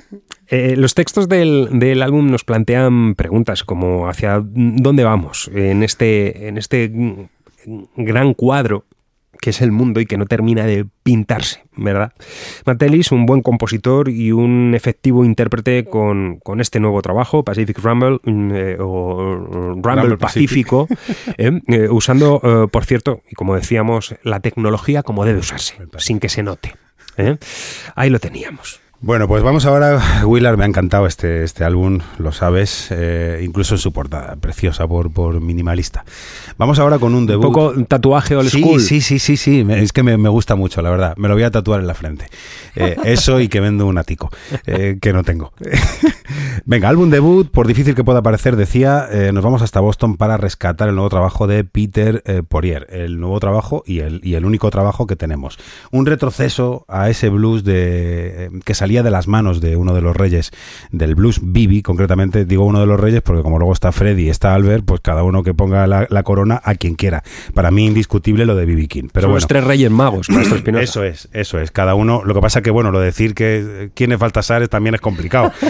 eh, 0.49 0.76
los 0.78 0.94
textos 0.95 1.28
del, 1.30 1.80
del 1.80 2.02
álbum 2.02 2.30
nos 2.30 2.44
plantean 2.44 3.15
preguntas 3.15 3.64
como 3.64 4.07
hacia 4.07 4.41
dónde 4.44 5.03
vamos 5.03 5.49
en 5.53 5.84
este, 5.84 6.48
en 6.48 6.57
este 6.57 6.91
gran 7.95 8.34
cuadro 8.34 8.86
que 9.40 9.52
es 9.52 9.61
el 9.61 9.72
mundo 9.72 9.99
y 9.99 10.06
que 10.06 10.18
no 10.18 10.26
termina 10.26 10.65
de 10.65 10.86
pintarse, 11.03 11.64
¿verdad? 11.76 12.14
Martellis, 12.65 13.11
un 13.11 13.26
buen 13.26 13.41
compositor 13.41 14.10
y 14.10 14.32
un 14.32 14.74
efectivo 14.76 15.24
intérprete 15.24 15.86
con, 15.86 16.40
con 16.44 16.61
este 16.61 16.80
nuevo 16.80 17.02
trabajo, 17.02 17.44
Pacific 17.44 17.78
Rumble 17.80 18.19
mm, 18.24 18.52
eh, 18.53 18.78
o 18.80 19.36
Rumble, 19.36 19.95
Rumble 19.95 20.18
Pacífico, 20.18 20.88
eh, 21.38 21.61
eh, 21.68 21.88
usando, 21.90 22.69
por 22.72 22.86
cierto, 22.86 23.22
y 23.30 23.36
como 23.36 23.56
decíamos, 23.56 24.15
la 24.24 24.40
tecnología 24.40 25.03
como 25.03 25.26
debe 25.26 25.40
usarse, 25.40 25.76
sin 25.98 26.19
que 26.19 26.30
se 26.30 26.44
note. 26.44 26.74
Ahí 27.95 28.10
lo 28.10 28.19
teníamos. 28.19 28.80
Bueno, 28.99 29.28
pues 29.28 29.44
vamos 29.44 29.64
ahora. 29.68 30.24
Willard, 30.26 30.57
me 30.57 30.64
ha 30.64 30.68
encantado 30.68 31.06
este, 31.06 31.44
este 31.44 31.64
álbum, 31.64 31.99
lo 32.18 32.32
sabes, 32.32 32.88
eh, 32.90 33.41
incluso 33.44 33.76
en 33.76 33.78
su 33.78 33.94
portada, 33.94 34.36
preciosa 34.38 34.88
por, 34.88 35.11
por 35.11 35.40
minimalista. 35.40 36.03
Vamos 36.57 36.80
ahora 36.80 36.98
con 36.98 37.14
un 37.14 37.19
Un 37.19 37.28
debut. 37.28 37.44
poco 37.44 37.74
tatuaje 37.88 38.36
old 38.36 38.49
sí, 38.49 38.60
school. 38.60 38.82
Sí, 38.82 39.02
sí, 39.02 39.19
sí, 39.19 39.38
sí. 39.38 39.64
Es 39.69 39.94
que 39.94 40.02
me, 40.02 40.18
me 40.18 40.30
gusta 40.30 40.56
mucho, 40.56 40.82
la 40.82 40.90
verdad. 40.90 41.14
Me 41.18 41.28
lo 41.28 41.36
voy 41.36 41.44
a 41.44 41.52
tatuar 41.52 41.80
en 41.80 41.86
la 41.86 41.94
frente. 41.94 42.26
Eh, 42.76 42.95
eso 43.03 43.40
y 43.40 43.49
que 43.49 43.60
vendo 43.60 43.86
un 43.86 43.99
ático, 43.99 44.32
eh, 44.65 44.98
que 44.99 45.14
no 45.14 45.24
tengo. 45.24 45.53
Venga, 46.65 46.90
álbum 46.90 47.11
debut, 47.11 47.49
por 47.52 47.68
difícil 47.68 47.94
que 47.94 48.03
pueda 48.03 48.24
parecer, 48.24 48.56
decía, 48.56 49.07
nos 49.32 49.44
vamos 49.44 49.61
hasta 49.61 49.80
Boston 49.80 50.18
para 50.18 50.38
rescatar 50.38 50.90
el 50.90 50.95
nuevo 50.95 51.10
trabajo 51.10 51.48
de 51.48 51.64
Peter 51.64 52.24
Poirier, 52.49 52.88
el 52.90 53.19
nuevo 53.19 53.40
trabajo 53.40 53.84
y 53.86 53.99
el, 53.99 54.19
y 54.24 54.34
el 54.34 54.44
único 54.44 54.69
trabajo 54.69 55.07
que 55.07 55.15
tenemos. 55.15 55.57
Un 55.91 56.06
retroceso 56.06 56.84
a 56.90 57.10
ese 57.10 57.30
blues 57.30 57.64
de, 57.64 58.49
que 58.65 58.74
salía 58.88 59.03
de 59.03 59.11
las 59.11 59.27
manos 59.27 59.59
de 59.59 59.76
uno 59.76 59.93
de 59.93 59.99
los 60.01 60.15
reyes 60.15 60.51
del 60.91 61.14
blues, 61.15 61.41
Bibi, 61.43 61.81
concretamente 61.81 62.45
digo 62.45 62.64
uno 62.64 62.80
de 62.80 62.85
los 62.85 62.97
reyes 62.97 63.22
porque 63.22 63.43
como 63.43 63.57
luego 63.59 63.73
está 63.73 63.91
Freddy 63.91 64.27
y 64.27 64.30
está 64.30 64.53
Albert, 64.53 64.85
pues 64.85 65.01
cada 65.01 65.23
uno 65.23 65.43
que 65.43 65.53
ponga 65.53 65.85
la, 65.88 66.07
la 66.09 66.23
corona 66.23 66.61
a 66.64 66.76
quien 66.76 66.95
quiera. 66.95 67.22
Para 67.53 67.69
mí 67.69 67.85
indiscutible 67.85 68.45
lo 68.45 68.55
de 68.55 68.65
Bibi 68.65 68.88
King. 68.88 69.09
Pero 69.11 69.23
Son 69.23 69.31
bueno, 69.31 69.35
los 69.35 69.47
tres 69.47 69.65
reyes 69.65 69.91
magos, 69.91 70.30
maestro 70.30 70.55
Espinosa. 70.59 70.84
eso 70.85 71.03
es, 71.03 71.27
eso 71.34 71.59
es. 71.59 71.72
Cada 71.72 71.95
uno. 71.95 72.22
Lo 72.23 72.34
que 72.34 72.39
pasa 72.39 72.61
que, 72.61 72.72
bueno, 72.72 72.91
lo 72.91 72.99
de 73.01 73.07
decir 73.07 73.34
que 73.35 73.57
eh, 73.68 73.89
quién 73.93 74.14
es 74.14 74.19
Baltasar 74.19 74.65
también 74.69 74.95
es 74.95 75.01
complicado. 75.01 75.51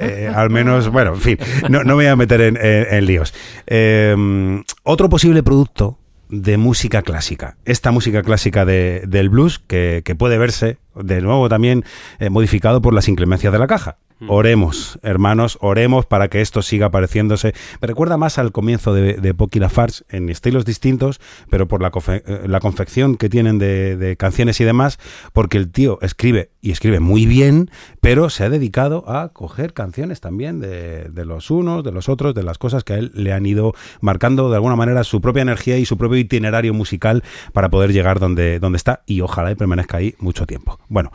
Eh, 0.00 0.30
al 0.32 0.50
menos, 0.50 0.90
bueno, 0.90 1.14
en 1.14 1.20
fin, 1.20 1.38
no, 1.68 1.78
no 1.80 1.96
me 1.96 2.04
voy 2.04 2.06
a 2.06 2.16
meter 2.16 2.40
en, 2.40 2.56
en- 2.56 2.86
en 2.94 3.06
líos. 3.06 3.32
Eh, 3.66 4.62
otro 4.84 5.08
posible 5.08 5.42
producto 5.42 5.98
de 6.28 6.56
música 6.58 7.02
clásica. 7.02 7.56
Esta 7.64 7.90
música 7.90 8.22
clásica 8.22 8.64
de- 8.64 9.02
del 9.08 9.28
blues 9.30 9.58
que, 9.58 10.02
que 10.04 10.14
puede 10.14 10.36
verse, 10.38 10.76
de 11.02 11.20
nuevo 11.20 11.48
también, 11.48 11.84
eh, 12.18 12.30
modificado 12.30 12.80
por 12.82 12.94
las 12.94 13.08
inclemencias 13.08 13.52
de 13.52 13.58
la 13.58 13.66
caja. 13.66 13.98
Oremos, 14.26 14.98
hermanos, 15.04 15.58
oremos 15.60 16.04
para 16.04 16.26
que 16.26 16.40
esto 16.40 16.60
siga 16.60 16.90
pareciéndose. 16.90 17.54
Me 17.80 17.86
recuerda 17.86 18.16
más 18.16 18.36
al 18.38 18.50
comienzo 18.50 18.92
de, 18.92 19.14
de 19.14 19.32
Pocky 19.32 19.60
Lafarge 19.60 20.02
en 20.08 20.28
estilos 20.28 20.64
distintos, 20.64 21.20
pero 21.50 21.68
por 21.68 21.80
la, 21.80 21.92
confe- 21.92 22.24
eh, 22.26 22.48
la 22.48 22.58
confección 22.58 23.16
que 23.16 23.28
tienen 23.28 23.60
de, 23.60 23.96
de 23.96 24.16
canciones 24.16 24.60
y 24.60 24.64
demás, 24.64 24.98
porque 25.32 25.56
el 25.56 25.70
tío 25.70 26.00
escribe 26.02 26.50
y 26.60 26.72
escribe 26.72 26.98
muy 26.98 27.26
bien, 27.26 27.70
pero 28.00 28.28
se 28.28 28.42
ha 28.42 28.50
dedicado 28.50 29.08
a 29.08 29.28
coger 29.28 29.72
canciones 29.72 30.20
también 30.20 30.58
de, 30.58 31.10
de 31.10 31.24
los 31.24 31.52
unos, 31.52 31.84
de 31.84 31.92
los 31.92 32.08
otros, 32.08 32.34
de 32.34 32.42
las 32.42 32.58
cosas 32.58 32.82
que 32.82 32.94
a 32.94 32.98
él 32.98 33.12
le 33.14 33.32
han 33.32 33.46
ido 33.46 33.72
marcando 34.00 34.50
de 34.50 34.56
alguna 34.56 34.74
manera 34.74 35.04
su 35.04 35.20
propia 35.20 35.42
energía 35.42 35.78
y 35.78 35.84
su 35.84 35.96
propio 35.96 36.18
itinerario 36.18 36.74
musical 36.74 37.22
para 37.52 37.68
poder 37.68 37.92
llegar 37.92 38.18
donde, 38.18 38.58
donde 38.58 38.78
está 38.78 39.04
y 39.06 39.20
ojalá 39.20 39.52
y 39.52 39.54
permanezca 39.54 39.98
ahí 39.98 40.16
mucho 40.18 40.44
tiempo. 40.44 40.80
Bueno, 40.88 41.12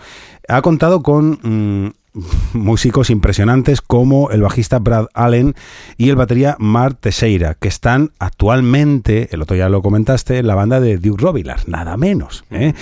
ha 0.47 0.61
contado 0.61 1.03
con... 1.03 1.39
mm, 1.41 2.03
músicos 2.53 3.09
impresionantes 3.09 3.81
como 3.81 4.29
el 4.31 4.41
bajista 4.41 4.79
Brad 4.79 5.07
Allen 5.13 5.55
y 5.97 6.09
el 6.09 6.15
batería 6.15 6.55
Mark 6.59 6.97
Teixeira, 6.99 7.55
que 7.55 7.67
están 7.67 8.11
actualmente, 8.19 9.29
el 9.31 9.41
otro 9.41 9.55
ya 9.55 9.69
lo 9.69 9.81
comentaste, 9.81 10.37
en 10.37 10.47
la 10.47 10.55
banda 10.55 10.79
de 10.79 10.97
Duke 10.97 11.21
Robillard, 11.21 11.67
nada 11.67 11.97
menos. 11.97 12.45
¿eh? 12.51 12.73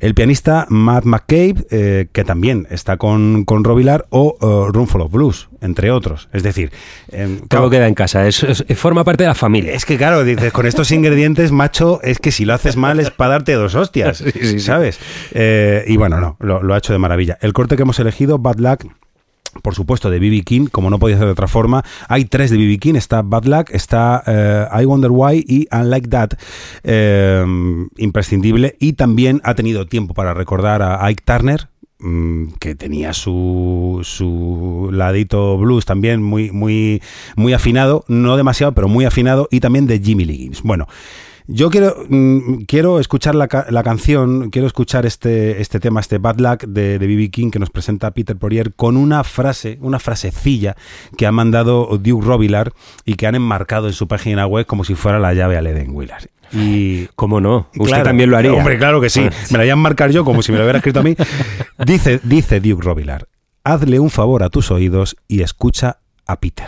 El 0.00 0.14
pianista 0.14 0.66
Matt 0.68 1.04
McCabe, 1.04 1.66
eh, 1.70 2.08
que 2.12 2.24
también 2.24 2.66
está 2.70 2.96
con, 2.96 3.44
con 3.44 3.64
Robillard, 3.64 4.04
o 4.10 4.36
eh, 4.40 4.72
Roomful 4.72 5.02
of 5.02 5.12
Blues, 5.12 5.48
entre 5.60 5.90
otros. 5.90 6.28
Es 6.32 6.42
decir, 6.42 6.70
em, 7.10 7.38
Todo 7.38 7.46
claro, 7.48 7.70
queda 7.70 7.88
en 7.88 7.94
casa, 7.94 8.26
es, 8.26 8.42
es- 8.42 8.64
forma 8.76 9.04
parte 9.04 9.24
de 9.24 9.28
la 9.28 9.34
familia. 9.34 9.72
es 9.72 9.84
que 9.84 9.96
claro, 9.96 10.24
dices, 10.24 10.52
con 10.52 10.66
estos 10.66 10.90
ingredientes, 10.90 11.52
macho, 11.52 12.00
es 12.02 12.18
que 12.18 12.30
si 12.32 12.44
lo 12.44 12.54
haces 12.54 12.76
mal 12.76 13.00
es 13.00 13.10
para 13.10 13.30
darte 13.32 13.52
dos 13.54 13.74
hostias, 13.74 14.18
Sí, 14.26 14.30
sí, 14.32 14.46
sí. 14.46 14.60
¿sabes? 14.60 14.98
Eh, 15.32 15.84
y 15.86 15.96
bueno, 15.96 16.20
no, 16.20 16.36
lo, 16.40 16.62
lo 16.62 16.74
ha 16.74 16.78
hecho 16.78 16.92
de 16.92 16.98
maravilla. 16.98 17.38
El 17.40 17.52
corte 17.52 17.76
que 17.76 17.82
hemos 17.82 17.98
elegido, 17.98 18.38
Bad 18.38 18.58
Luck, 18.58 18.84
por 19.62 19.74
supuesto, 19.74 20.10
de 20.10 20.18
B.B. 20.18 20.42
King, 20.42 20.66
como 20.70 20.90
no 20.90 20.98
podía 20.98 21.16
ser 21.16 21.24
de 21.26 21.32
otra 21.32 21.48
forma. 21.48 21.82
Hay 22.08 22.26
tres 22.26 22.50
de 22.50 22.58
B.B. 22.58 22.76
King, 22.78 22.94
está 22.96 23.22
Bad 23.22 23.44
Luck, 23.44 23.70
está 23.70 24.22
eh, 24.26 24.66
I 24.82 24.84
Wonder 24.84 25.10
Why 25.10 25.42
y 25.48 25.66
Unlike 25.74 26.08
That, 26.10 26.30
eh, 26.84 27.44
imprescindible. 27.96 28.76
Y 28.78 28.94
también 28.94 29.40
ha 29.44 29.54
tenido 29.54 29.86
tiempo 29.86 30.14
para 30.14 30.34
recordar 30.34 30.82
a 30.82 31.04
Ike 31.06 31.22
Turner, 31.24 31.68
que 32.58 32.74
tenía 32.74 33.12
su, 33.12 34.00
su 34.02 34.90
ladito 34.92 35.56
blues 35.56 35.86
también 35.86 36.22
muy, 36.22 36.50
muy, 36.50 37.02
muy 37.36 37.52
afinado, 37.54 38.04
no 38.08 38.36
demasiado, 38.36 38.72
pero 38.72 38.88
muy 38.88 39.04
afinado, 39.04 39.48
y 39.50 39.60
también 39.60 39.86
de 39.86 39.98
Jimmy 39.98 40.24
Liggins. 40.24 40.62
Bueno, 40.62 40.86
yo 41.48 41.70
quiero, 41.70 41.94
mm, 42.08 42.64
quiero 42.66 42.98
escuchar 43.00 43.34
la, 43.34 43.48
la 43.68 43.82
canción, 43.82 44.50
quiero 44.50 44.66
escuchar 44.66 45.06
este, 45.06 45.60
este 45.60 45.78
tema, 45.80 46.00
este 46.00 46.18
Bad 46.18 46.38
Luck 46.40 46.64
de 46.64 46.98
B.B. 46.98 47.30
King 47.30 47.50
que 47.50 47.58
nos 47.58 47.70
presenta 47.70 48.10
Peter 48.10 48.36
Poirier 48.36 48.74
con 48.74 48.96
una 48.96 49.22
frase, 49.24 49.78
una 49.80 49.98
frasecilla 49.98 50.76
que 51.16 51.26
ha 51.26 51.32
mandado 51.32 51.98
Duke 51.98 52.26
Robillard 52.26 52.72
y 53.04 53.14
que 53.14 53.26
han 53.26 53.34
enmarcado 53.36 53.86
en 53.86 53.92
su 53.92 54.08
página 54.08 54.46
web 54.46 54.66
como 54.66 54.84
si 54.84 54.94
fuera 54.94 55.18
la 55.18 55.34
llave 55.34 55.56
al 55.56 55.66
Eden 55.66 55.90
Willard. 55.94 56.24
Y 56.52 57.06
¿Cómo 57.16 57.40
no? 57.40 57.68
Usted 57.74 57.86
Claro. 57.88 58.04
también 58.04 58.30
lo 58.30 58.36
haría. 58.36 58.52
Hombre, 58.52 58.78
claro 58.78 59.00
que 59.00 59.10
sí. 59.10 59.20
Me 59.50 59.58
la 59.58 59.64
hayan 59.64 59.78
marcar 59.80 60.10
yo 60.10 60.24
como 60.24 60.42
si 60.42 60.52
me 60.52 60.58
lo 60.58 60.64
hubiera 60.64 60.78
escrito 60.78 61.00
a 61.00 61.02
mí. 61.02 61.16
Dice, 61.84 62.20
dice 62.22 62.60
Duke 62.60 62.82
Robillard, 62.84 63.24
hazle 63.64 63.98
un 64.00 64.10
favor 64.10 64.42
a 64.44 64.48
tus 64.48 64.70
oídos 64.70 65.16
y 65.28 65.42
escucha 65.42 65.98
a 66.26 66.38
Peter. 66.40 66.66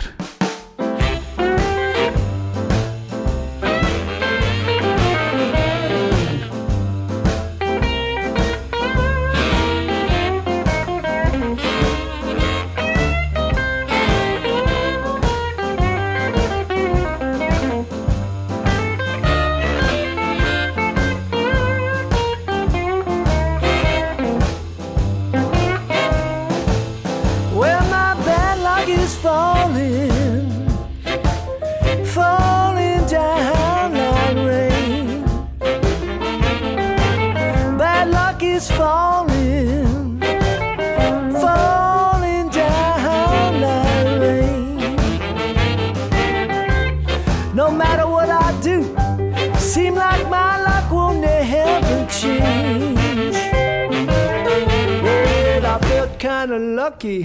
Lucky. 56.79 57.23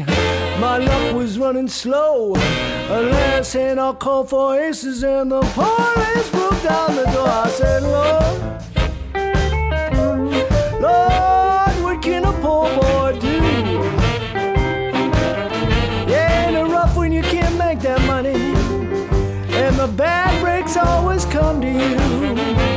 My 0.58 0.78
luck 0.78 1.14
was 1.14 1.38
running 1.38 1.68
slow. 1.68 2.32
Last 2.90 3.52
hand 3.52 3.78
I 3.78 3.92
called 3.92 4.28
for 4.28 4.58
aces 4.58 5.04
and 5.04 5.30
the 5.30 5.42
police 5.58 6.28
broke 6.30 6.60
down 6.70 6.96
the 6.96 7.06
door. 7.14 7.28
I 7.46 7.48
said, 7.58 7.82
Lord, 7.96 8.34
Lord, 10.86 11.74
what 11.84 12.02
can 12.02 12.24
a 12.24 12.34
poor 12.44 12.66
boy 12.80 13.10
do? 13.26 13.36
Yeah, 16.12 16.46
ain't 16.46 16.56
it 16.56 16.66
rough 16.76 16.96
when 16.96 17.12
you 17.12 17.22
can't 17.22 17.56
make 17.56 17.78
that 17.88 18.02
money? 18.08 18.40
And 19.62 19.76
the 19.76 19.86
bad 19.86 20.32
breaks 20.42 20.76
always 20.76 21.24
come 21.26 21.60
to 21.60 21.70
you. 21.80 22.73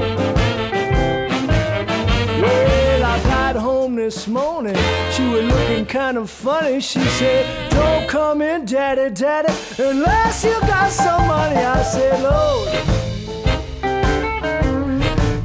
This 4.07 4.25
morning. 4.25 4.73
She 5.11 5.23
was 5.27 5.43
looking 5.43 5.85
kind 5.85 6.17
of 6.17 6.29
funny. 6.29 6.79
She 6.79 7.01
said, 7.19 7.69
Don't 7.71 8.07
come 8.07 8.41
in, 8.41 8.63
daddy, 8.63 9.13
daddy, 9.13 9.53
unless 9.77 10.45
you 10.45 10.57
got 10.61 10.89
some 10.91 11.27
money. 11.27 11.57
I 11.57 11.83
said, 11.83 12.23
Lord. 12.23 12.69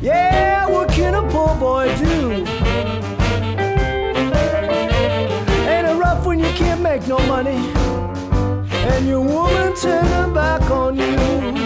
Yeah, 0.00 0.68
what 0.68 0.88
can 0.90 1.14
a 1.14 1.22
poor 1.28 1.56
boy 1.56 1.86
do? 1.96 2.30
Ain't 5.72 5.88
it 5.88 5.96
rough 6.04 6.24
when 6.24 6.38
you 6.38 6.52
can't 6.52 6.82
make 6.82 7.08
no 7.08 7.18
money? 7.26 7.58
And 8.92 9.08
your 9.08 9.22
woman 9.22 9.74
turn 9.74 10.06
her 10.06 10.32
back 10.32 10.70
on 10.70 10.96
you. 10.96 11.61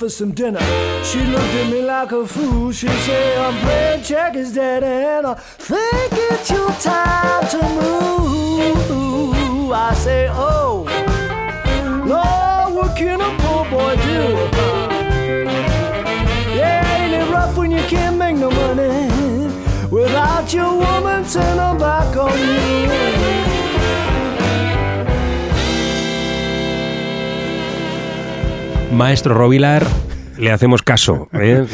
For 0.00 0.08
some 0.08 0.32
dinner. 0.32 0.60
She 1.04 1.20
looked 1.26 1.54
at 1.60 1.70
me 1.70 1.82
like 1.82 2.10
a 2.12 2.26
fool. 2.26 2.72
She 2.72 2.88
said, 2.88 3.36
I'm 3.36 3.54
playing 3.60 4.02
checkers, 4.02 4.54
daddy, 4.54 4.86
and 4.86 5.26
I 5.26 5.34
think 5.34 6.12
it's 6.32 6.48
your 6.50 6.72
time 6.72 7.46
to 7.48 7.62
move. 7.78 9.70
I 9.70 9.92
say, 9.92 10.28
oh, 10.30 10.86
Lord, 12.06 12.74
what 12.76 12.96
can 12.96 13.20
a 13.20 13.30
poor 13.42 13.64
boy 13.68 13.94
do? 13.96 14.20
Yeah, 16.56 16.96
ain't 16.96 17.12
it 17.20 17.30
rough 17.30 17.54
when 17.58 17.70
you 17.70 17.82
can't 17.82 18.16
make 18.16 18.36
no 18.36 18.50
money 18.50 19.10
without 19.90 20.50
your 20.54 20.76
woman 20.76 21.26
turning 21.28 21.78
back 21.78 22.16
on 22.16 22.38
you? 22.38 23.69
Maestro 29.00 29.32
Robilar, 29.34 29.86
le 30.36 30.52
hacemos 30.52 30.82
caso. 30.82 31.30
¿eh? 31.32 31.64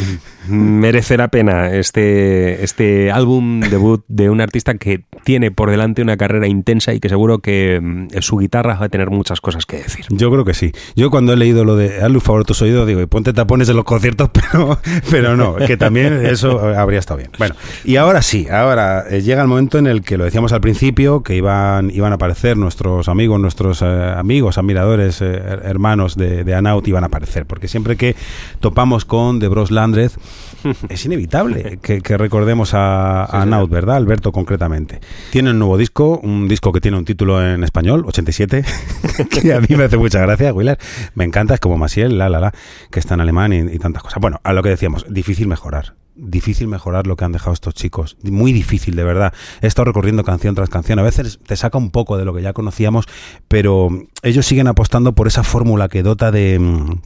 Merece 0.48 1.16
la 1.16 1.28
pena 1.28 1.72
este, 1.72 2.62
este 2.64 3.10
álbum 3.10 3.60
debut 3.60 4.04
de 4.08 4.30
un 4.30 4.40
artista 4.40 4.74
que 4.74 5.04
tiene 5.24 5.50
por 5.50 5.70
delante 5.70 6.02
una 6.02 6.16
carrera 6.16 6.46
intensa 6.46 6.94
y 6.94 7.00
que 7.00 7.08
seguro 7.08 7.38
que 7.40 7.80
mm, 7.82 8.08
su 8.20 8.38
guitarra 8.38 8.76
va 8.78 8.86
a 8.86 8.88
tener 8.88 9.10
muchas 9.10 9.40
cosas 9.40 9.66
que 9.66 9.78
decir. 9.78 10.06
Yo 10.10 10.30
creo 10.30 10.44
que 10.44 10.54
sí. 10.54 10.72
Yo 10.94 11.10
cuando 11.10 11.32
he 11.32 11.36
leído 11.36 11.64
lo 11.64 11.76
de 11.76 12.02
hazle 12.02 12.20
favor 12.20 12.42
a 12.42 12.44
tus 12.44 12.62
oídos, 12.62 12.86
digo, 12.86 13.00
y 13.00 13.06
ponte 13.06 13.32
tapones 13.32 13.68
en 13.68 13.76
los 13.76 13.84
conciertos, 13.84 14.30
pero, 14.32 14.78
pero 15.10 15.36
no, 15.36 15.56
que 15.56 15.76
también 15.76 16.24
eso 16.24 16.60
habría 16.60 16.98
estado 16.98 17.18
bien. 17.18 17.30
Bueno, 17.38 17.54
y 17.84 17.96
ahora 17.96 18.22
sí, 18.22 18.46
ahora 18.48 19.04
eh, 19.10 19.22
llega 19.22 19.42
el 19.42 19.48
momento 19.48 19.78
en 19.78 19.86
el 19.86 20.02
que 20.02 20.16
lo 20.16 20.24
decíamos 20.24 20.52
al 20.52 20.60
principio, 20.60 21.22
que 21.22 21.36
iban, 21.36 21.90
iban 21.90 22.12
a 22.12 22.16
aparecer 22.16 22.56
nuestros 22.56 23.08
amigos, 23.08 23.40
nuestros 23.40 23.82
eh, 23.82 24.14
amigos, 24.16 24.58
admiradores, 24.58 25.20
eh, 25.22 25.26
hermanos 25.64 26.16
de, 26.16 26.44
de 26.44 26.54
Anaut, 26.54 26.86
iban 26.86 27.04
a 27.04 27.06
aparecer, 27.06 27.46
porque 27.46 27.68
siempre 27.68 27.96
que 27.96 28.16
topamos 28.60 29.04
con 29.04 29.38
De 29.38 29.48
Bros 29.48 29.70
Landrez, 29.70 30.16
es 30.88 31.04
inevitable 31.04 31.78
que, 31.82 32.00
que 32.00 32.16
recordemos 32.16 32.74
a, 32.74 33.24
a 33.24 33.42
Anaut, 33.42 33.70
¿verdad? 33.70 33.96
Alberto, 33.96 34.32
concretamente. 34.32 35.00
Tiene 35.30 35.50
un 35.50 35.58
nuevo 35.58 35.76
disco, 35.76 36.20
un 36.22 36.48
disco 36.48 36.72
que 36.72 36.80
tiene 36.80 36.96
un 36.96 37.04
título 37.04 37.44
en 37.44 37.64
español, 37.64 38.04
87, 38.06 38.64
que 39.30 39.52
a 39.52 39.60
mí 39.60 39.68
me 39.76 39.84
hace 39.84 39.96
mucha 39.96 40.20
gracia, 40.20 40.52
Willer. 40.52 40.78
Me 41.14 41.24
encanta, 41.24 41.54
es 41.54 41.60
como 41.60 41.78
Masiel, 41.78 42.18
la, 42.18 42.28
la, 42.28 42.40
la, 42.40 42.52
que 42.90 43.00
está 43.00 43.14
en 43.14 43.20
alemán 43.20 43.52
y, 43.52 43.58
y 43.58 43.78
tantas 43.78 44.02
cosas. 44.02 44.20
Bueno, 44.20 44.40
a 44.42 44.52
lo 44.52 44.62
que 44.62 44.70
decíamos, 44.70 45.06
difícil 45.08 45.48
mejorar. 45.48 45.94
Difícil 46.18 46.66
mejorar 46.66 47.06
lo 47.06 47.16
que 47.16 47.26
han 47.26 47.32
dejado 47.32 47.52
estos 47.52 47.74
chicos. 47.74 48.16
Muy 48.22 48.54
difícil, 48.54 48.96
de 48.96 49.04
verdad. 49.04 49.34
He 49.60 49.66
estado 49.66 49.84
recorriendo 49.84 50.24
canción 50.24 50.54
tras 50.54 50.70
canción. 50.70 50.98
A 50.98 51.02
veces 51.02 51.38
te 51.46 51.56
saca 51.56 51.76
un 51.76 51.90
poco 51.90 52.16
de 52.16 52.24
lo 52.24 52.34
que 52.34 52.40
ya 52.40 52.54
conocíamos, 52.54 53.04
pero 53.48 53.90
ellos 54.22 54.46
siguen 54.46 54.66
apostando 54.66 55.14
por 55.14 55.26
esa 55.26 55.42
fórmula 55.42 55.88
que 55.88 56.02
dota 56.02 56.30
de 56.30 56.58
mm, 56.58 57.00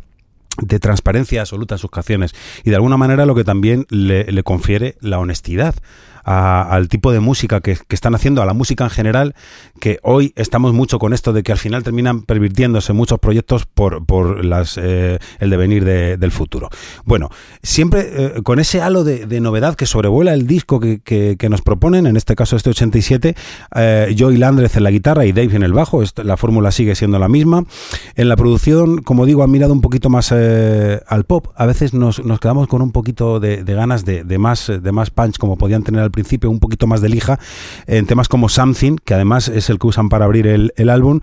de 0.61 0.79
transparencia 0.79 1.41
absoluta 1.41 1.75
en 1.75 1.79
sus 1.79 1.91
canciones 1.91 2.35
y 2.65 2.71
de 2.71 2.77
alguna 2.77 2.97
manera 2.97 3.27
lo 3.27 3.35
que 3.35 3.45
también 3.45 3.87
le, 3.91 4.25
le 4.25 4.43
confiere 4.43 4.97
la 5.01 5.19
honestidad 5.19 5.75
al 6.25 6.89
tipo 6.89 7.13
de 7.13 7.21
música 7.21 7.61
que, 7.61 7.79
están 7.89 8.15
haciendo, 8.15 8.43
a 8.43 8.47
la 8.47 8.55
música 8.55 8.85
en 8.85 8.91
general, 8.91 9.35
que 9.81 9.99
hoy 10.03 10.33
estamos 10.37 10.73
mucho 10.73 10.99
con 10.99 11.13
esto 11.13 11.33
de 11.33 11.43
que 11.43 11.53
al 11.53 11.59
final 11.59 11.83
terminan 11.83 12.23
pervirtiéndose 12.23 12.93
muchos 12.93 13.19
proyectos 13.19 13.67
por, 13.67 14.45
las, 14.45 14.79
eh, 14.79 15.19
el 15.39 15.51
devenir 15.51 15.85
de- 15.85 16.17
del 16.17 16.31
futuro. 16.31 16.69
Bueno, 17.05 17.31
siempre 17.63 18.11
eh, 18.13 18.43
con 18.43 18.59
ese 18.59 18.81
halo 18.81 19.05
de, 19.05 19.41
novedad 19.41 19.75
que 19.75 19.87
sobrevuela 19.87 20.35
el 20.35 20.47
disco 20.47 20.81
que, 20.81 21.49
nos 21.51 21.63
proponen, 21.63 22.07
en 22.07 22.17
este 22.17 22.37
caso 22.37 22.57
este 22.57 22.71
87, 22.71 23.35
eh, 23.75 24.17
Joey 24.17 24.37
Landrez 24.37 24.77
en 24.77 24.85
la 24.85 24.91
guitarra 24.91 25.25
y 25.25 25.33
Dave 25.33 25.57
en 25.57 25.63
el 25.63 25.73
bajo, 25.73 26.03
la 26.23 26.37
fórmula 26.37 26.71
sigue 26.71 26.95
siendo 26.95 27.19
la 27.19 27.29
misma. 27.29 27.65
En 28.15 28.29
la 28.29 28.37
producción, 28.37 29.03
como 29.03 29.27
digo, 29.27 29.43
han 29.43 29.51
mirado 29.51 29.73
un 29.73 29.81
poquito 29.81 30.11
más 30.11 30.33
eh, 30.35 31.01
al 31.07 31.25
pop. 31.25 31.49
A 31.57 31.67
veces 31.67 31.95
nos, 31.95 32.21
quedamos 32.41 32.69
con 32.69 32.83
un 32.83 32.93
poquito 32.93 33.41
de, 33.41 33.65
ganas 33.65 34.05
de 34.05 34.39
más, 34.39 34.71
de 34.81 34.93
más 34.93 35.11
punch, 35.11 35.39
como 35.39 35.57
podían 35.57 35.83
tener 35.83 36.03
al 36.03 36.10
principio, 36.11 36.51
un 36.51 36.61
poquito 36.61 36.87
más 36.87 37.01
de 37.01 37.09
lija, 37.09 37.39
en 37.87 38.07
temas 38.07 38.29
como 38.29 38.49
Something, 38.49 38.97
que 39.05 39.15
además 39.15 39.49
es 39.49 39.71
el 39.71 39.79
que 39.79 39.87
usan 39.87 40.09
para 40.09 40.25
abrir 40.25 40.47
el, 40.47 40.91
álbum. 40.91 41.21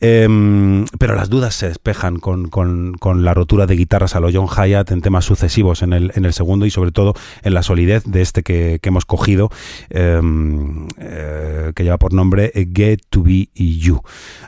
Em, 0.00 0.84
pero 0.98 1.14
las 1.14 1.28
dudas 1.28 1.54
se 1.54 1.68
despejan 1.68 2.18
con, 2.18 2.48
con- 2.48 2.96
la 3.24 3.34
rotura 3.34 3.66
de 3.66 3.74
guitarras 3.74 4.14
a 4.14 4.20
lo 4.20 4.30
John 4.32 4.46
Hyatt 4.46 4.90
en 4.90 5.00
temas 5.00 5.24
sucesivos 5.24 5.82
en 5.82 5.92
el, 5.92 6.12
en 6.14 6.24
el 6.24 6.32
segundo 6.32 6.66
y 6.66 6.70
sobre 6.70 6.92
todo 6.92 7.14
en 7.42 7.54
la 7.54 7.62
solidez 7.62 8.04
de 8.04 8.20
este 8.20 8.42
que, 8.42 8.80
hemos 8.82 9.04
cogido, 9.04 9.50
em, 9.90 10.88
eh, 10.98 11.72
que 11.74 11.84
lleva 11.84 11.98
por 11.98 12.12
nombre 12.14 12.50
eh, 12.54 12.66
Get 12.72 13.00
to 13.10 13.22
Be 13.22 13.50
You. 13.54 14.00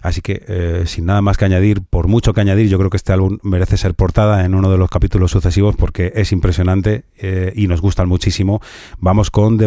Así 0.02 0.22
que, 0.22 0.42
eh, 0.48 0.84
sin 0.86 1.04
nada 1.06 1.20
más 1.20 1.36
que 1.36 1.44
añadir, 1.44 1.82
por 1.82 2.08
mucho 2.08 2.32
que 2.32 2.40
añadir, 2.40 2.68
yo 2.68 2.78
creo 2.78 2.90
que 2.90 2.96
este 2.96 3.12
álbum 3.12 3.38
merece 3.42 3.76
ser 3.76 3.94
portada 3.94 4.44
en 4.44 4.54
uno 4.54 4.70
de 4.70 4.78
los 4.78 4.88
capítulos 4.88 5.30
sucesivos 5.30 5.76
porque 5.76 6.12
es 6.14 6.32
impresionante 6.32 7.04
y 7.54 7.66
nos 7.66 7.80
gustan 7.80 8.08
muchísimo. 8.08 8.60
Vamos 8.98 9.30
con 9.30 9.58
De 9.58 9.66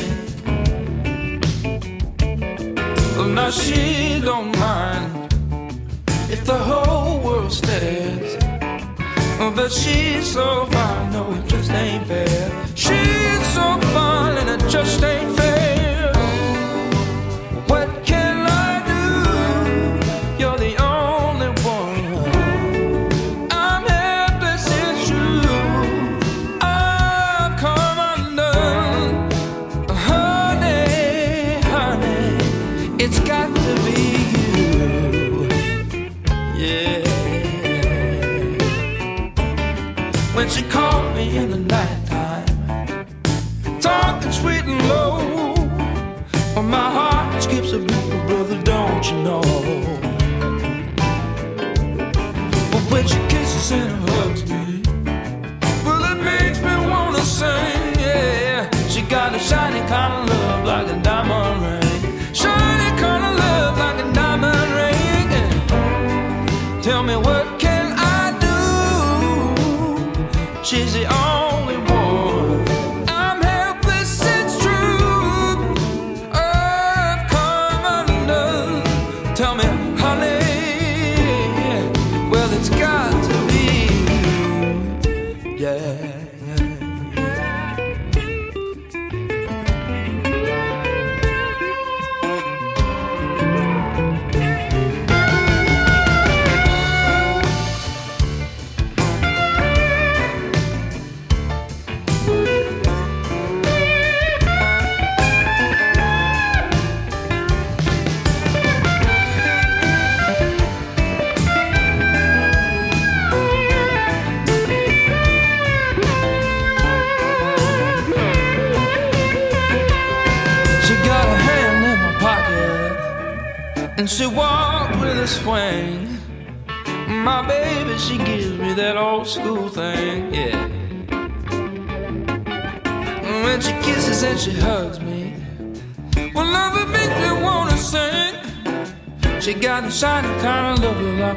now 3.35 3.49
she 3.49 4.19
don't 4.19 4.57
mind 4.59 5.33
if 6.29 6.43
the 6.45 6.57
whole 6.57 7.19
world 7.21 7.51
stares. 7.51 8.37
Oh, 9.39 9.51
but 9.55 9.71
she's 9.71 10.31
so 10.33 10.65
fine, 10.65 11.13
no, 11.13 11.31
it 11.33 11.45
just 11.47 11.71
ain't 11.71 12.05
fair. 12.07 12.65
She's 12.75 13.47
so 13.53 13.79
fine, 13.93 14.37
and 14.37 14.49
it 14.49 14.69
just 14.69 15.01
ain't 15.03 15.35
fair. 15.37 15.60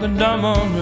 Love 0.06 0.42
like 0.42 0.70
a 0.70 0.73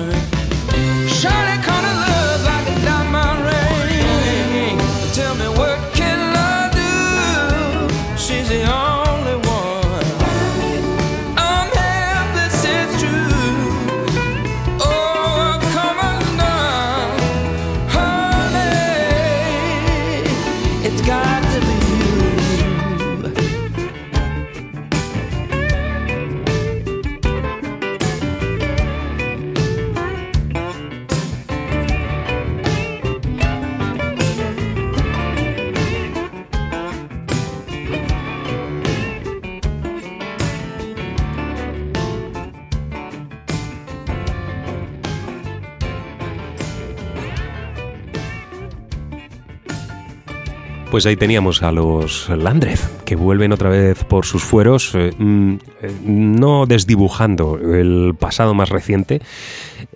Pues 50.93 51.07
ahí 51.07 51.17
teníamos 51.17 51.63
a 51.63 51.73
los 51.73 52.29
Landreth, 52.29 53.05
que 53.07 53.17
vuelven 53.17 53.53
otra 53.53 53.71
vez 53.71 54.05
por 54.05 54.27
sus 54.27 54.45
fueros, 54.45 54.95
eh, 54.95 55.11
mm, 55.17 55.55
eh, 55.81 55.91
no 56.05 56.67
desdibujando 56.67 57.57
el 57.59 58.15
pasado 58.19 58.53
más 58.53 58.69
reciente, 58.69 59.23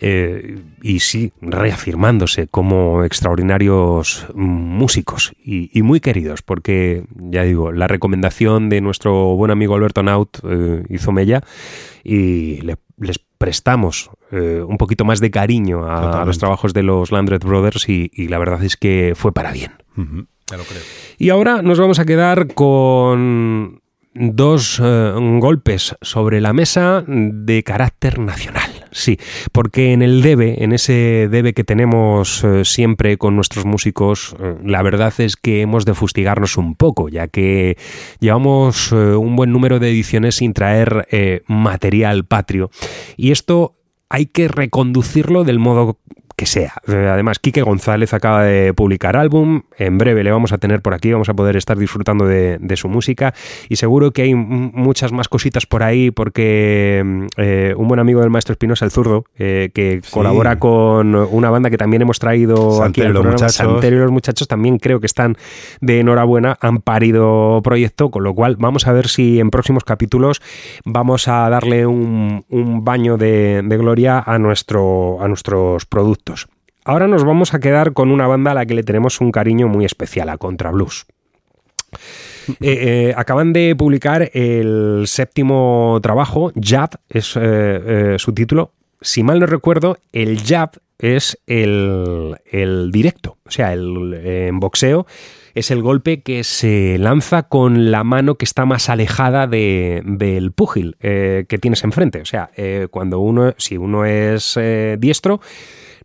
eh, 0.01 0.59
y 0.81 1.01
sí 1.01 1.33
reafirmándose 1.43 2.47
como 2.49 3.05
extraordinarios 3.05 4.27
músicos 4.35 5.33
y, 5.45 5.69
y 5.79 5.83
muy 5.83 6.01
queridos, 6.01 6.41
porque 6.41 7.05
ya 7.15 7.43
digo, 7.43 7.73
la 7.73 7.89
recomendación 7.89 8.71
de 8.71 8.81
nuestro 8.81 9.37
buen 9.37 9.51
amigo 9.51 9.75
Alberto 9.75 10.03
Naut 10.03 10.39
eh, 10.45 10.83
hizo 10.89 11.13
mella 11.13 11.43
y 12.05 12.63
le- 12.63 12.79
les 12.99 13.19
prestamos 13.37 14.09
eh, 14.33 14.63
un 14.67 14.79
poquito 14.79 15.05
más 15.05 15.21
de 15.21 15.31
cariño 15.31 15.85
a, 15.85 16.23
a 16.23 16.25
los 16.25 16.39
trabajos 16.39 16.73
de 16.73 16.83
los 16.85 17.13
Landreth 17.13 17.45
Brothers 17.45 17.87
y- 17.91 18.11
y 18.15 18.29
la 18.29 18.39
verdad 18.39 18.65
es 18.65 18.79
que 18.79 19.13
fue 19.15 19.33
para 19.33 19.53
bien. 19.53 19.73
Y 21.19 21.31
ahora 21.31 21.63
nos 21.63 21.81
vamos 21.81 21.99
a 21.99 22.05
quedar 22.05 22.55
con 22.55 23.81
dos 24.15 24.81
eh, 24.83 25.13
golpes 25.41 25.97
sobre 26.01 26.41
la 26.41 26.53
mesa 26.53 27.05
de 27.07 27.63
carácter 27.63 28.19
nacional. 28.19 28.71
Sí, 28.93 29.19
porque 29.53 29.93
en 29.93 30.01
el 30.01 30.23
debe, 30.23 30.63
en 30.65 30.73
ese 30.73 31.29
debe 31.31 31.53
que 31.53 31.65
tenemos 31.65 32.43
eh, 32.45 32.65
siempre 32.65 33.19
con 33.19 33.37
nuestros 33.37 33.67
músicos, 33.67 34.35
eh, 34.41 34.55
la 34.65 34.83
verdad 34.83 35.13
es 35.19 35.37
que 35.37 35.61
hemos 35.61 35.85
de 35.85 35.95
fustigarnos 35.95 36.57
un 36.57 36.77
poco, 36.77 37.09
ya 37.09 37.29
que 37.29 37.77
llevamos 38.21 38.93
un 38.93 39.37
buen 39.37 39.53
número 39.53 39.79
de 39.81 39.91
ediciones 39.91 40.37
sin 40.37 40.55
traer 40.55 41.07
material 41.47 42.25
patrio. 42.25 42.71
Y 43.17 43.33
esto 43.33 43.75
hay 44.09 44.27
que 44.27 44.49
reconducirlo 44.49 45.45
del 45.45 45.59
modo 45.59 45.99
que 46.37 46.47
sea. 46.47 46.75
Eh, 46.87 47.09
Además, 47.11 47.39
Quique 47.39 47.63
González 47.63 48.13
acaba 48.13 48.43
de 48.45 48.75
publicar 48.75 49.17
álbum, 49.17 49.63
en 49.79 49.97
breve 49.97 50.23
le 50.23 50.31
vamos 50.31 50.53
a 50.53 50.59
tener 50.59 50.83
por 50.83 50.93
aquí, 50.93 51.11
vamos 51.13 51.29
a 51.31 51.35
poder 51.35 51.57
estar 51.57 51.79
disfrutando 51.79 52.27
de, 52.27 52.59
de 52.61 52.77
su 52.77 52.89
música 52.89 53.33
y 53.71 53.77
seguro 53.77 54.11
que 54.13 54.23
hay 54.23 54.35
muchas 54.35 55.13
más 55.13 55.29
cositas 55.29 55.65
por 55.67 55.83
ahí 55.83 56.11
porque 56.11 57.03
mm, 57.05 57.27
eh, 57.39 57.75
un 57.77 57.89
buen 57.89 58.01
amigo 58.01 58.21
del 58.21 58.29
maestro 58.31 58.53
Espinosa, 58.53 58.85
el 58.85 58.91
zurdo, 58.91 59.25
eh, 59.39 59.71
que 59.75 60.01
Sí. 60.03 60.11
colabora 60.13 60.59
con 60.59 61.15
una 61.15 61.49
banda 61.49 61.71
que 61.71 61.79
también 61.79 62.03
hemos 62.03 62.19
traído 62.19 62.83
aquí 62.83 63.01
Santero 63.01 63.07
al 63.07 63.13
los 63.15 63.25
muchachos. 63.27 63.55
Santero 63.55 63.97
y 63.97 63.99
los 64.01 64.11
muchachos, 64.11 64.47
también 64.47 64.79
creo 64.79 65.01
que 65.01 65.07
están 65.07 65.37
de 65.81 66.01
enhorabuena, 66.01 66.59
han 66.61 66.79
parido 66.83 67.61
proyecto, 67.65 68.11
con 68.11 68.25
lo 68.25 68.35
cual 68.35 68.57
vamos 68.59 68.87
a 68.87 68.93
ver 68.93 69.09
si 69.09 69.41
en 69.41 69.49
próximos 69.51 69.85
capítulos 69.85 70.43
vamos 70.85 71.29
a 71.29 71.49
darle 71.49 71.87
un, 71.87 72.45
un 72.51 72.85
baño 72.85 73.17
de, 73.17 73.63
de 73.65 73.77
gloria 73.79 74.23
a, 74.27 74.39
nuestro, 74.39 75.23
a 75.23 75.29
nuestros 75.29 75.87
productos. 75.87 76.26
Ahora 76.89 77.09
nos 77.09 77.25
vamos 77.25 77.53
a 77.53 77.59
quedar 77.59 77.95
con 77.95 78.13
una 78.13 78.29
banda 78.29 78.53
a 78.53 78.55
la 78.55 78.65
que 78.65 78.75
le 78.75 78.85
tenemos 78.85 79.21
un 79.21 79.33
cariño 79.33 79.67
muy 79.67 79.85
especial, 79.85 80.29
a 80.29 80.39
Contra 80.39 80.71
Blues. 80.71 81.07
Eh, 82.49 82.55
eh, 82.61 83.15
acaban 83.17 83.53
de 83.53 83.75
publicar 83.77 84.31
el 84.35 85.03
séptimo 85.09 85.99
trabajo, 86.01 86.53
Jab 86.55 86.91
es 87.09 87.35
eh, 87.41 88.15
su 88.19 88.33
título. 88.35 88.71
Si 89.01 89.25
mal 89.25 89.41
no 89.41 89.47
recuerdo, 89.47 89.99
el 90.13 90.39
jab 90.41 90.71
es 91.01 91.39
el, 91.49 92.37
el 92.51 92.93
directo, 92.93 93.37
o 93.45 93.51
sea, 93.51 93.73
el, 93.73 94.15
en 94.15 94.61
boxeo 94.61 95.07
es 95.57 95.73
el 95.73 95.83
golpe 95.83 96.21
que 96.23 96.45
se 96.45 96.99
lanza 96.99 97.43
con 97.49 97.91
la 97.91 98.05
mano 98.05 98.37
que 98.37 98.45
está 98.45 98.65
más 98.65 98.89
alejada 98.89 99.49
de- 99.49 100.03
del 100.05 100.53
púgil 100.53 100.97
que 101.01 101.59
tienes 101.61 101.83
enfrente. 101.83 102.21
O 102.21 102.27
sea, 102.27 102.51
cuando 102.91 103.19
uno, 103.21 103.55
si 103.59 103.77
uno 103.77 104.05
es 104.05 104.59
diestro, 104.99 105.41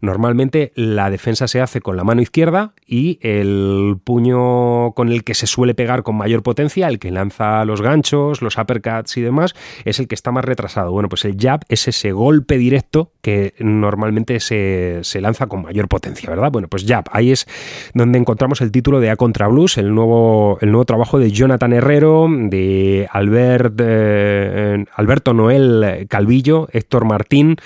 Normalmente 0.01 0.71
la 0.75 1.11
defensa 1.11 1.47
se 1.47 1.61
hace 1.61 1.79
con 1.79 1.95
la 1.95 2.03
mano 2.03 2.21
izquierda 2.21 2.73
y 2.87 3.19
el 3.21 3.97
puño 4.03 4.93
con 4.93 5.09
el 5.09 5.23
que 5.23 5.35
se 5.35 5.45
suele 5.45 5.75
pegar 5.75 6.01
con 6.01 6.15
mayor 6.15 6.41
potencia, 6.41 6.87
el 6.87 6.97
que 6.97 7.11
lanza 7.11 7.63
los 7.65 7.81
ganchos, 7.81 8.41
los 8.41 8.57
uppercuts 8.57 9.17
y 9.17 9.21
demás, 9.21 9.53
es 9.85 9.99
el 9.99 10.07
que 10.07 10.15
está 10.15 10.31
más 10.31 10.43
retrasado. 10.43 10.91
Bueno, 10.91 11.07
pues 11.07 11.23
el 11.25 11.37
jab 11.39 11.61
es 11.69 11.87
ese 11.87 12.11
golpe 12.11 12.57
directo 12.57 13.11
que 13.21 13.53
normalmente 13.59 14.39
se, 14.39 14.99
se 15.03 15.21
lanza 15.21 15.45
con 15.45 15.61
mayor 15.61 15.87
potencia, 15.87 16.29
¿verdad? 16.29 16.51
Bueno, 16.51 16.67
pues 16.67 16.85
jab, 16.87 17.05
ahí 17.11 17.31
es 17.31 17.47
donde 17.93 18.17
encontramos 18.17 18.61
el 18.61 18.71
título 18.71 18.99
de 18.99 19.11
A 19.11 19.15
Contra 19.15 19.47
Blues, 19.47 19.77
el 19.77 19.93
nuevo, 19.93 20.57
el 20.61 20.71
nuevo 20.71 20.85
trabajo 20.85 21.19
de 21.19 21.31
Jonathan 21.31 21.73
Herrero, 21.73 22.27
de 22.27 23.07
Albert, 23.11 23.79
eh, 23.83 24.85
Alberto 24.95 25.33
Noel 25.33 26.07
Calvillo, 26.09 26.67
Héctor 26.71 27.05
Martín 27.05 27.57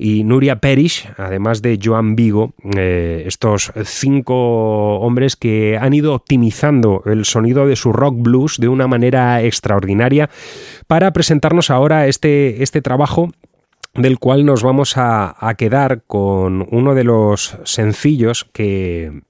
y 0.00 0.24
Nuria 0.24 0.56
Perish, 0.56 1.06
además 1.18 1.60
de 1.60 1.78
Joan 1.82 2.16
Vigo, 2.16 2.54
eh, 2.74 3.24
estos 3.26 3.70
cinco 3.84 4.98
hombres 5.00 5.36
que 5.36 5.76
han 5.78 5.92
ido 5.92 6.14
optimizando 6.14 7.02
el 7.04 7.26
sonido 7.26 7.66
de 7.66 7.76
su 7.76 7.92
rock 7.92 8.16
blues 8.16 8.56
de 8.58 8.68
una 8.68 8.86
manera 8.86 9.42
extraordinaria 9.42 10.30
para 10.86 11.12
presentarnos 11.12 11.68
ahora 11.70 12.06
este, 12.06 12.62
este 12.62 12.80
trabajo 12.80 13.28
del 13.94 14.18
cual 14.18 14.46
nos 14.46 14.62
vamos 14.62 14.96
a, 14.96 15.36
a 15.38 15.54
quedar 15.54 16.02
con 16.06 16.66
uno 16.70 16.94
de 16.94 17.04
los 17.04 17.58
sencillos 17.64 18.48
que, 18.54 19.20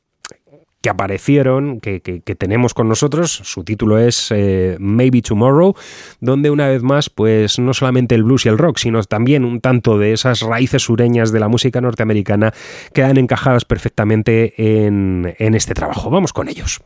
que 0.82 0.88
aparecieron, 0.88 1.80
que, 1.80 2.00
que, 2.00 2.34
tenemos 2.34 2.72
con 2.72 2.88
nosotros. 2.88 3.30
Su 3.44 3.64
título 3.64 3.98
es 3.98 4.30
eh, 4.30 4.76
Maybe 4.80 5.20
Tomorrow, 5.20 5.74
donde 6.20 6.50
una 6.50 6.68
vez 6.68 6.82
más, 6.82 7.10
pues 7.10 7.58
no 7.58 7.74
solamente 7.74 8.14
el 8.14 8.24
blues 8.24 8.46
y 8.46 8.48
el 8.48 8.56
rock, 8.56 8.78
sino 8.78 9.02
también 9.04 9.44
un 9.44 9.60
tanto 9.60 9.98
de 9.98 10.12
esas 10.12 10.40
raíces 10.40 10.82
sureñas 10.82 11.32
de 11.32 11.40
la 11.40 11.48
música 11.48 11.80
norteamericana 11.80 12.54
quedan 12.94 13.18
encajadas 13.18 13.64
perfectamente 13.64 14.54
en, 14.56 15.34
en 15.38 15.54
este 15.54 15.74
trabajo. 15.74 16.08
Vamos 16.08 16.32
con 16.32 16.48
ellos. 16.48 16.80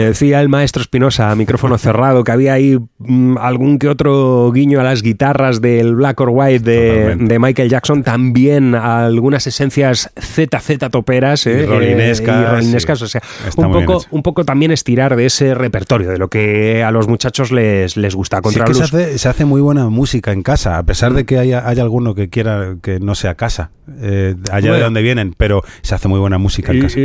Me 0.00 0.06
decía 0.06 0.40
el 0.40 0.48
maestro 0.48 0.80
Espinosa, 0.80 1.30
a 1.30 1.36
micrófono 1.36 1.76
cerrado, 1.76 2.24
que 2.24 2.32
había 2.32 2.54
ahí 2.54 2.78
mm, 2.98 3.36
algún 3.36 3.78
que 3.78 3.86
otro 3.86 4.50
guiño 4.50 4.80
a 4.80 4.82
las 4.82 5.02
guitarras 5.02 5.60
del 5.60 5.94
Black 5.94 6.18
or 6.20 6.30
White 6.32 6.64
de, 6.64 7.16
de 7.16 7.38
Michael 7.38 7.68
Jackson, 7.68 8.02
también 8.02 8.74
a 8.74 9.04
algunas 9.04 9.46
esencias 9.46 10.10
ZZ 10.18 10.88
toperas 10.90 11.46
eh, 11.46 11.64
Y 11.64 11.66
rollinescas, 11.66 12.34
eh, 12.34 12.40
y 12.40 12.50
rollinescas, 12.50 13.02
o 13.02 13.08
sea, 13.08 13.20
Está 13.46 13.66
un 13.66 13.72
poco, 13.74 14.02
un 14.10 14.22
poco 14.22 14.46
también 14.46 14.70
estirar 14.70 15.16
de 15.16 15.26
ese 15.26 15.54
repertorio, 15.54 16.08
de 16.08 16.16
lo 16.16 16.28
que 16.28 16.82
a 16.82 16.90
los 16.90 17.06
muchachos 17.06 17.52
les, 17.52 17.98
les 17.98 18.14
gusta. 18.14 18.38
Sí, 18.38 18.42
Contra 18.42 18.64
es 18.64 18.70
que 18.70 18.74
se 18.74 18.82
hace, 18.84 19.18
se 19.18 19.28
hace 19.28 19.44
muy 19.44 19.60
buena 19.60 19.90
música 19.90 20.32
en 20.32 20.42
casa, 20.42 20.78
a 20.78 20.82
pesar 20.84 21.12
de 21.12 21.26
que 21.26 21.38
haya, 21.38 21.68
haya 21.68 21.82
alguno 21.82 22.14
que 22.14 22.30
quiera 22.30 22.76
que 22.80 23.00
no 23.00 23.14
sea 23.14 23.34
casa, 23.34 23.70
eh, 24.00 24.34
allá 24.50 24.62
de 24.62 24.70
Bueno. 24.70 24.84
donde 24.84 25.02
vienen, 25.02 25.34
pero 25.36 25.62
se 25.82 25.94
hace 25.94 26.08
muy 26.08 26.20
buena 26.20 26.38
música 26.38 26.72
en 26.72 26.80
casa. 26.80 26.98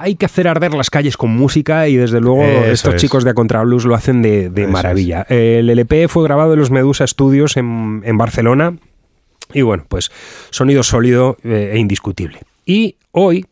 hay 0.00 0.14
que 0.16 0.26
hacer 0.26 0.46
arder 0.46 0.74
las 0.74 0.90
calles 0.90 1.16
con 1.16 1.30
música 1.30 1.88
y 1.88 1.96
desde 1.96 2.17
luego 2.20 2.42
Eso 2.42 2.64
estos 2.72 2.94
es. 2.94 3.00
chicos 3.00 3.24
de 3.24 3.34
Contrablues 3.34 3.84
lo 3.84 3.94
hacen 3.94 4.22
de, 4.22 4.50
de 4.50 4.66
maravilla. 4.66 5.22
El 5.28 5.70
LP 5.70 6.08
fue 6.08 6.24
grabado 6.24 6.54
en 6.54 6.58
los 6.60 6.70
Medusa 6.70 7.06
Studios 7.06 7.56
en, 7.56 8.02
en 8.04 8.18
Barcelona 8.18 8.76
y 9.52 9.62
bueno, 9.62 9.84
pues 9.88 10.10
sonido 10.50 10.82
sólido 10.82 11.36
eh, 11.44 11.70
e 11.74 11.78
indiscutible. 11.78 12.40
Y 12.66 12.96
hoy, 13.12 13.46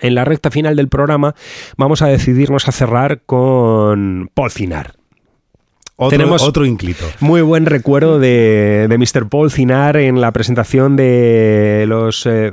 en 0.00 0.14
la 0.14 0.24
recta 0.24 0.50
final 0.50 0.74
del 0.76 0.88
programa, 0.88 1.34
vamos 1.76 2.02
a 2.02 2.06
decidirnos 2.08 2.66
a 2.68 2.72
cerrar 2.72 3.20
con 3.24 4.30
Paul. 4.34 4.50
Otro, 6.06 6.18
tenemos- 6.18 6.42
otro 6.42 6.64
ínclito. 6.66 7.04
Muy 7.20 7.42
buen 7.42 7.66
recuerdo 7.66 8.18
de, 8.18 8.86
de 8.88 8.98
Mr. 8.98 9.28
Paul 9.28 9.50
Cinar 9.50 9.96
en 9.96 10.20
la 10.20 10.30
presentación 10.32 10.96
de 10.96 11.84
los 11.88 12.26
eh, 12.26 12.52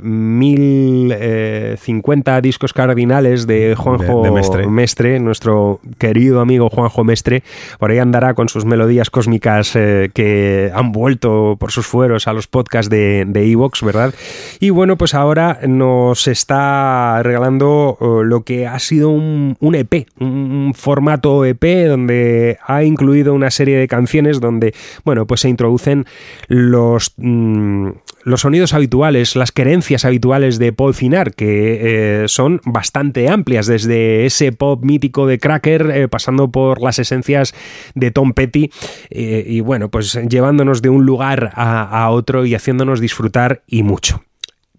1050 1.00 2.40
discos 2.40 2.72
cardinales 2.72 3.46
de 3.46 3.74
Juanjo 3.76 4.22
De- 4.22 4.28
de 4.28 4.34
Mestre. 4.34 4.66
Mestre, 4.66 5.20
nuestro 5.20 5.80
querido 5.98 6.40
amigo 6.40 6.68
Juanjo 6.68 7.04
Mestre. 7.04 7.42
Por 7.78 7.90
ahí 7.90 7.98
andará 7.98 8.34
con 8.34 8.48
sus 8.48 8.64
melodías 8.64 9.10
cósmicas 9.10 9.74
eh, 9.76 10.10
que 10.14 10.70
han 10.74 10.92
vuelto 10.92 11.56
por 11.58 11.72
sus 11.72 11.86
fueros 11.86 12.28
a 12.28 12.32
los 12.32 12.46
podcasts 12.46 12.90
de 12.90 13.24
de 13.26 13.50
Evox, 13.50 13.82
¿verdad? 13.82 14.14
Y 14.60 14.70
bueno, 14.70 14.96
pues 14.96 15.14
ahora 15.14 15.58
nos 15.66 16.26
está 16.28 17.22
regalando 17.22 17.96
eh, 18.00 18.04
lo 18.24 18.42
que 18.42 18.66
ha 18.66 18.78
sido 18.78 19.10
un, 19.10 19.56
un 19.60 19.74
EP, 19.74 20.06
un, 20.18 20.26
un 20.28 20.74
formato 20.74 21.44
EP 21.44 21.86
donde 21.88 22.58
ha 22.66 22.82
incluido 22.84 23.34
una 23.40 23.50
serie 23.50 23.78
de 23.78 23.88
canciones 23.88 24.40
donde, 24.40 24.74
bueno, 25.04 25.26
pues 25.26 25.40
se 25.40 25.48
introducen 25.48 26.04
los, 26.48 27.14
mm, 27.16 27.88
los 28.24 28.42
sonidos 28.42 28.74
habituales, 28.74 29.34
las 29.34 29.50
querencias 29.50 30.04
habituales 30.04 30.58
de 30.58 30.72
Paul 30.72 30.94
Finar, 30.94 31.34
que 31.34 32.24
eh, 32.24 32.28
son 32.28 32.60
bastante 32.64 33.28
amplias, 33.28 33.66
desde 33.66 34.26
ese 34.26 34.52
pop 34.52 34.84
mítico 34.84 35.26
de 35.26 35.38
Cracker, 35.38 35.90
eh, 35.90 36.08
pasando 36.08 36.50
por 36.50 36.82
las 36.82 36.98
esencias 36.98 37.54
de 37.94 38.10
Tom 38.10 38.32
Petty, 38.34 38.70
eh, 39.10 39.44
y 39.46 39.60
bueno, 39.60 39.88
pues 39.88 40.18
llevándonos 40.28 40.82
de 40.82 40.90
un 40.90 41.06
lugar 41.06 41.50
a, 41.54 42.08
otro 42.10 42.44
y 42.44 42.54
haciéndonos 42.54 43.00
disfrutar 43.00 43.62
y 43.66 43.82
mucho. 43.82 44.22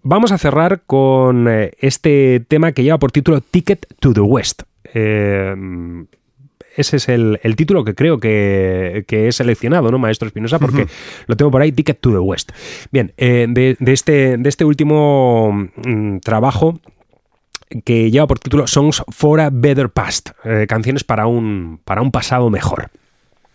Vamos 0.02 0.32
a 0.32 0.38
cerrar 0.38 0.82
con 0.86 1.48
este 1.78 2.44
tema 2.46 2.72
que 2.72 2.82
lleva 2.82 2.98
por 2.98 3.12
título 3.12 3.40
Ticket 3.40 3.86
to 4.00 4.12
the 4.12 4.20
West. 4.20 4.62
Ese 6.76 6.96
es 6.96 7.08
el, 7.08 7.40
el 7.42 7.56
título 7.56 7.84
que 7.84 7.94
creo 7.94 8.18
que, 8.18 9.04
que 9.06 9.28
he 9.28 9.32
seleccionado, 9.32 9.90
¿no, 9.90 9.98
Maestro 9.98 10.28
Espinosa? 10.28 10.58
Porque 10.58 10.86
lo 11.26 11.36
tengo 11.36 11.50
por 11.50 11.62
ahí, 11.62 11.72
Ticket 11.72 12.00
to 12.00 12.10
the 12.10 12.18
West. 12.18 12.52
Bien, 12.90 13.12
eh, 13.16 13.46
de, 13.48 13.76
de 13.78 13.92
este, 13.92 14.36
de 14.36 14.48
este 14.48 14.64
último 14.64 15.68
mm, 15.84 16.18
trabajo 16.18 16.80
que 17.84 18.10
lleva 18.10 18.26
por 18.26 18.38
título 18.38 18.66
Songs 18.66 19.02
for 19.08 19.40
a 19.40 19.50
Better 19.50 19.88
Past, 19.88 20.30
eh, 20.44 20.66
canciones 20.68 21.04
para 21.04 21.26
un, 21.26 21.80
para 21.84 22.02
un 22.02 22.10
pasado 22.10 22.50
mejor. 22.50 22.90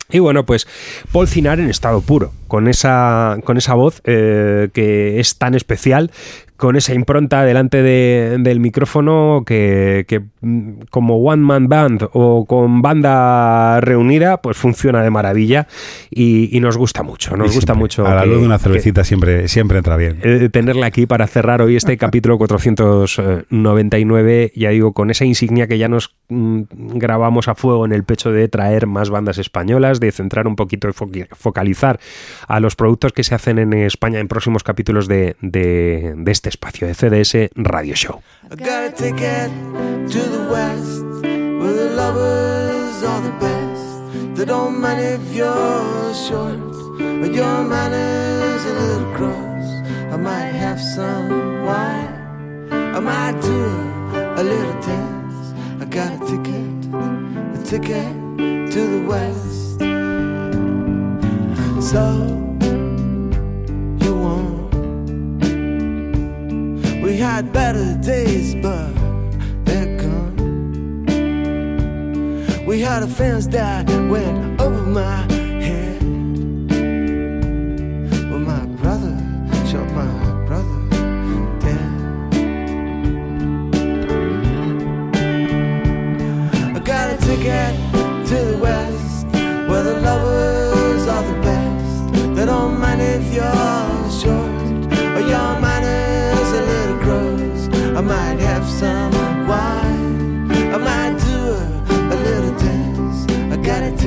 Y 0.09 0.19
bueno, 0.19 0.45
pues 0.45 0.67
Paul 1.11 1.27
Cinar 1.27 1.59
en 1.59 1.69
estado 1.69 2.01
puro, 2.01 2.31
con 2.47 2.67
esa, 2.69 3.37
con 3.43 3.57
esa 3.57 3.73
voz 3.73 4.01
eh, 4.05 4.69
que 4.73 5.19
es 5.19 5.37
tan 5.37 5.53
especial, 5.53 6.11
con 6.57 6.75
esa 6.75 6.93
impronta 6.93 7.43
delante 7.45 7.81
de- 7.83 8.37
del 8.39 8.59
micrófono 8.59 9.43
que, 9.45 10.05
que, 10.07 10.21
mm, 10.41 10.71
como 10.89 11.17
One 11.17 11.43
Man 11.43 11.67
Band 11.69 12.09
o 12.13 12.45
con 12.45 12.81
banda 12.81 13.79
reunida, 13.81 14.41
pues 14.41 14.57
funciona 14.57 15.03
de 15.03 15.09
maravilla 15.11 15.67
y, 16.09 16.49
y 16.55 16.59
nos 16.59 16.77
gusta 16.77 17.03
mucho, 17.03 17.37
nos 17.37 17.53
gusta 17.53 17.73
mucho. 17.75 18.05
A 18.07 18.15
la 18.15 18.21
que- 18.23 18.27
luz 18.29 18.39
de 18.41 18.45
una 18.47 18.57
que- 18.57 18.63
cervecita 18.63 19.03
siempre, 19.03 19.47
siempre 19.47 19.77
entra 19.77 19.95
bien. 19.97 20.19
eh, 20.23 20.49
tenerla 20.51 20.87
aquí 20.87 21.05
para 21.05 21.27
cerrar 21.27 21.61
hoy 21.61 21.75
este 21.75 21.97
capítulo 22.17 22.37
499, 22.37 24.51
ya 24.55 24.69
digo, 24.69 24.93
con 24.93 25.09
esa 25.11 25.25
insignia 25.25 25.67
que 25.67 25.77
ya 25.77 25.87
nos 25.87 26.15
mm, 26.29 26.61
grabamos 26.95 27.47
a 27.47 27.55
fuego 27.55 27.85
en 27.85 27.93
el 27.93 28.03
pecho 28.03 28.31
de 28.31 28.47
traer 28.47 28.87
más 28.87 29.09
bandas 29.09 29.37
españolas, 29.37 29.99
de 29.99 30.11
centrar 30.11 30.47
un 30.47 30.55
poquito 30.55 30.89
y 30.89 30.93
focalizar 31.35 31.99
a 32.47 32.59
los 32.59 32.75
productos 32.75 33.13
que 33.13 33.23
se 33.23 33.35
hacen 33.35 33.59
en 33.59 33.73
España 33.73 34.19
en 34.19 34.27
próximos 34.27 34.63
capítulos 34.63 35.07
de, 35.07 35.35
de- 35.41 36.13
de 36.17 36.31
este 36.31 36.46
espacio, 36.47 36.87
de 36.87 36.93
CDS 36.93 37.49
Radio 37.55 37.95
Show. 37.95 38.21
So 61.87 62.46
we 67.07 67.15
had 67.15 67.53
better 67.53 67.95
days, 68.01 68.53
but 68.55 68.91
they're 69.63 69.97
gone. 69.97 71.05
We 72.65 72.81
had 72.81 73.01
a 73.01 73.07
fence 73.07 73.47
that 73.47 73.87
went 74.11 74.59
over 74.59 74.85
my 74.85 75.21
head. 75.63 76.03
Well, 78.29 78.39
my 78.39 78.65
brother 78.81 79.15
shot 79.69 79.89
my 79.93 80.11
brother 80.47 80.79
dead. 81.63 81.91
I 86.75 86.79
got 86.83 87.13
a 87.13 87.17
ticket 87.25 87.73
to 88.27 88.35
the 88.51 88.57
west, 88.61 89.27
where 89.69 89.83
the 89.83 90.01
lovers 90.01 91.07
are 91.07 91.23
the 91.23 91.37
best. 91.41 92.35
They 92.35 92.45
don't 92.45 92.77
mind 92.81 93.01
if 93.01 93.33
you're 93.33 93.96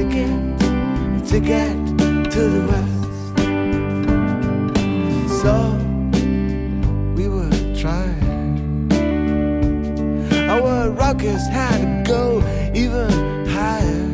a 0.03 1.21
ticket 1.27 1.77
to 2.31 2.41
the 2.41 2.63
west. 2.71 3.37
So 5.43 5.55
we 7.17 7.29
were 7.29 7.51
trying. 7.77 8.91
Our 10.49 10.91
rockets 10.91 11.47
had 11.49 12.05
to 12.05 12.11
go 12.11 12.43
even 12.75 13.11
higher. 13.47 14.09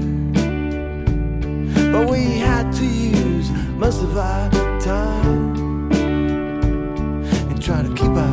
But 1.92 2.10
we 2.10 2.38
had 2.38 2.72
to 2.74 2.84
use 2.84 3.50
most 3.78 4.02
of 4.02 4.16
our 4.16 4.50
time 4.80 5.92
and 7.50 7.62
try 7.62 7.82
to 7.82 7.94
keep 7.94 8.10
our 8.10 8.25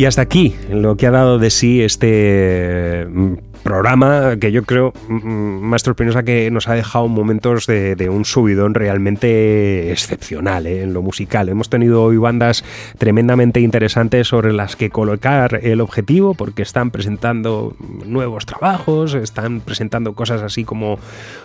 Y 0.00 0.06
hasta 0.06 0.22
aquí 0.22 0.54
lo 0.70 0.96
que 0.96 1.06
ha 1.06 1.10
dado 1.10 1.38
de 1.38 1.50
sí 1.50 1.82
este 1.82 3.06
mm, 3.06 3.34
programa 3.62 4.38
que 4.40 4.50
yo 4.50 4.62
creo, 4.62 4.94
mm, 5.10 5.60
Maestro 5.60 5.90
Espinosa, 5.90 6.22
que 6.22 6.50
nos 6.50 6.68
ha 6.68 6.74
dejado 6.74 7.06
momentos 7.06 7.66
de, 7.66 8.08
un 8.08 8.24
subidón 8.24 8.72
realmente 8.72 9.92
excepcional 9.92 10.66
¿eh? 10.66 10.84
en 10.84 10.94
lo 10.94 11.02
musical. 11.02 11.50
Hemos 11.50 11.68
tenido 11.68 12.02
hoy 12.02 12.16
bandas 12.16 12.64
tremendamente 12.96 13.60
interesantes 13.60 14.26
sobre 14.28 14.54
las 14.54 14.74
que 14.74 14.88
colocar 14.88 15.60
el 15.62 15.82
objetivo 15.82 16.32
porque 16.32 16.62
están 16.62 16.90
presentando 16.90 17.76
nuevos 18.06 18.46
trabajos, 18.46 19.12
están 19.12 19.60
presentando 19.60 20.14
cosas 20.14 20.40
así 20.40 20.64
como 20.64 20.98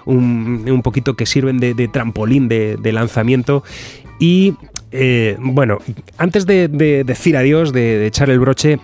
un, 0.05 0.63
un 0.71 0.81
poquito 0.81 1.17
que 1.17 1.25
sirven 1.25 1.57
de, 1.57 1.89
trampolín 1.89 2.47
de 2.47 2.91
lanzamiento 2.93 3.65
y 4.17 4.55
eh, 4.95 5.37
bueno, 5.39 5.79
antes 6.17 6.45
de, 6.45 6.67
de 6.67 7.03
decir 7.03 7.37
adiós, 7.37 7.73
de, 7.73 8.05
echar 8.05 8.29
el 8.29 8.39
broche, 8.39 8.79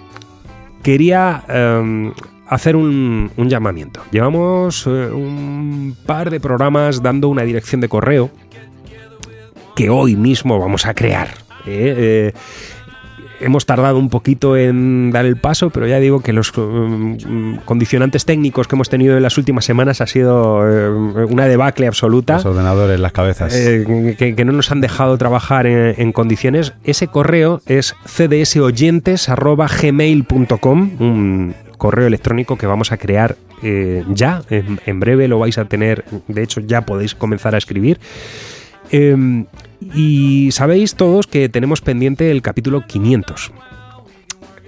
quería 0.84 1.44
eh, 1.48 2.12
hacer 2.48 2.76
un, 2.76 3.32
llamamiento. 3.38 4.02
Llevamos 4.12 4.86
eh, 4.88 4.90
un 4.90 5.96
par 6.06 6.30
de 6.30 6.40
programas 6.40 7.02
dando 7.02 7.30
una 7.30 7.44
dirección 7.44 7.82
de 7.82 7.88
correo 7.88 8.30
que 9.76 9.90
hoy 9.90 10.16
mismo 10.16 10.60
vamos 10.60 10.86
a 10.86 10.94
crear. 10.94 11.30
¿eh? 11.66 12.34
Hemos 13.42 13.66
tardado 13.66 13.98
un 13.98 14.10
poquito 14.10 14.58
en 14.58 15.12
dar 15.12 15.26
el 15.26 15.38
paso, 15.38 15.70
pero 15.70 15.88
ya 15.88 16.00
digo 16.00 16.20
que 16.22 16.34
los 16.34 16.52
um, 16.58 17.18
condicionantes 17.66 18.26
técnicos 18.26 18.68
que 18.68 18.76
hemos 18.76 18.90
tenido 18.90 19.16
en 19.18 19.24
las 19.24 19.38
últimas 19.38 19.66
semanas 19.66 20.02
ha 20.02 20.08
sido 20.08 20.60
uh, 20.60 21.28
una 21.30 21.48
debacle 21.48 21.88
absoluta. 21.88 22.36
Los 22.36 22.46
ordenadores, 22.46 23.00
las 23.00 23.12
cabezas. 23.12 23.54
Eh, 23.56 24.16
que, 24.18 24.36
que, 24.36 24.46
no 24.46 24.52
nos 24.52 24.72
han 24.72 24.82
dejado 24.82 25.18
trabajar 25.18 25.68
en, 25.68 25.96
en 25.98 26.12
condiciones. 26.12 26.74
Ese 26.84 27.08
correo 27.08 27.62
es 27.66 27.96
cdsoyentes.gmail.com, 28.06 30.92
un 31.00 31.56
correo 31.78 32.08
electrónico 32.08 32.58
que 32.58 32.68
vamos 32.68 32.92
a 32.92 32.98
crear 32.98 33.38
eh, 33.64 34.04
ya, 34.10 34.42
en, 34.50 34.82
en, 34.86 35.00
breve 35.00 35.28
lo 35.28 35.40
vais 35.40 35.58
a 35.58 35.66
tener, 35.66 36.06
de 36.28 36.44
hecho 36.44 36.62
ya 36.62 36.82
podéis 36.82 37.16
comenzar 37.16 37.56
a 37.56 37.58
escribir. 37.58 38.00
Eh, 38.92 39.46
y 39.94 40.50
sabéis 40.52 40.96
todos 40.96 41.28
que 41.28 41.50
tenemos 41.50 41.82
pendiente 41.82 42.32
el 42.32 42.42
capítulo 42.42 42.86
500. 42.86 43.52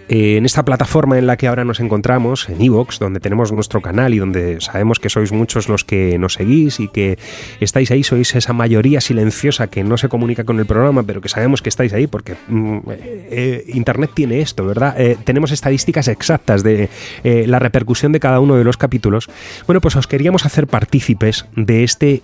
Eh, 0.10 0.38
en 0.38 0.45
esta 0.45 0.65
plataforma 0.65 1.18
en 1.18 1.27
la 1.27 1.38
que 1.38 1.48
ahora 1.48 1.64
nos 1.64 1.80
encontramos, 1.80 2.49
en 2.49 2.61
Evox, 2.61 2.99
donde 2.99 3.22
tenemos 3.22 3.52
nuestro 3.53 3.81
canal 3.81 4.14
y 4.14 4.19
donde 4.19 4.60
sabemos 4.60 4.99
que 4.99 5.10
sois 5.10 5.31
muchos 5.31 5.69
los 5.69 5.85
que 5.85 6.19
nos 6.19 6.34
seguís 6.34 6.80
y 6.81 6.90
que 6.90 7.18
estáis 7.61 7.90
ahí, 7.90 8.03
sois 8.03 8.35
esa 8.35 8.52
mayoría 8.52 8.99
silenciosa 8.99 9.68
que 9.68 9.84
no 9.84 9.98
se 9.98 10.10
comunica 10.10 10.44
con 10.44 10.60
el 10.60 10.65
programa, 10.65 11.03
pero 11.03 11.22
que 11.22 11.30
sabemos 11.30 11.61
que 11.61 11.69
estáis 11.69 11.94
ahí 11.94 12.07
porque 12.07 12.35
mm, 12.48 12.77
eh, 13.31 13.64
Internet 13.69 14.11
tiene 14.14 14.41
esto, 14.41 14.65
¿verdad? 14.65 14.99
Eh, 14.99 15.18
tenemos 15.23 15.52
estadísticas 15.52 16.10
exactas 16.10 16.64
de 16.64 16.90
eh, 17.23 17.45
la 17.48 17.60
repercusión 17.60 18.11
de 18.11 18.19
cada 18.19 18.41
uno 18.41 18.56
de 18.56 18.65
los 18.65 18.76
capítulos. 18.76 19.30
Bueno, 19.68 19.80
pues 19.80 19.95
os 19.95 20.07
queríamos 20.07 20.45
hacer 20.45 20.68
partícipes 20.68 21.45
de 21.56 21.84
este 21.85 22.23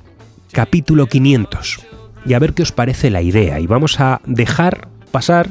capítulo 0.52 1.08
500 1.08 1.89
y 2.26 2.34
a 2.34 2.40
ver 2.40 2.54
qué 2.54 2.64
os 2.64 2.72
parece 2.72 3.10
la 3.10 3.22
idea. 3.22 3.60
Y 3.60 3.68
vamos 3.68 4.00
a 4.00 4.22
dejar 4.26 4.88
pasar 5.10 5.50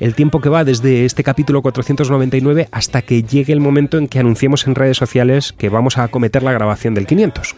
el 0.00 0.14
tiempo 0.14 0.40
que 0.40 0.48
va 0.48 0.64
desde 0.64 1.04
este 1.04 1.22
capítulo 1.22 1.60
499 1.62 2.68
hasta 2.72 3.02
que 3.02 3.22
llegue 3.22 3.52
el 3.52 3.60
momento 3.60 3.98
en 3.98 4.08
que 4.08 4.18
anunciemos 4.18 4.66
en 4.66 4.74
redes 4.74 4.96
sociales 4.96 5.52
que 5.52 5.68
vamos 5.68 5.98
a 5.98 6.04
acometer 6.04 6.42
la 6.42 6.52
grabación 6.52 6.94
del 6.94 7.06
500. 7.06 7.54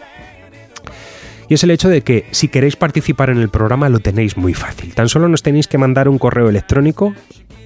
Y 1.48 1.54
es 1.54 1.62
el 1.62 1.70
hecho 1.70 1.88
de 1.88 2.02
que 2.02 2.26
si 2.32 2.48
queréis 2.48 2.74
participar 2.74 3.30
en 3.30 3.38
el 3.38 3.48
programa 3.48 3.88
lo 3.88 4.00
tenéis 4.00 4.36
muy 4.36 4.52
fácil. 4.52 4.92
Tan 4.94 5.08
solo 5.08 5.28
nos 5.28 5.44
tenéis 5.44 5.68
que 5.68 5.78
mandar 5.78 6.08
un 6.08 6.18
correo 6.18 6.48
electrónico 6.48 7.14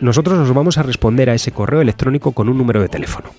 nosotros 0.00 0.38
os 0.38 0.52
vamos 0.54 0.78
a 0.78 0.82
responder 0.82 1.30
a 1.30 1.34
ese 1.34 1.52
correo 1.52 1.80
electrónico 1.80 2.32
con 2.32 2.48
un 2.48 2.58
número 2.58 2.80
de 2.82 2.88
teléfono 2.88 3.30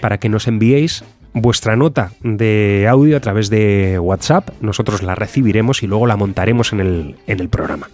para 0.00 0.18
que 0.18 0.28
nos 0.28 0.46
enviéis 0.46 1.04
vuestra 1.32 1.76
nota 1.76 2.12
de 2.22 2.86
audio 2.88 3.16
a 3.16 3.20
través 3.20 3.50
de 3.50 3.98
WhatsApp, 3.98 4.50
nosotros 4.60 5.02
la 5.02 5.14
recibiremos 5.14 5.82
y 5.82 5.86
luego 5.86 6.06
la 6.06 6.16
montaremos 6.16 6.72
en 6.72 6.80
el, 6.80 7.16
en 7.26 7.40
el 7.40 7.48
programa. 7.48 7.88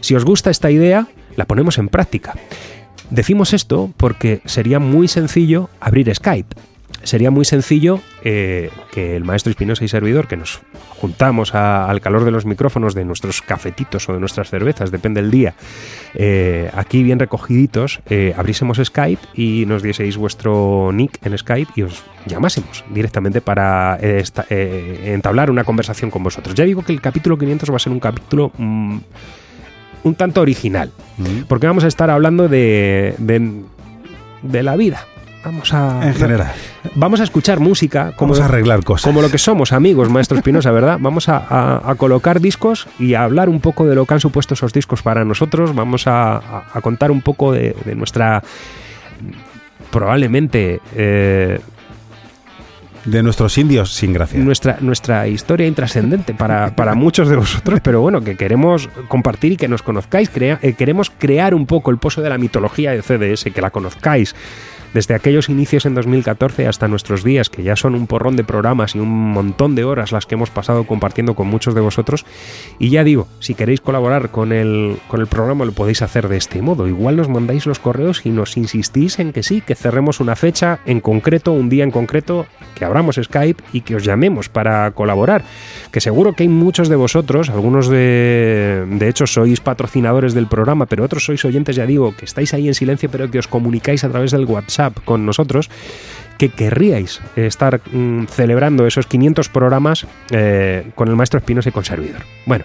Si 0.00 0.14
os 0.14 0.24
gusta 0.24 0.50
esta 0.50 0.70
idea, 0.70 1.08
la 1.36 1.44
ponemos 1.44 1.78
en 1.78 1.88
práctica. 1.88 2.34
Decimos 3.10 3.52
esto 3.52 3.92
porque 3.96 4.40
sería 4.44 4.78
muy 4.78 5.08
sencillo 5.08 5.70
abrir 5.80 6.14
Skype 6.14 6.54
sería 7.04 7.30
muy 7.30 7.44
sencillo 7.44 8.00
eh, 8.22 8.70
que 8.92 9.16
el 9.16 9.24
maestro 9.24 9.50
Espinosa 9.50 9.84
y 9.84 9.88
servidor, 9.88 10.26
que 10.26 10.36
nos 10.36 10.60
juntamos 10.88 11.54
a, 11.54 11.88
al 11.88 12.00
calor 12.00 12.24
de 12.24 12.30
los 12.30 12.46
micrófonos 12.46 12.94
de 12.94 13.04
nuestros 13.04 13.42
cafetitos 13.42 14.08
o 14.08 14.14
de 14.14 14.20
nuestras 14.20 14.50
cervezas, 14.50 14.90
depende 14.90 15.22
del 15.22 15.30
día, 15.30 15.54
eh, 16.14 16.70
aquí 16.74 17.02
bien 17.02 17.18
recogiditos, 17.18 18.00
eh, 18.08 18.34
abriésemos 18.36 18.80
Skype 18.82 19.22
y 19.34 19.64
nos 19.66 19.82
dieseis 19.82 20.16
vuestro 20.16 20.90
nick 20.92 21.24
en 21.24 21.36
Skype 21.36 21.72
y 21.76 21.82
os 21.82 22.02
llamásemos 22.26 22.84
directamente 22.90 23.40
para 23.40 23.96
esta, 23.96 24.46
entablar 24.48 25.50
una 25.50 25.64
conversación 25.64 26.10
con 26.10 26.22
vosotros. 26.22 26.54
Ya 26.54 26.64
digo 26.64 26.82
que 26.82 26.92
el 26.92 27.00
capítulo 27.00 27.38
500 27.38 27.70
va 27.70 27.76
a 27.76 27.80
ser 27.80 27.92
un 27.92 28.00
capítulo... 28.00 28.52
Mmm, 28.56 28.98
un 30.04 30.14
tanto 30.14 30.42
original, 30.42 30.90
mm. 31.16 31.44
porque 31.48 31.66
vamos 31.66 31.82
a 31.82 31.88
estar 31.88 32.10
hablando 32.10 32.46
de, 32.46 33.14
de, 33.16 33.62
de 34.42 34.62
la 34.62 34.76
vida, 34.76 35.06
vamos 35.44 35.72
a. 35.74 36.00
En 36.02 36.14
general. 36.14 36.52
Vamos 36.94 37.20
a 37.20 37.24
escuchar 37.24 37.60
música. 37.60 38.12
Como, 38.16 38.32
vamos 38.32 38.40
a 38.40 38.46
arreglar 38.46 38.82
cosas. 38.82 39.04
Como 39.04 39.22
lo 39.22 39.30
que 39.30 39.38
somos, 39.38 39.72
amigos, 39.72 40.08
maestro 40.08 40.36
Espinosa, 40.36 40.70
¿verdad? 40.70 40.98
Vamos 41.00 41.28
a, 41.28 41.36
a, 41.36 41.90
a, 41.90 41.94
colocar 41.94 42.40
discos 42.40 42.88
y 42.98 43.14
a 43.14 43.24
hablar 43.24 43.48
un 43.48 43.60
poco 43.60 43.86
de 43.86 43.94
lo 43.94 44.06
que 44.06 44.14
han 44.14 44.20
supuesto 44.20 44.54
esos 44.54 44.72
discos 44.72 45.02
para 45.02 45.24
nosotros. 45.24 45.74
Vamos 45.74 46.06
a, 46.06 46.36
a 46.72 46.80
contar 46.80 47.10
un 47.10 47.22
poco 47.22 47.52
de, 47.52 47.76
de 47.84 47.94
nuestra. 47.94 48.42
Probablemente. 49.90 50.80
Eh, 50.94 51.60
de 53.04 53.22
nuestros 53.22 53.58
indios 53.58 53.92
sin 53.92 54.12
gracia. 54.12 54.40
Nuestra, 54.40 54.78
nuestra 54.80 55.28
historia 55.28 55.66
intrascendente 55.66 56.32
para, 56.32 56.74
para, 56.74 56.94
muchos 56.94 57.28
de 57.28 57.36
vosotros, 57.36 57.80
pero 57.82 58.00
bueno, 58.00 58.22
que 58.22 58.36
queremos 58.36 58.88
compartir 59.08 59.52
y 59.52 59.56
que 59.56 59.68
nos 59.68 59.82
conozcáis. 59.82 60.30
Crea, 60.30 60.58
eh, 60.62 60.72
queremos 60.72 61.10
crear 61.10 61.54
un 61.54 61.66
poco 61.66 61.90
el 61.90 61.98
pozo 61.98 62.22
de 62.22 62.30
la 62.30 62.38
mitología 62.38 62.92
de 62.92 63.02
CDS, 63.02 63.52
que 63.52 63.60
la 63.60 63.70
conozcáis 63.70 64.34
desde 64.94 65.14
aquellos 65.14 65.48
inicios 65.48 65.84
en 65.86 65.94
2014 65.94 66.68
hasta 66.68 66.88
nuestros 66.88 67.24
días, 67.24 67.50
que 67.50 67.64
ya 67.64 67.74
son 67.74 67.96
un 67.96 68.06
porrón 68.06 68.36
de 68.36 68.44
programas 68.44 68.94
y 68.94 69.00
un 69.00 69.32
montón 69.32 69.74
de 69.74 69.84
horas 69.84 70.12
las 70.12 70.24
que 70.24 70.36
hemos 70.36 70.50
pasado 70.50 70.84
compartiendo 70.84 71.34
con 71.34 71.48
muchos 71.48 71.74
de 71.74 71.80
vosotros. 71.80 72.24
Y 72.78 72.90
ya 72.90 73.02
digo, 73.02 73.26
si 73.40 73.54
queréis 73.54 73.80
colaborar 73.80 74.30
con 74.30 74.52
el, 74.52 74.96
con 75.08 75.20
el 75.20 75.26
programa 75.26 75.64
lo 75.64 75.72
podéis 75.72 76.02
hacer 76.02 76.28
de 76.28 76.36
este 76.36 76.62
modo. 76.62 76.86
Igual 76.86 77.16
nos 77.16 77.28
mandáis 77.28 77.66
los 77.66 77.80
correos 77.80 78.24
y 78.24 78.30
nos 78.30 78.56
insistís 78.56 79.18
en 79.18 79.32
que 79.32 79.42
sí, 79.42 79.60
que 79.60 79.74
cerremos 79.74 80.20
una 80.20 80.36
fecha 80.36 80.78
en 80.86 81.00
concreto, 81.00 81.52
un 81.52 81.68
día 81.68 81.82
en 81.82 81.90
concreto, 81.90 82.46
que 82.76 82.84
abramos 82.84 83.18
Skype 83.20 83.62
y 83.72 83.80
que 83.80 83.96
os 83.96 84.04
llamemos 84.04 84.48
para 84.48 84.92
colaborar. 84.92 85.42
Que 85.90 86.00
seguro 86.00 86.34
que 86.34 86.44
hay 86.44 86.48
muchos 86.48 86.88
de 86.88 86.96
vosotros, 86.96 87.50
algunos 87.50 87.88
de, 87.88 88.84
de 88.88 89.08
hecho 89.08 89.26
sois 89.26 89.60
patrocinadores 89.60 90.34
del 90.34 90.46
programa, 90.46 90.86
pero 90.86 91.04
otros 91.04 91.24
sois 91.24 91.44
oyentes, 91.44 91.74
ya 91.74 91.84
digo, 91.84 92.14
que 92.16 92.24
estáis 92.24 92.54
ahí 92.54 92.68
en 92.68 92.74
silencio, 92.74 93.10
pero 93.10 93.28
que 93.28 93.40
os 93.40 93.48
comunicáis 93.48 94.04
a 94.04 94.08
través 94.08 94.30
del 94.30 94.44
WhatsApp 94.44 94.83
con 94.90 95.26
nosotros 95.26 95.70
que 96.38 96.48
querríais 96.48 97.20
estar 97.36 97.80
mmm, 97.92 98.24
celebrando 98.26 98.86
esos 98.86 99.06
500 99.06 99.48
programas 99.48 100.06
eh, 100.30 100.90
con 100.94 101.08
el 101.08 101.16
maestro 101.16 101.38
Espinosa 101.38 101.68
y 101.68 101.72
con 101.72 101.84
servidor. 101.84 102.22
Bueno, 102.46 102.64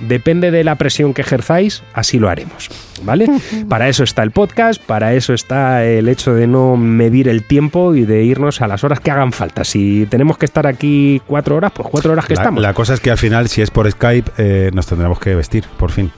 depende 0.00 0.50
de 0.50 0.64
la 0.64 0.76
presión 0.76 1.14
que 1.14 1.22
ejerzáis, 1.22 1.82
así 1.92 2.18
lo 2.18 2.28
haremos, 2.28 2.68
¿vale? 3.02 3.26
Para 3.68 3.88
eso 3.88 4.04
está 4.04 4.22
el 4.22 4.30
podcast, 4.30 4.80
para 4.82 5.14
eso 5.14 5.34
está 5.34 5.84
el 5.84 6.08
hecho 6.08 6.34
de 6.34 6.46
no 6.46 6.76
medir 6.76 7.28
el 7.28 7.44
tiempo 7.44 7.94
y 7.94 8.04
de 8.04 8.22
irnos 8.22 8.60
a 8.62 8.68
las 8.68 8.84
horas 8.84 9.00
que 9.00 9.10
hagan 9.10 9.32
falta. 9.32 9.64
Si 9.64 10.06
tenemos 10.06 10.38
que 10.38 10.46
estar 10.46 10.66
aquí 10.66 11.20
cuatro 11.26 11.56
horas, 11.56 11.72
pues 11.74 11.88
cuatro 11.90 12.12
horas 12.12 12.26
que 12.26 12.34
la, 12.34 12.42
estamos. 12.42 12.62
La 12.62 12.74
cosa 12.74 12.94
es 12.94 13.00
que 13.00 13.10
al 13.10 13.18
final, 13.18 13.48
si 13.48 13.62
es 13.62 13.70
por 13.70 13.90
Skype, 13.90 14.30
eh, 14.38 14.70
nos 14.72 14.86
tendremos 14.86 15.18
que 15.18 15.34
vestir, 15.34 15.64
por 15.78 15.90
fin. 15.90 16.10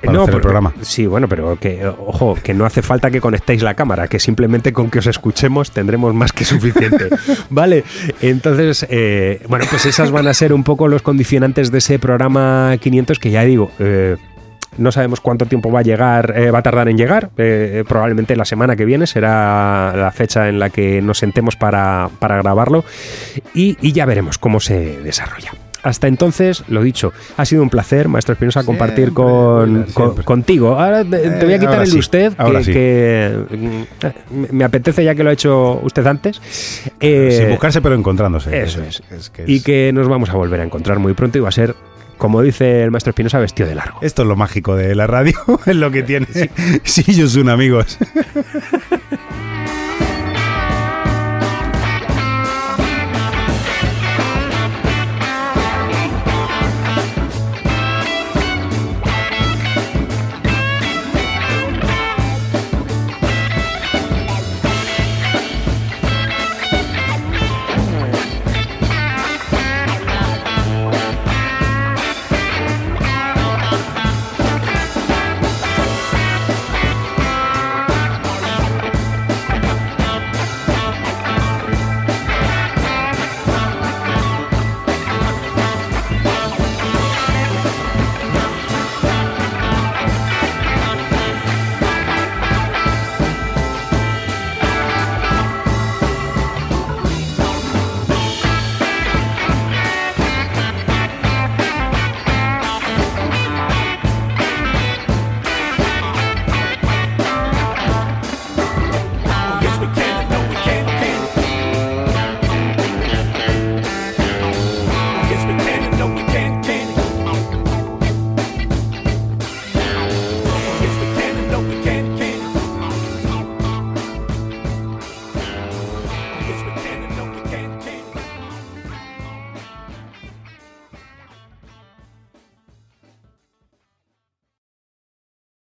Para 0.00 0.12
no, 0.12 0.22
hacer 0.22 0.34
el 0.36 0.40
programa. 0.40 0.72
Sí, 0.82 1.06
bueno, 1.06 1.28
pero 1.28 1.56
que, 1.56 1.86
ojo, 1.86 2.36
que 2.42 2.54
no 2.54 2.64
hace 2.64 2.82
falta 2.82 3.10
que 3.10 3.20
conectéis 3.20 3.62
la 3.62 3.74
cámara, 3.74 4.08
que 4.08 4.18
simplemente 4.18 4.72
con 4.72 4.90
que 4.90 5.00
os 5.00 5.06
escuchemos 5.06 5.70
tendremos 5.70 6.14
más 6.14 6.32
que 6.32 6.44
suficiente. 6.44 7.08
vale, 7.50 7.84
entonces, 8.20 8.86
eh, 8.90 9.42
bueno, 9.48 9.64
pues 9.70 9.86
esas 9.86 10.10
van 10.10 10.28
a 10.28 10.34
ser 10.34 10.52
un 10.52 10.64
poco 10.64 10.88
los 10.88 11.02
condicionantes 11.02 11.70
de 11.70 11.78
ese 11.78 11.98
programa 11.98 12.76
500 12.80 13.18
que 13.18 13.30
ya 13.30 13.44
digo, 13.44 13.70
eh, 13.78 14.16
no 14.78 14.92
sabemos 14.92 15.20
cuánto 15.20 15.46
tiempo 15.46 15.70
va 15.70 15.80
a 15.80 15.82
llegar, 15.82 16.34
eh, 16.36 16.50
va 16.50 16.60
a 16.60 16.62
tardar 16.62 16.88
en 16.88 16.96
llegar. 16.96 17.30
Eh, 17.36 17.84
probablemente 17.86 18.36
la 18.36 18.44
semana 18.44 18.76
que 18.76 18.84
viene 18.84 19.06
será 19.06 19.92
la 19.94 20.10
fecha 20.12 20.48
en 20.48 20.58
la 20.58 20.70
que 20.70 21.02
nos 21.02 21.18
sentemos 21.18 21.56
para, 21.56 22.08
para 22.18 22.38
grabarlo 22.38 22.84
y, 23.54 23.76
y 23.80 23.92
ya 23.92 24.06
veremos 24.06 24.38
cómo 24.38 24.60
se 24.60 24.98
desarrolla. 25.02 25.52
Hasta 25.88 26.06
entonces, 26.08 26.62
lo 26.68 26.82
dicho, 26.82 27.12
ha 27.36 27.44
sido 27.44 27.62
un 27.62 27.70
placer, 27.70 28.08
maestro 28.08 28.34
Espinosa, 28.34 28.64
compartir 28.64 29.12
con, 29.12 29.84
contigo. 30.24 30.78
Ahora 30.78 31.04
te, 31.04 31.18
te 31.18 31.44
voy 31.44 31.54
a 31.54 31.56
Eh, 31.56 31.60
quitar 31.60 31.80
el 31.80 31.86
sí, 31.88 31.98
usted, 31.98 32.32
que, 32.34 32.64
sí. 32.64 32.72
que, 32.72 33.32
mm, 34.30 34.44
me 34.54 34.64
apetece 34.64 35.02
ya 35.04 35.14
que 35.14 35.24
lo 35.24 35.30
ha 35.30 35.32
hecho 35.32 35.80
usted 35.82 36.06
antes. 36.06 36.40
Eh, 37.00 37.36
Sin 37.40 37.50
buscarse, 37.50 37.80
pero 37.80 37.94
encontrándose. 37.94 38.62
eso 38.62 38.82
es. 38.82 39.02
que 39.30 39.44
Y 39.46 39.60
que 39.60 39.90
nos 39.92 40.08
vamos 40.08 40.30
a 40.30 40.34
volver 40.34 40.60
a 40.60 40.64
encontrar 40.64 40.98
muy 40.98 41.14
pronto 41.14 41.38
y 41.38 41.40
va 41.40 41.48
a 41.48 41.52
ser, 41.52 41.74
como 42.18 42.42
dice 42.42 42.82
el 42.82 42.90
maestro 42.90 43.10
Espinosa, 43.10 43.38
vestido 43.38 43.68
de 43.68 43.74
largo. 43.74 43.98
Esto 44.02 44.22
es 44.22 44.28
lo 44.28 44.36
mágico 44.36 44.76
de 44.76 44.94
la 44.94 45.06
radio, 45.06 45.34
es 45.66 45.76
lo 45.76 45.90
que 45.90 46.02
tiene. 46.02 46.26
Sí, 46.84 47.02
yo 47.14 47.26
soy 47.28 47.42
un 47.42 47.48
amigos. 47.50 47.98